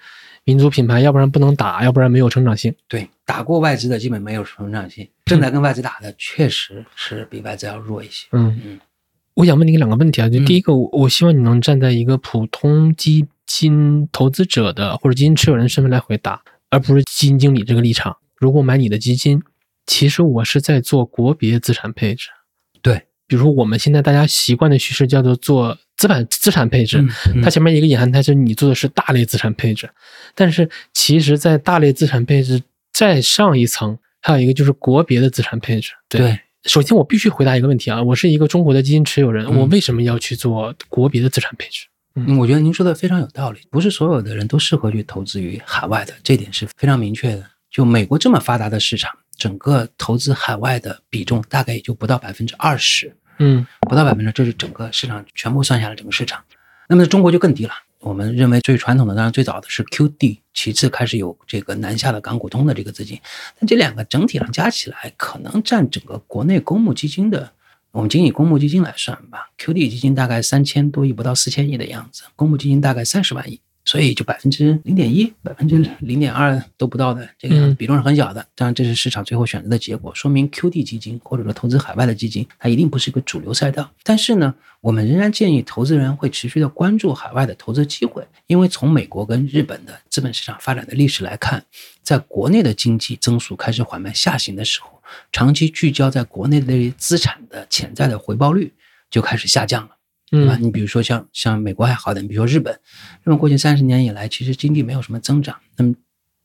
[0.49, 2.75] 民族品牌，要不然不能打，要不然没有成长性。
[2.89, 8.27] 对，打过外资的基本没有成长性，正在跟外资打的确实是比外资要弱一些。
[8.33, 8.81] 嗯嗯
[9.35, 18.17] 我想问你两个问题啊，就嗯第一个，我我希望你能站在一个普通基金投资者的或者基金持有人身份来回答，而不是基金经理这个立场。
[18.35, 19.43] 如果买你的基金，
[19.85, 22.31] 其实我是在做国别资产配置。
[22.81, 27.05] 对，比如说我们现在大家习惯的叙事叫做做资产资产配置，
[27.35, 29.91] 嗯它前面一个隐含态就是，你做的是大类资产配置，
[30.35, 32.63] 但是其实，在大类资产配置
[32.93, 35.93] 再上一层，还有一个就是国别的资产配置。
[36.09, 41.87] 对，首先我必须回答一个问题啊，我是一个中国的基金持有人，嗯我为什么要去做国别的资产配置？
[42.15, 47.45] 嗯，我觉得您说的非常有道理，不是所有的人都适合去投资于海外的，这点是非常明确的。
[47.71, 56.43] 就美国这么发达的市场，整个投资海外的比重大概也就不到百分之二十，嗯不到百分之，这是整个市场全部算下来整个市场。
[56.89, 57.73] 那么中国就更低了。
[58.01, 63.21] 我们认为最传统的，当然最早的是 QD，其次开始有这个南下的港股通的这个资金，
[63.59, 67.53] 但这两个整体上加起来，可能占整个国内公募基金的，
[67.91, 73.61] 我们仅以公募基金来算吧，QD 基金大概三千多亿，不到四千亿的样子，公募基金大概三十万亿。
[73.89, 78.47] 所以就百分之零点一、百分之零点二都不到的这个比重是很小的。
[78.55, 83.91] 当然，这是市场最后选择的结果，说明 QD 基金或者说投资海外的基金，它一定不是一个主流赛道。
[84.03, 91.65] 但是呢，我们仍然建议投资人会持续的关注海外的投资机会，因为从美国跟日本的资本市场发展的历史来看，
[92.03, 95.01] 在国内的经济增速开始缓慢下行的时候，
[95.33, 98.71] 长期聚焦在国内的资产的潜在的回报率
[99.09, 99.97] 就开始下降了。
[100.31, 100.57] 对吧？
[100.59, 105.57] 嗯你比如说像像美国还好点，比如说日本，日本过去三十年以来，其实经济没有什么增长。
[105.77, 105.95] 那么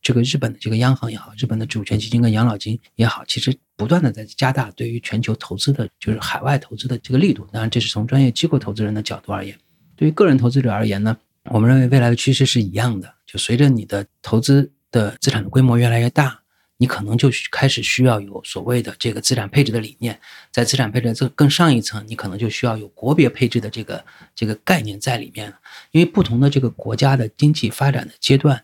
[0.02, 7.48] 这个日本的这个央行也好，日本的主权基金跟养老金也好，其实不断的在加大对于全球投资的，就是海外投资的这个力度。
[7.52, 9.58] 当然，这是从专业机构投资人的角度而言。
[9.96, 11.16] 对于个人投资者而言呢，
[11.46, 16.42] 我们认为未来的趋势是一样的，就随着你的投资的资产的规模越来越大，
[16.84, 20.20] 你可能就开始需要有所谓的这个资产配置的理念，
[20.52, 24.04] 在资产配置的这更上一层，你可能就需要有国别配置的这个
[24.36, 25.58] 这个概念在里面了。
[25.92, 28.62] 因为不同的这个国家的经济发展的阶段、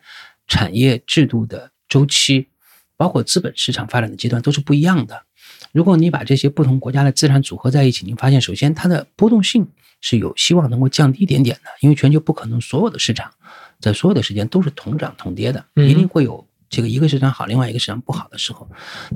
[0.47, 2.49] 产业制度的周期，
[2.97, 5.23] 包括资本市场发展的阶段都是不一样的。
[5.71, 9.65] 如果你把这些不同国家的资产组合在一起，你发现首先它的波动性
[10.01, 13.31] 是有希望能够降低一点点的，因为全球不可能所有的市场
[13.79, 18.69] 在所有的时间都是同涨同跌的，嗯一定会有这个一个市场好，另外一个市场不好的时候。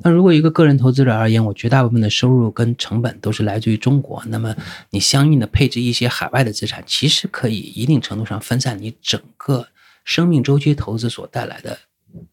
[0.04, 4.56] 那如果一个个人投资者而言，我绝大部分的收入跟成本都是来自于中国，那么
[4.90, 9.68] 你相应的配置一些海外的资产，其实可以一定程度上分散你整个
[10.04, 11.78] 生命周期投资所带来的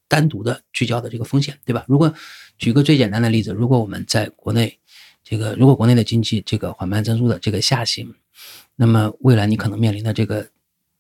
[0.09, 1.85] 单独的聚焦的这个风险，对吧？
[1.87, 2.13] 如果
[2.59, 4.79] 举个最简单的例子，如果我们在国内
[5.23, 8.15] 这个如果国内的经济这个缓慢增速的这个下行，
[8.77, 10.49] 那么未来你可能面临的这个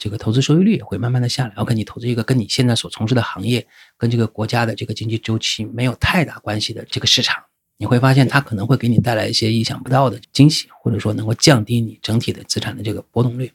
[0.01, 1.53] 这个投资收益率也会慢慢的下来。
[1.57, 3.65] OK，你投资一个跟你现在所从事的行业
[3.99, 7.37] 跟这个国家的这个经济周期没有太大关系的这个市场，
[7.77, 13.53] 你会发现它可能会给你带来一些意想不到的惊喜，或者说能够降低你整体的资产的这个波动率。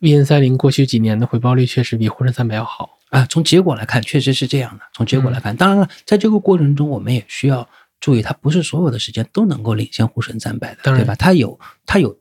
[0.00, 2.90] ，VN 三零过去几年的回报率确实比沪深三百要好。
[3.10, 4.84] 啊，从结果来看，确实是这样的。
[4.92, 7.66] 从结果来看，当然了，在这个过程中，我们也需要
[8.00, 11.14] 注意，它不是所有的时间都能够领先沪深三百的，对吧？
[11.14, 12.18] 它有它有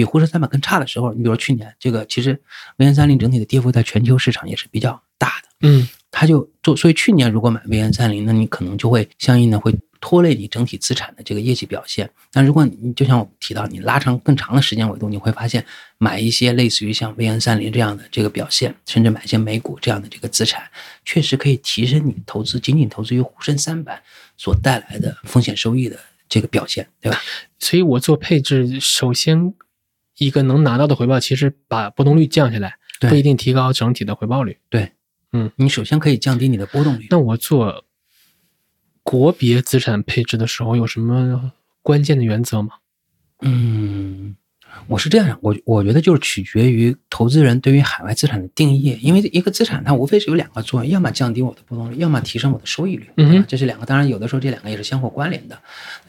[0.00, 1.12] 比沪深三百更差的时候。
[1.12, 2.40] 你比如说去年，这个其实
[2.78, 5.48] 威恩三零整体的跌幅在全球市场也是比较大的。
[5.60, 12.10] 嗯它就做，所以去年如果买威恩三零，那你可能就会相应的会拖累你整体资产的这个业绩表现。
[12.32, 15.64] 但如果你就像我提到，你拉长更长的时间维度，你会发现
[15.98, 20.68] 买一些类似于像威恩三零这样的这个表现，甚至买一些美股这样的这个资产，
[21.04, 24.02] 确实可以提升你投资仅仅投资于沪深三百
[24.36, 25.96] 所带来的风险收益的
[26.28, 27.20] 这个表现，对吧？
[27.60, 29.54] 所以我做配置，首先
[30.20, 34.58] 一个能拿到的回报，其实把波动率降下来，不一定提高整体的回报率。
[34.68, 34.92] 对，
[35.32, 37.06] 嗯，你首先可以降低你的波动率。
[37.08, 37.84] 那我做
[39.02, 42.72] 国别资产配置的时候，有什么关键的原则吗？
[43.40, 44.36] 嗯，
[44.88, 53.86] 我是这样想，我我觉得就是取决于投资人对于海外资产的定义，因为一个资产它无非是有两个作用，要么降低我的波动率，要么提升我的收益率，嗯这是两个。
[53.86, 55.58] 当然，有的时候这两个也是相互关联的。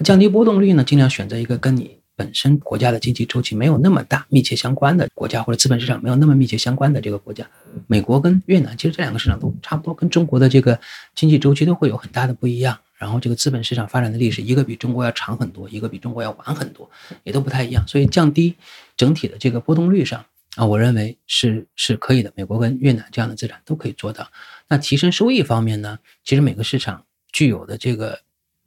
[0.03, 7.49] 降低波动率呢，尽量选择一个跟你本身国家的经济周期没有那么大密切相关的国家，或者资本市场没有那么密切相关的这个国家。
[7.87, 10.79] 美国跟越南其实这两个市场都差不多，跟中国的这个
[11.15, 12.77] 经济周期都会有很大的不一样。
[12.99, 16.87] 然后这个资本市场发展的历史，一个比中国要长很多，一个比中国要晚很多，
[17.23, 17.83] 也都不太一样。
[17.87, 18.55] 所以降低
[18.95, 20.23] 整体的这个波动率上
[20.55, 22.31] 啊，我认为是是可以的。
[22.35, 24.29] 美国跟越南这样的资产都可以做到。
[24.67, 28.19] 那提升收益方面呢，其实每个市场具有的这个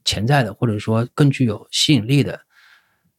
[0.04, 2.40] 潜在的，或者说更具有吸引力的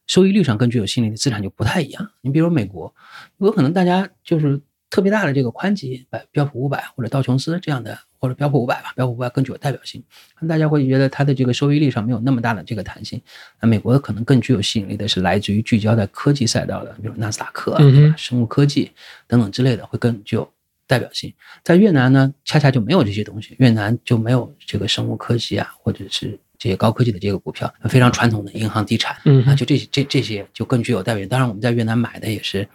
[0.06, 2.10] 收益率上更具有吸引力的资产就不太一样。
[2.20, 2.94] 你比如美国，
[3.38, 10.02] 有可能大家就是特别大的这个宽基，百标普五百或者道琼斯这样的，或者标普五百吧，标普五百更具有代表性。
[10.48, 13.20] 大家会觉得它的这个收益率上没有那么大的这个弹性。
[13.60, 17.82] 那美国可能更具有吸引力的是来自于聚焦在科技赛道的，比如纳斯达克啊、
[18.16, 18.92] 生物科技
[19.26, 20.48] 等等之类的，会更具有
[20.86, 21.34] 代表性。
[21.64, 29.16] 在越南呢，恰恰就没有这些东西，越南就没有这个生物科技啊，或者是这些高科技的这个股票，非常传统的银行、地产，
[29.46, 31.28] 啊，就这些这这些就更具有代表性。
[31.28, 32.68] 当然，我们在越南买的也是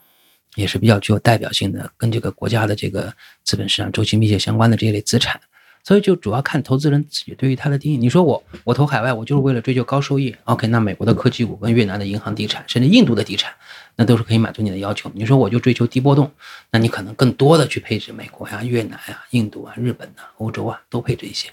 [0.55, 3.13] 也是比较具有代表性的，跟这个国家的这个
[3.43, 5.39] 资本市场周期密切相关的这一类资产。
[5.83, 7.97] 所以就主要看投资人自己对于它的定义。
[7.97, 10.67] 你说我我投海外，我就是为了追求高收益，OK？
[10.67, 13.51] 那美国的科技股跟越南的银行地产，甚至印度的地产，
[13.95, 15.11] 那都是可以满足你的要求。
[15.13, 16.31] 你说我就追求低波动，
[16.71, 21.49] 那你可能更多的去配置美国呀、越南呀、印度啊、日本啊、欧洲啊，都配置一些。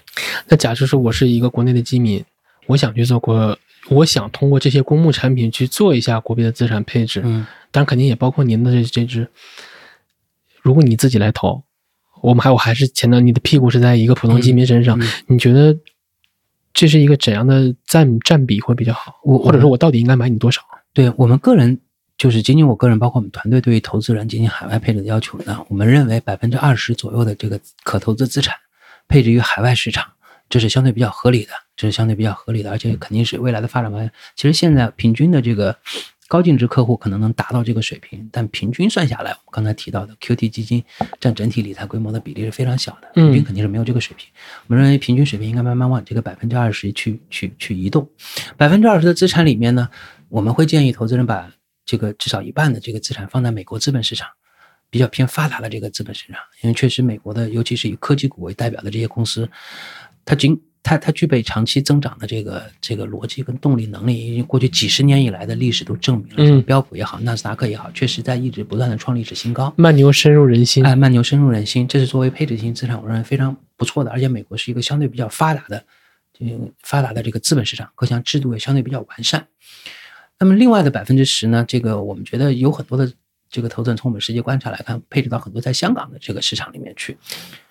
[0.47, 2.23] 那假设说我是一个国内的基民，
[2.67, 3.57] 我想去做国，
[3.89, 9.27] 我想通过这些公募产品去做一下国别的资产配置，嗯，当然肯定也包括您的这这支。
[10.61, 11.63] 如果你自己来投，
[12.21, 15.77] 我们还我还是强调你的屁股是在一个普通居民身上，嗯嗯你觉得
[16.73, 19.15] 这是一个怎样的占占比会比较好？
[19.23, 20.61] 我或者说我到底应该买你多少？
[20.93, 21.79] 对我们个人，
[22.17, 28.55] 就是仅仅我个人，包括我们团队对于投资人进行海外配置的要求呢，我们认为百分之二十左右的这个可投资资产
[29.07, 30.05] 配置于海外市场，
[30.49, 34.09] 这是相对比较合理的，这是相对比较合理的，而且肯定是未来的发展方向。
[34.35, 35.77] 其实现在平均的这个
[36.29, 40.81] 高净值客户可能能达到这个水平，但平均算下来，我们刚才提到的 QT 基金
[41.19, 44.27] 占整体理财规模的比例是非常小的，嗯平均肯定是没有这个水平。
[44.67, 48.07] 我们认为平均水平应该慢慢往这个百分之二十去去去移动。
[48.55, 49.89] 百分之二十的资产里面呢，
[50.29, 51.51] 我们会建议投资人把
[51.83, 54.29] 这个至少一半的这个资产放在美国资本市场，
[54.91, 59.49] 比较偏发达的这个资本市场，因为确实美国的，尤其是以科技股为代表的这些公司，
[60.23, 69.71] 它仅它它具备长期增长的这个这个逻辑跟动力能力，因为过去几十年以来的历史都证明了，嗯标普也好，纳斯达克也好，确实在一直不断的创历史新高。
[69.77, 70.83] 慢牛深入人心。
[70.83, 74.09] 哎，慢牛深入人心，这是作为配置型资产，我认为非常不错的。
[74.09, 75.85] 而且美国是一个相对比较发达的，
[76.33, 79.45] 这个发达的这个资本市场，各项制度也相对比较完善。
[80.39, 83.13] 那么另外的百分之十呢，这个我们觉得有很多的
[83.47, 87.15] 这个投资人从我们实际观察来看，配置到很多在香港的这个市场里面去，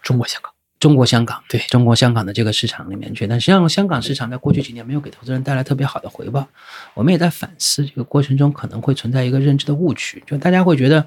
[0.03, 6.47] 中国香港，中国香港对中国香港的这个市场里面去，但实际上香港市场在过去几年没有给投资人带来特别好的回报。
[6.95, 11.07] 我们也在反思这个过程中可能会存在一个认知的误区，就大家会觉得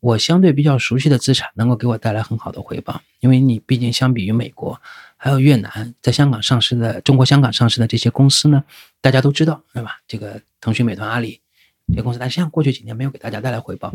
[0.00, 4.80] 我相对比较熟悉的资产能够给我带来很好的回报，因为你毕竟相比于美国
[5.16, 8.64] 还有越南在香港上市的中国香港上市的这些公司呢，
[9.00, 10.00] 大家都知道对吧？
[10.08, 11.40] 这个腾讯、美团、阿里
[11.86, 13.94] 这些公司，但实际上过去几年没有给大家带来回报。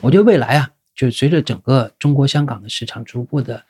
[0.00, 3.64] 我觉得未来啊，就是随着整个中国香港的市场逐步的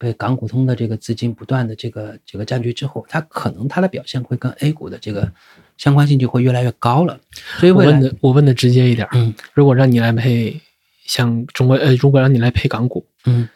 [0.00, 5.30] 被港股通的这个资金不断的这个这个占据之后，它可能它的表现会跟 A 股的这个
[5.76, 7.20] 相关性就会越来越高了。
[7.58, 10.58] 所以我问的我问的直接一点，嗯如果让你来配
[11.04, 13.46] 像中国呃，如果让你来配港股，嗯，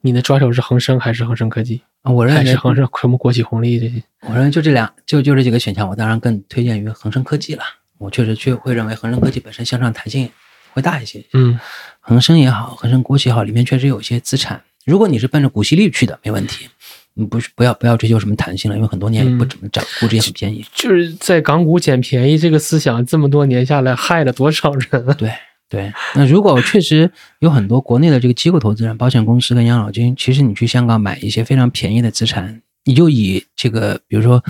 [0.00, 4.00] 你的抓手是恒生还是恒生科技，啊我认为还是恒生什么国企红利这些？
[4.28, 7.64] 我认为就这两就就这几个选项，我当然更推荐于恒生科技了。
[7.98, 10.30] 我确实去会认为恒生科技本身向上弹性
[10.72, 11.24] 会大一些。
[11.32, 11.58] 嗯，
[11.98, 16.66] 恒生也好，恒生国企也好，里面确实有一些资产，如果你是奔着股息率去的，没问题。
[17.14, 20.64] 你不是不要不要追求什么弹性了，因为很多年也不怎么涨，估值也很便宜。
[20.72, 25.14] 就是在港股捡便宜这个思想，这么多年下来害了多少人啊？
[25.14, 25.30] 对
[25.68, 34.42] 对，那如果确实有很多国内的这个机构投资人、保险公司跟养老金，其实你去香港买一些非常便宜的资产，你就以这个，比如说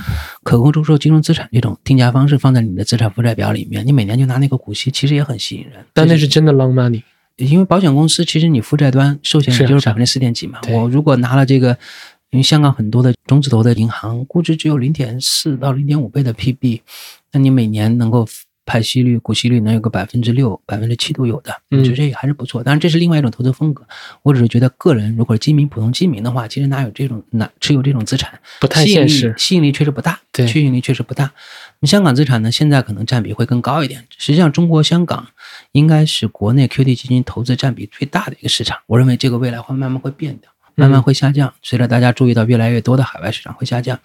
[0.42, 5.84] 可供出售金融资产这种定价方式放在你的资产负债表里面，你每年就拿那个股息，其实也很吸引人。
[5.92, 7.02] 但那是真的 long money，
[7.44, 10.60] 因为保险公司其实你负债端寿险也就是百分之四点几嘛。
[10.68, 11.76] 我如果拿了这个，
[12.30, 16.80] 因为香港很多的中字头的银行估值只有零点四到零点五倍的 PB，
[17.32, 18.26] 那你每年能够。
[18.66, 22.62] 派息率、股息率能有个百分之六、百分之七都有的，我觉得也还是不错。
[22.62, 23.84] 当然，这是另外一种投资风格。
[24.22, 30.20] 我只是觉得，个人如果基民、普通基民的话，其实哪有这种哪持有这种资产，不太现实，吸引力确实不大。
[30.30, 31.32] 对，吸引力确实不大。
[31.80, 32.52] 那香港资产呢？
[32.52, 34.06] 现在可能占比会更高一点。
[34.18, 35.26] 实际上，中国香港
[35.72, 38.78] 应该是国内 QD 基金投资占比最大的一个市场。
[38.86, 41.52] 我认为这个未来会慢慢会变掉，慢慢会下降。
[41.62, 43.98] 随着大家注意到越来越多的海外市场会下降。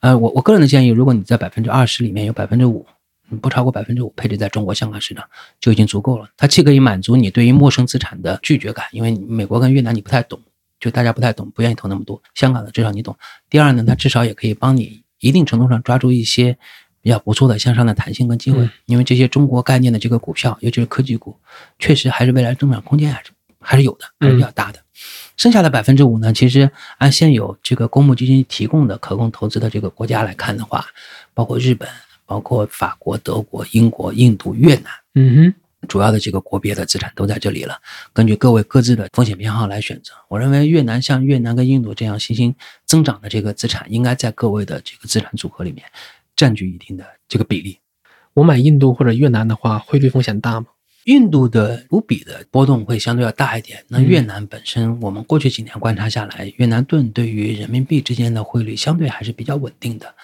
[0.00, 2.86] 呃，我我个人的建议，如果你在百分之二十里面有百分之五。
[3.40, 5.24] 不超过百分之五配置在中国香港市场
[5.60, 6.28] 就已经足够了。
[6.36, 10.40] 它既可以满足你对于陌生资产的拒绝感，因为美国跟越南你不太懂，
[10.80, 12.20] 就大家不太懂，不愿意投那么多。
[12.34, 13.16] 香港的至少你懂。
[13.48, 16.58] 第二呢，它至少也可以帮你一定程度上抓住一些
[17.02, 18.68] 比较不错的向上的弹性跟机会。
[18.86, 21.36] 因为这些中国概念的这个股票，尤其是科技股，
[21.78, 24.78] 确实还是未来增长空间还是还是有的，还是比较大的。
[25.36, 30.86] 剩下的百分之五呢，其实按现有这个公募基金提供的可供投资的这个国家来看的话，
[31.34, 31.88] 包括日本。
[32.26, 34.84] 包括法国、德国、英国、印度、越南，
[35.16, 35.54] 嗯哼，
[35.88, 37.76] 主要的这个国别的资产都在这里了。
[38.12, 40.12] 根据各位各自的风险偏好来选择。
[40.28, 42.54] 我认为越南像越南跟印度这样新兴
[42.86, 45.84] 增长的这个资产，应该在各位的这个资产组合里面
[46.40, 47.76] 占据一定的这个比例。
[48.32, 50.68] 我买印度或者越南的话，汇率风险大吗？
[51.04, 53.84] 印度的卢比的波动会相对要大一点。
[53.88, 60.14] 那越南本身，我们过去几年观察下来，越南盾对于人民币之间的汇率相对还是比较稳定的。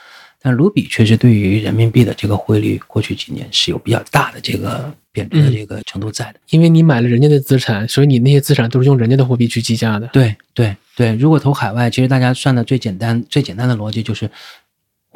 [0.41, 6.41] 但卢比确实对于人民币的这个汇率，过去几年是有比较大的这个贬值的这个程度在的。
[6.51, 10.07] 因为你买了人家的资产，所以你那些资产都是用人家的货币去计价的。
[10.09, 14.31] 对对对，如果投海外，其实大家算的最简单、最简单的逻辑就是，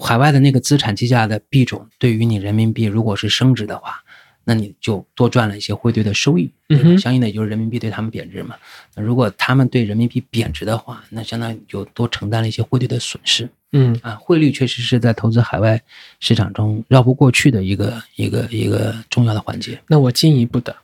[0.01, 4.03] 海外的那个资产计价的币种对于你人民币如果是升值的话。
[4.43, 6.97] 那你就多赚了一些汇兑的收益，对吧？
[6.97, 8.57] 相应的也就是人民币对他们贬值嘛。
[8.97, 13.49] 那如果他们对人民币贬值的话，那相当于就多承担了一些汇兑的损失。
[13.73, 15.81] 嗯啊，汇率确实是在投资海外
[16.19, 19.79] 市场中绕不过去的一个一个一个重要的环节。
[19.87, 20.75] 那我进一步的，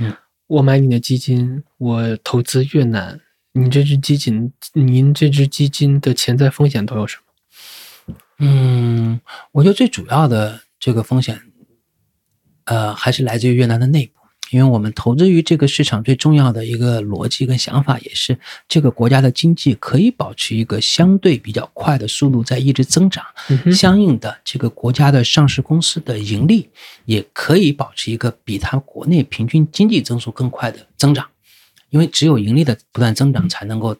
[0.00, 0.12] 嗯，
[0.48, 3.20] 我买你的基金，我投资越南，
[3.52, 7.22] 你这只基金，您这只基金的潜在风险都有什么？
[8.44, 9.20] 嗯，
[9.52, 11.40] 我觉得最主要的这个风险。
[12.64, 14.20] 呃，还是来自于越南的内部，
[14.52, 18.38] 因为我们投资于这个市场最重要的一个逻辑跟想法，也是
[18.68, 23.24] 这个国家的经济可以保持一个相对比较快的速度在一直增长，
[23.72, 26.70] 相应的这个国家的上市公司的盈利
[27.04, 31.28] 也可以保持一个比它国内平均经济增速更快的增长，
[31.90, 33.96] 因为只有盈利的不断增长才能够。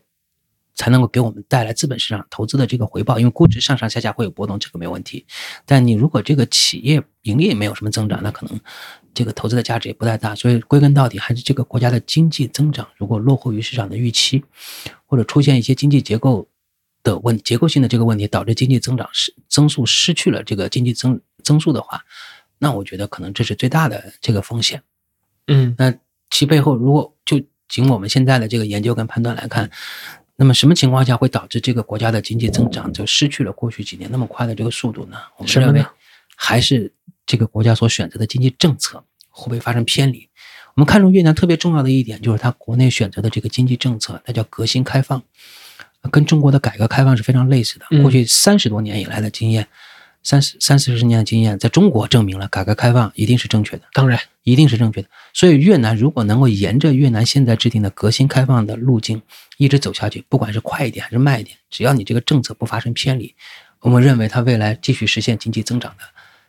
[0.83, 5.25] 才能够给我们带来资本市场投资的这个回报，因为估值上上下下会有波动，这个没问题。
[5.65, 8.61] 但你如果这个企业盈利没有什么增长，那可能
[9.15, 10.35] 这个投资的价值也不太大。
[10.35, 14.43] 所以归根到底还是这个国家的经济增长如果落后于市场的预期，
[15.07, 16.49] 或者出现一些经济结构
[17.05, 22.03] 的问结构性的这个问题，导致经济增长失增速失去了这个经济增增速的话，
[22.59, 24.83] 那我觉得可能这是最大的这个风险。
[25.47, 25.95] 嗯，那
[26.29, 29.71] 其背后如果就仅我们现在的这个研究跟判断来看。
[30.43, 35.17] 那么什么情况下会导致这个国家的经济增长就失去了过去几年那么快的这个速度呢？
[35.37, 35.87] 我们认为
[36.35, 36.93] 还是
[37.25, 40.29] 这个国家所选择的经济政策会不会发生偏离？
[40.75, 45.23] 我们看中越南特别重要的一点就是它国内选择的这个经济政策，它叫革新开放，
[46.11, 48.03] 跟中国的改革开放是非常类似的。
[48.03, 49.69] 过去三十多年以来的经验。
[50.23, 55.09] 三十三四十年的经验，在中国证明了改革开放一定是正确的，当然一定是正确的。
[55.33, 59.21] 所以越南如果能够沿着越南现在制定的革新开放的路径
[59.57, 63.35] 一直走下去，不管是快一点还是慢一点，只要你这个政策不发生偏离，
[63.81, 66.05] 我们认为它未来继续实现经济增长的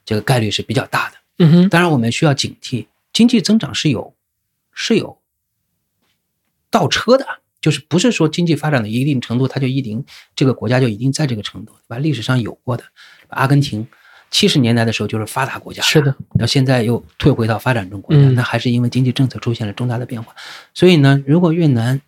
[0.05, 1.15] 这个概率是比较大的。
[1.39, 4.13] 嗯哼，当然我们需要警惕，经济增长是有
[4.71, 5.17] 是有
[6.69, 7.25] 倒车的。
[7.63, 10.03] 就是不是说经济发展到一定程度，它就一定
[10.35, 11.97] 这个国家就一定在这个程度，对吧？
[11.97, 12.83] 历史上有过的，
[13.29, 13.87] 阿根廷
[14.29, 20.35] 七十年代的时候就是发达国家，是的，到现在又退回到发展中国家，那还是因为经济政策出现了重大的变化。
[20.73, 22.01] 所以呢，如果越南，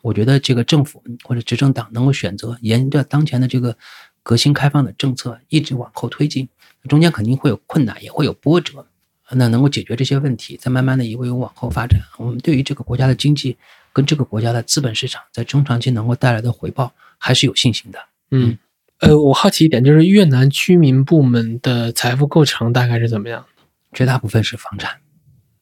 [0.00, 3.76] 我觉得这个政府或者执政党能够选择沿着当前的这个
[4.22, 6.48] 革新开放的政策一直往后推进，
[6.88, 8.86] 中间肯定会有困难，也会有波折，
[9.32, 13.58] 那能够解决这些问题，再慢慢的一步一步往后发展，我们对于这个国家的经济。
[13.98, 17.98] 跟这个国家的资本市场在中长期能够带来的回报还是有信心的。
[18.30, 18.56] 嗯，
[19.00, 23.44] 呃，我好奇一点，就是越南居民部门的财富构成大概是怎么样？
[23.92, 24.98] 绝大部分是房产，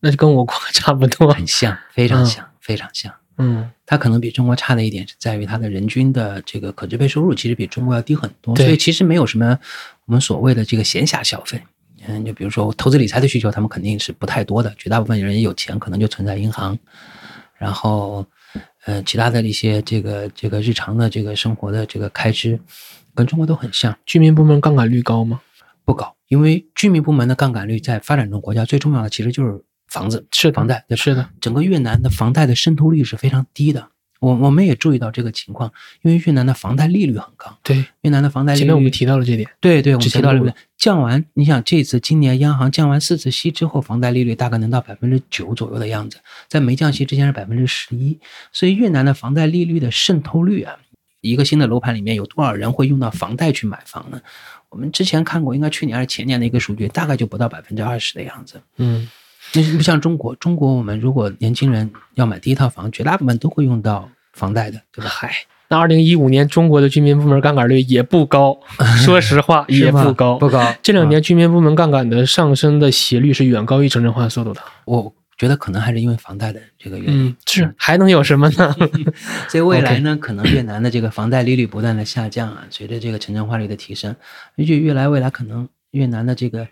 [0.00, 3.10] 那就跟我国 差不多，很像，非常像，非常像。
[3.38, 9.58] 嗯它可能比中国差的一点是在于它的人均的这个可支配收入其实比中国要低很多，对所以其实没有什么
[10.04, 11.62] 我们所谓的这个闲暇消费。
[12.06, 16.78] 嗯，就比如说投资理财的需求，他们肯定是不太多的，绝大部分人有钱可能就存在银行，
[17.58, 18.26] 然后
[18.84, 22.58] 呃其他的一些这个这个日常的这个生活的这个开支，
[23.14, 23.96] 跟中国都很像。
[24.06, 25.40] 居民部门杠杆率高吗？
[25.84, 33.88] 不高，因为居民部门的杠杆率在发展中国家最重要的其实就是房子，是房贷，对是的，整个越南的房贷的渗透率是非常低的。
[34.20, 35.72] 我我们也注意到这个情况，
[36.02, 39.48] 因为越南的房贷利率很高，对，越南的房贷利率前面我们提到了这点。
[39.60, 46.18] 对对，我们提到了降完，你想这次今年央行降完四次息之后，房贷利率大概能到百分之九左右的样子，
[46.48, 48.18] 在没降息之前是百分之十一，
[48.52, 50.76] 所以越南的房贷利率的渗透率啊，
[51.20, 54.20] 一个新的楼盘里面有多少人会用到房贷去买房呢？
[54.68, 58.60] 我们之前看过，应该去年还是前年的一个数据，大概就不到百分之二十的样子。
[58.76, 59.08] 嗯，
[59.56, 65.10] 那不像中国，中国我们如果年轻人要买第一套房，绝大部分都会用到房贷的，对吧？
[65.10, 65.32] 嗨，
[65.68, 68.58] 那二零一五年中国的居民部门杠杆率也不高，
[69.04, 70.38] 说实话也不高。
[70.38, 70.74] 不高。
[70.82, 74.60] 这两啊年居民部门杠杆的上升的斜率是远高于城镇化速度的。
[74.84, 77.26] 我觉得可能还是因为房贷的这个原因。
[77.26, 78.74] 嗯，是还能有什么呢？
[79.48, 84.14] 所以未来呢，可能越南的这个房贷利率不断的下降啊，随着这个城镇化率的提升，
[84.56, 86.68] 而且越来未来可能越南的这个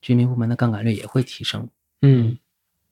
[0.00, 1.68] 居民部门的杠杆率也会提升。
[2.02, 2.38] 嗯，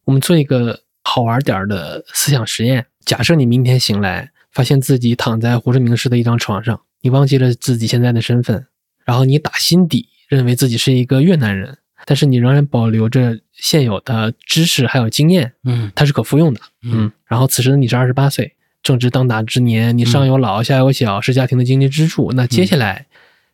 [0.05, 2.87] 我们做一个好玩点儿的思想实验。
[3.05, 8.67] 假设你明天醒来，发现自己躺在胡志明市的一张床上，你忘记了自己现在的身份，
[9.05, 16.61] 然后你打心底认为自己是一个越南人，但是你仍然保留着现有的知识还有经验，嗯它是可复用的。
[16.83, 22.33] 嗯然后此时你是二十八岁，正值当打之年，你上有老下有小，是家庭的经济支柱。
[22.33, 23.07] 那接下来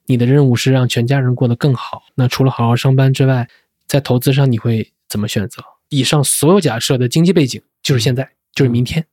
[0.06, 2.02] 你的任务是让全家人过得更好。
[2.16, 3.48] 那除了好好上班之外，
[3.86, 5.62] 在投资上你会怎么选择？
[5.89, 9.05] 以上所有假设的经济背景就是现在，就是明天。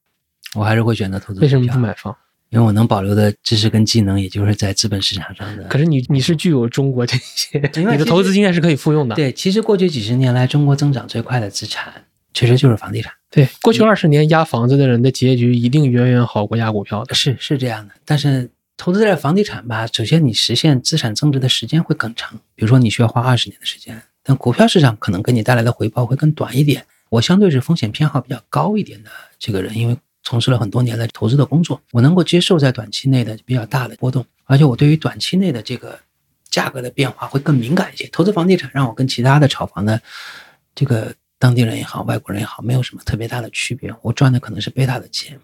[0.56, 2.16] 我还是会选择投资股为什么不买房？
[2.50, 5.64] 因为我能保留的知识跟技能，也就是在资本市场上的。
[5.70, 7.58] 可是你你是具有中国这些，
[7.90, 9.16] 你的投资经验是可以复用的。
[9.16, 12.04] 对，其实过去几十年来，中国增长最快的资产
[12.34, 13.14] 其实就是房地产。
[13.30, 17.16] 对，过去二十年压房子的人的结局一定远远好过压股票的。
[17.16, 26.86] 是是这样的，但是投资在房地产吧，首先你实现资产增值的时间会更长，比如说你需要花二十年的时间，但股票市场可能给你带来的回报会更短一点。
[27.10, 36.00] 我相对是风险偏好比较高一点的这个人，因为从事了很多年的投资的工作，我能够接受在短期内的比较大的波动，而且我对于短期内的这个
[36.50, 38.08] 价格的变化会更敏感一些。
[38.08, 40.02] 投资房地产让我跟其他的炒房的
[40.74, 43.94] 这个当地人也好，外国人也好，没有什么特别大的区别。
[44.04, 45.38] 我赚的可能是贝塔的钱，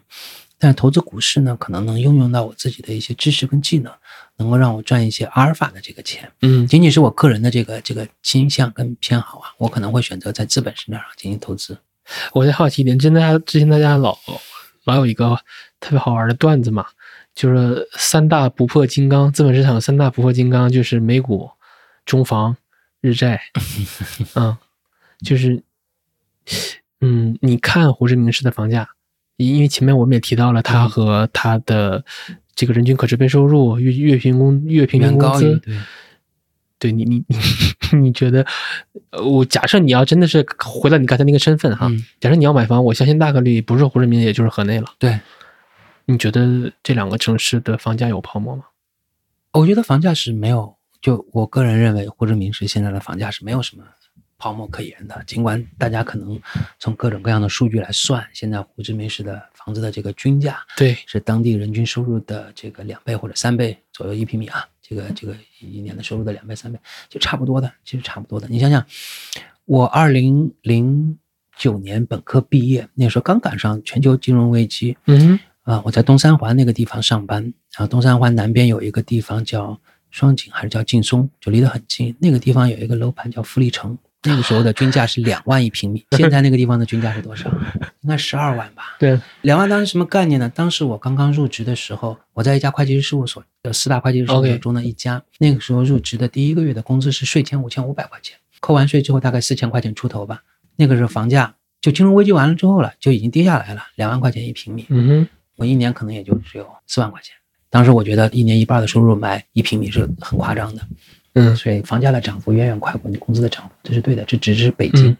[0.58, 3.92] 但投资股市呢，可能能应用到我自己的一些知识跟技能，
[4.38, 6.32] 能够让我赚一些阿尔法的这个钱。
[6.42, 11.78] 嗯，仅仅是我个人的这个这个倾向跟偏好啊，我可能会选择在资本市场上进行投资。
[12.34, 14.18] 我在好奇一点，之前大家之前大家老
[14.86, 15.38] 老有一个
[15.80, 16.86] 特别好玩的段子嘛，
[17.36, 21.50] 就是三大不破金刚，资本市场三大不破金刚就是美股、
[22.06, 22.56] 中房、
[23.02, 23.42] 日债，
[24.36, 24.58] 嗯，
[25.26, 25.62] 就是，
[27.02, 28.90] 嗯，你看胡志明市的房价，
[29.36, 32.06] 因为前面我们也提到了它和它的
[32.58, 35.78] 这个人均可支配收入、月月平工月平均工资，对
[36.80, 37.38] 对你你你
[38.02, 38.44] 你觉得，
[39.12, 44.88] 呃我假设你要真的是回到你刚才那个身份哈，嗯假设你要买房，我相信大概率不是胡志明，也就是河内了。
[44.98, 45.20] 对，
[46.06, 48.64] 你觉得这两个城市的房价有泡沫吗？
[49.54, 53.84] 我觉得房价是没有，就我个人认为，胡志明市现在的房价是没有什么
[54.38, 55.24] 泡沫可言的。
[55.26, 56.40] 尽管大家可能
[56.80, 66.80] 从各种各样的数据来算，现在胡志明市的房子的这个均价对，是当地人均收入的这个两倍或者三倍左右一平米啊，这个这个一年的收入的两倍三倍，
[67.10, 68.48] 就差不多的，其实差不多的。
[68.50, 68.86] 你想想，
[69.66, 71.20] 我二零零
[71.58, 79.78] 九年本科毕业，那时候刚赶上全球金融危机，嗯啊，我在东三环那个地方上班，然后东三环南边有一个地方叫
[80.12, 82.16] 双井还是叫劲松，就离得很近。
[82.20, 87.50] 那个地方有一个楼盘叫富力城，那个时候的均价是两万一平米， 现在那个地方的均价是多少？
[88.02, 88.96] 应该十二万吧。
[89.00, 90.52] 对，两万当时什么概念呢？
[90.54, 95.22] 当时我刚刚入职的时候，我在一家会计师事务所，呃，四大会计师事务所中的一家。
[95.40, 100.42] 那个时候入职的第一个月的工资是税前五千五百块钱，扣完税之后大概四千块钱出头吧。
[100.76, 104.86] 那个时候房价就金融危机完了之后了，就已经跌下来了，两万块钱一平米。
[104.90, 107.34] 嗯哼，我一年可能也就只有四万块钱。
[107.70, 110.82] 当时我觉得一年一半的收入买一平米是很夸张的，
[111.34, 114.24] 嗯所以房价的涨幅远远快过你工资的涨幅，这是对的。
[114.26, 115.18] 这只是北京，嗯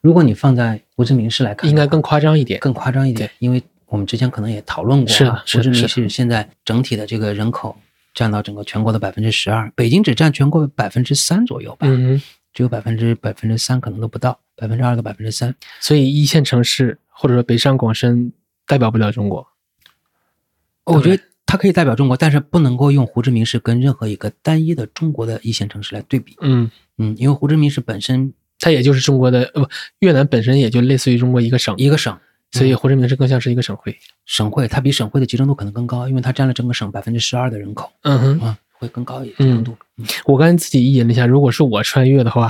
[0.00, 2.58] 如果你放在胡志明市来看，应该更夸张一点。
[2.60, 7.76] 更夸张一点对，因为我们之前可能也讨论过是的啊，胡志明市现在整体的这个人口
[8.14, 12.22] 占到整个全国的百分之十二，北京只占全国百分之三左右吧，嗯，
[12.54, 15.54] 只有百分之百分之三可能都不到，百分之二到百分之三。
[15.80, 18.32] 所以一线城市或者说北上广深
[18.66, 19.46] 代表不了中国。
[20.84, 26.36] 我觉得它可以代表中国，但是不能够用胡志明市跟任何一个单一的中国的一线城市来对比。
[26.40, 29.68] 嗯，嗯，因为胡志明市本身它也就是中国的，呃不，
[29.98, 32.16] 越南本身也就类似于中国一个省，一个省，
[32.52, 33.98] 所以胡志明市更像是一个省会。
[34.26, 39.76] 省会它比省会的集中度可能更高，因为它占了整个省百分之十二的人口，嗯哼，啊，会更高一点集中度。
[39.98, 42.48] 嗯我刚才自己意淫了一下，如果是我穿越的话，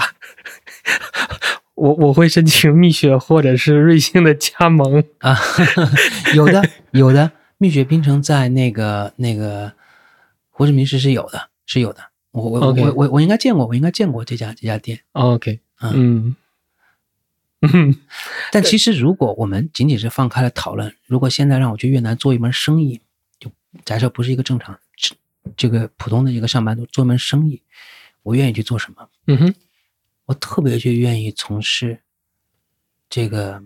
[1.74, 5.02] 我我会申请蜜雪或者是瑞幸的加盟。
[5.20, 5.38] 啊，
[6.36, 6.62] 有的
[6.92, 7.32] 有的，
[7.62, 9.70] 蜜雪冰城在那个那个
[10.48, 12.02] 胡志明市是有的，是有的。
[12.30, 14.98] 我我我我我我应该见过，我应该见过这家这家店。
[15.12, 16.34] OK，嗯
[18.50, 22.98] 但其实如果我们仅仅是放开了讨论，如果现在让我去越南做一门生意，
[23.38, 23.52] 就
[23.84, 25.14] 假设不是一个正常这
[25.54, 27.60] 这个普通的一个上班族做一门生意，
[28.22, 29.06] 我愿意去做什么？
[29.26, 29.54] 嗯哼，
[30.24, 32.00] 我特别去愿意从事
[33.10, 33.62] 这个，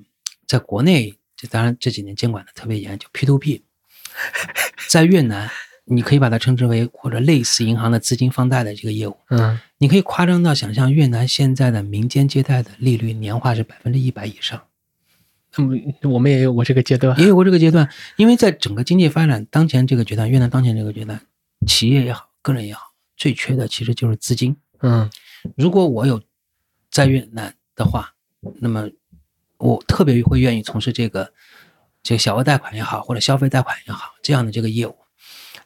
[0.48, 3.62] 在国内，这当然这几年监管的特别严，就 P to P，
[4.88, 5.50] 在越南，
[5.84, 14.62] 你可以把它称之为或者类似银行的资金放贷的这个业务，嗯你可以夸张到想象，越南现在的民间借贷的利率年化是百分之一百以上，
[15.58, 17.18] 嗯，我们也有过这个阶段。
[17.20, 21.20] 也有过这个阶段，因为在整个经济发展当前这个阶段，越南当前这个阶段，
[21.66, 24.56] 企业也好，个人也好，最缺的其实就是资金。
[24.80, 25.10] 嗯
[25.56, 26.22] 如果我有
[26.90, 28.14] 在越南的话，
[28.60, 28.88] 那么
[29.58, 31.30] 我特别会愿意从事这个
[32.04, 34.94] 这个小额贷款也好，或者消费贷款也好这样的这个业务。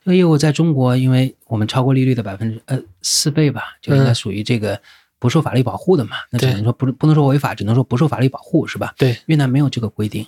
[0.04, 4.80] 这个业务在中国，因为我们超过利率的百分之呃四倍吧，就应该嗯属于这个
[5.18, 6.16] 不受法律保护的嘛。
[6.30, 8.94] 那只能说不不能说违法，只能说不受法律保护，是吧？
[8.96, 10.24] 对，越南没有这个规定，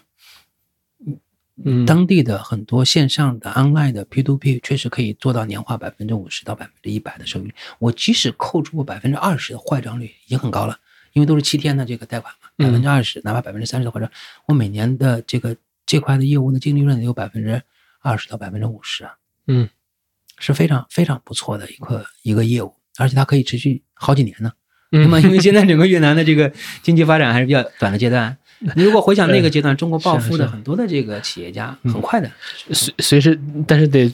[1.64, 7.54] 嗯，当地的很多线上的 online 的 P to P 确实可以做到年化百分之五十到百分之一百的收益率。
[7.78, 10.76] 我即使扣除我百分之二十的坏账率，已经很高了，
[11.12, 14.10] 因为都是七天的这个贷款嘛，嗯百分之二十，哪怕百分之三十的坏账，
[14.46, 15.56] 我每年的这个
[15.90, 17.60] 这块的业务的净利润有百分之
[18.00, 19.14] 二十到百分之五十啊，
[19.48, 19.68] 嗯。
[20.38, 24.52] 是非常非常不错的一个一个业务，而且它可以持续好几年呢。
[24.92, 25.02] 嗯。
[25.02, 26.50] 那么，因为现在整个越南的这个
[26.80, 28.38] 经济发展还是比较短的阶段，
[28.76, 32.30] 你如果回想那个阶段，中国暴富的很多的这个企业家，很快的，
[32.72, 33.36] 随随时，
[33.66, 34.10] 但是得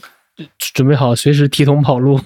[0.57, 2.19] 准备好随时提桶跑路。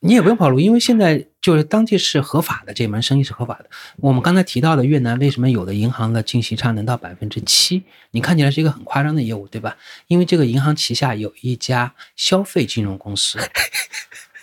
[0.00, 3.68] 你也不用跑路，因为现在就是当地是合法的，这门生意是合法的。
[3.96, 7.82] 我们刚才提到的越南，为什么有的银行的净息差能到百分之七？
[8.12, 9.76] 你看起来是一个很夸张的业务，对吧？
[10.06, 13.40] 因为这个银行旗下有一家消费金融公司，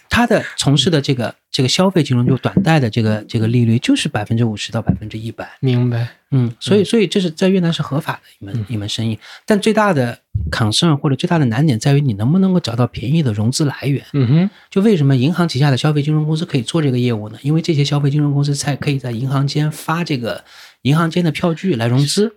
[0.10, 5.50] 它的从事的这个这个消费金融就短贷的这个这个利率就是百分之五十到百分之一百。
[5.62, 6.10] 明白。
[6.32, 10.20] 嗯，所以所以这是在越南是合法的一门、一门生意，但最大的
[10.52, 14.04] concern 或者最大的难点在于你能不能够找到便宜的融资来源。
[14.14, 17.38] 嗯哼，就为什么银行旗下的消费金融公司可以做这个业务呢？
[17.42, 20.44] 因为这些消费金融公司才可以在银行间发这个
[20.84, 22.36] 银行间的票据来融资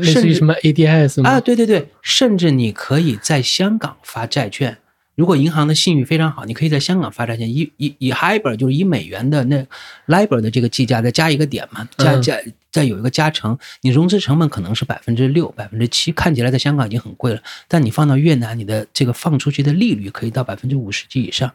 [0.00, 1.30] 类似于什么 ADS 吗？
[1.30, 4.78] 啊，对对对，甚至你可以在香港发债券。
[5.18, 9.66] 如果银行的信誉非常好，你可以在香港发债券，以以以 HIBOR 就是以美元的那
[10.06, 12.22] LIBOR 的这个计价再加一个点嘛，加嗯。
[12.22, 12.38] 加
[12.70, 21.50] 再有一个加成，你融资成本可能是百分之六、百分之七，看起来在香港已经很贵了，但你放到越南，你的这个放出去的利率可以到百分之五十及以上，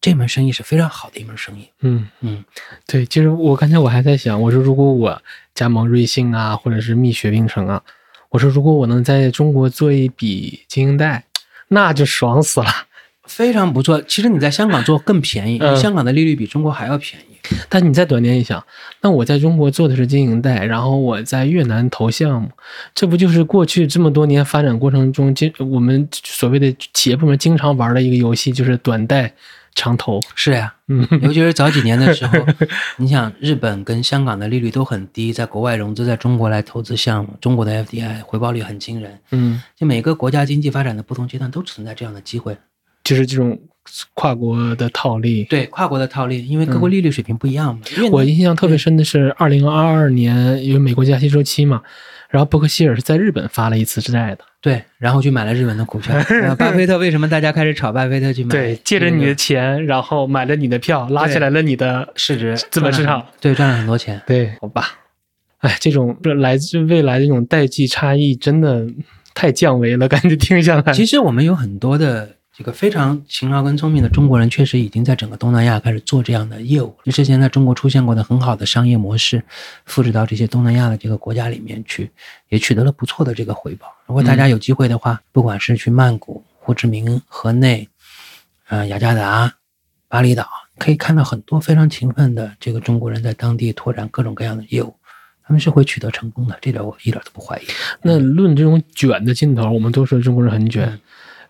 [0.00, 1.68] 这门生意是非常好的一门生意。
[1.82, 2.08] 嗯。
[2.22, 2.42] 嗯，
[2.88, 5.22] 对，其实我刚才我还在想，我说如果我
[5.54, 7.80] 加盟瑞幸啊，或者是蜜雪冰城啊，
[8.30, 11.26] 我说如果我能在中国做一笔经营贷，
[11.70, 12.66] 那就爽死了。
[13.24, 14.00] 非常不错。
[14.02, 17.24] 其实你在香港做更便宜，嗯香港的利率比中国还要便宜。
[17.68, 18.62] 但你再短点一想，
[19.00, 22.50] 那我在中国做的是经营贷，然后我在越南投项目，
[22.94, 29.32] 这不就是过去这么多年发展过程中，经我们所谓的企业部门经常玩的一个游戏，就是短贷
[29.80, 30.20] 长投。
[30.34, 32.38] 是呀，嗯 尤其是早几年的时候，
[32.98, 39.18] 你想日本跟香港的利率都很低，在国外融资，在中国来投资项目，中国的 FDI 回报率很惊人。
[39.30, 42.56] 嗯，就每个国家经济发展的不同阶段都存在这样的机会。
[43.02, 43.58] 就是这种
[44.12, 45.44] 跨国的套利。
[45.44, 47.80] 对跨国的套利，因为各国利率水平不一样嘛。
[48.12, 51.80] 我印象特别深的是，二零二二年因为美国加息周期嘛，
[52.30, 54.44] 然后伯克希尔是在日本发了一次债的。
[54.62, 56.14] 对，然后就买了日本的股票。
[56.28, 58.50] 呃巴菲特为什么大家开始炒巴菲特去买？
[58.50, 64.20] 对，借着你的钱，然后买了你的票，拉起来了你的市值资本市场对，赚了很多钱。
[64.26, 64.98] 对，好吧。
[65.58, 68.86] 哎，这种来自未来的这种代际差异，真的
[69.34, 70.92] 太降维了，感觉听下来。
[70.92, 76.94] 其实我们有很多的这个非常勤劳跟聪明的中国人，确实已经在整个东南亚开始做这样的业务。
[77.04, 79.42] 之前在中国出现过的很好的商业模式，
[79.86, 82.10] 复制到这些东南亚的这个国家里面去，
[82.50, 83.86] 也取得了不错的这个回报。
[84.04, 87.88] 如果大家有机会的话，不管是去曼谷、胡志明、河内、
[88.68, 89.54] 呃雅加达、
[90.06, 90.46] 巴厘岛，
[90.76, 94.94] 可以看到很多非常勤奋的这个中国人在当地拓展各种各样的业务。
[95.42, 97.62] 他们是会取得成功的，这点我一点都不怀疑。
[98.02, 100.86] 那论这种卷的劲头，我们都说中国人很卷。
[100.86, 101.00] 嗯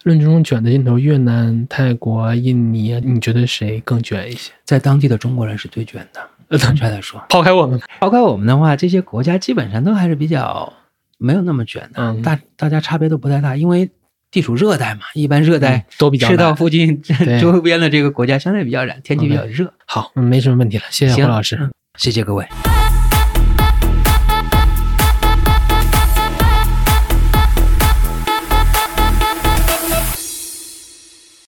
[0.04, 4.52] 论这种卷的劲头，越南、泰国、印尼，你觉得谁更卷一些？
[4.64, 10.72] 在当地的中国人是最卷的，呃坦率来说，抛开我们，抛开我们的话，这些国家基本上都还是比较
[11.18, 13.90] 没有那么卷的，嗯大大家差别都不太大，因为
[14.30, 19.72] 地处热带嘛，一般热带嗯都比较赤道附近 对周边的这个国家相对比较冷，天气比较热。
[19.86, 21.56] 好，嗯没什么问题了，谢谢行胡老师。
[21.56, 22.46] 嗯谢谢各位。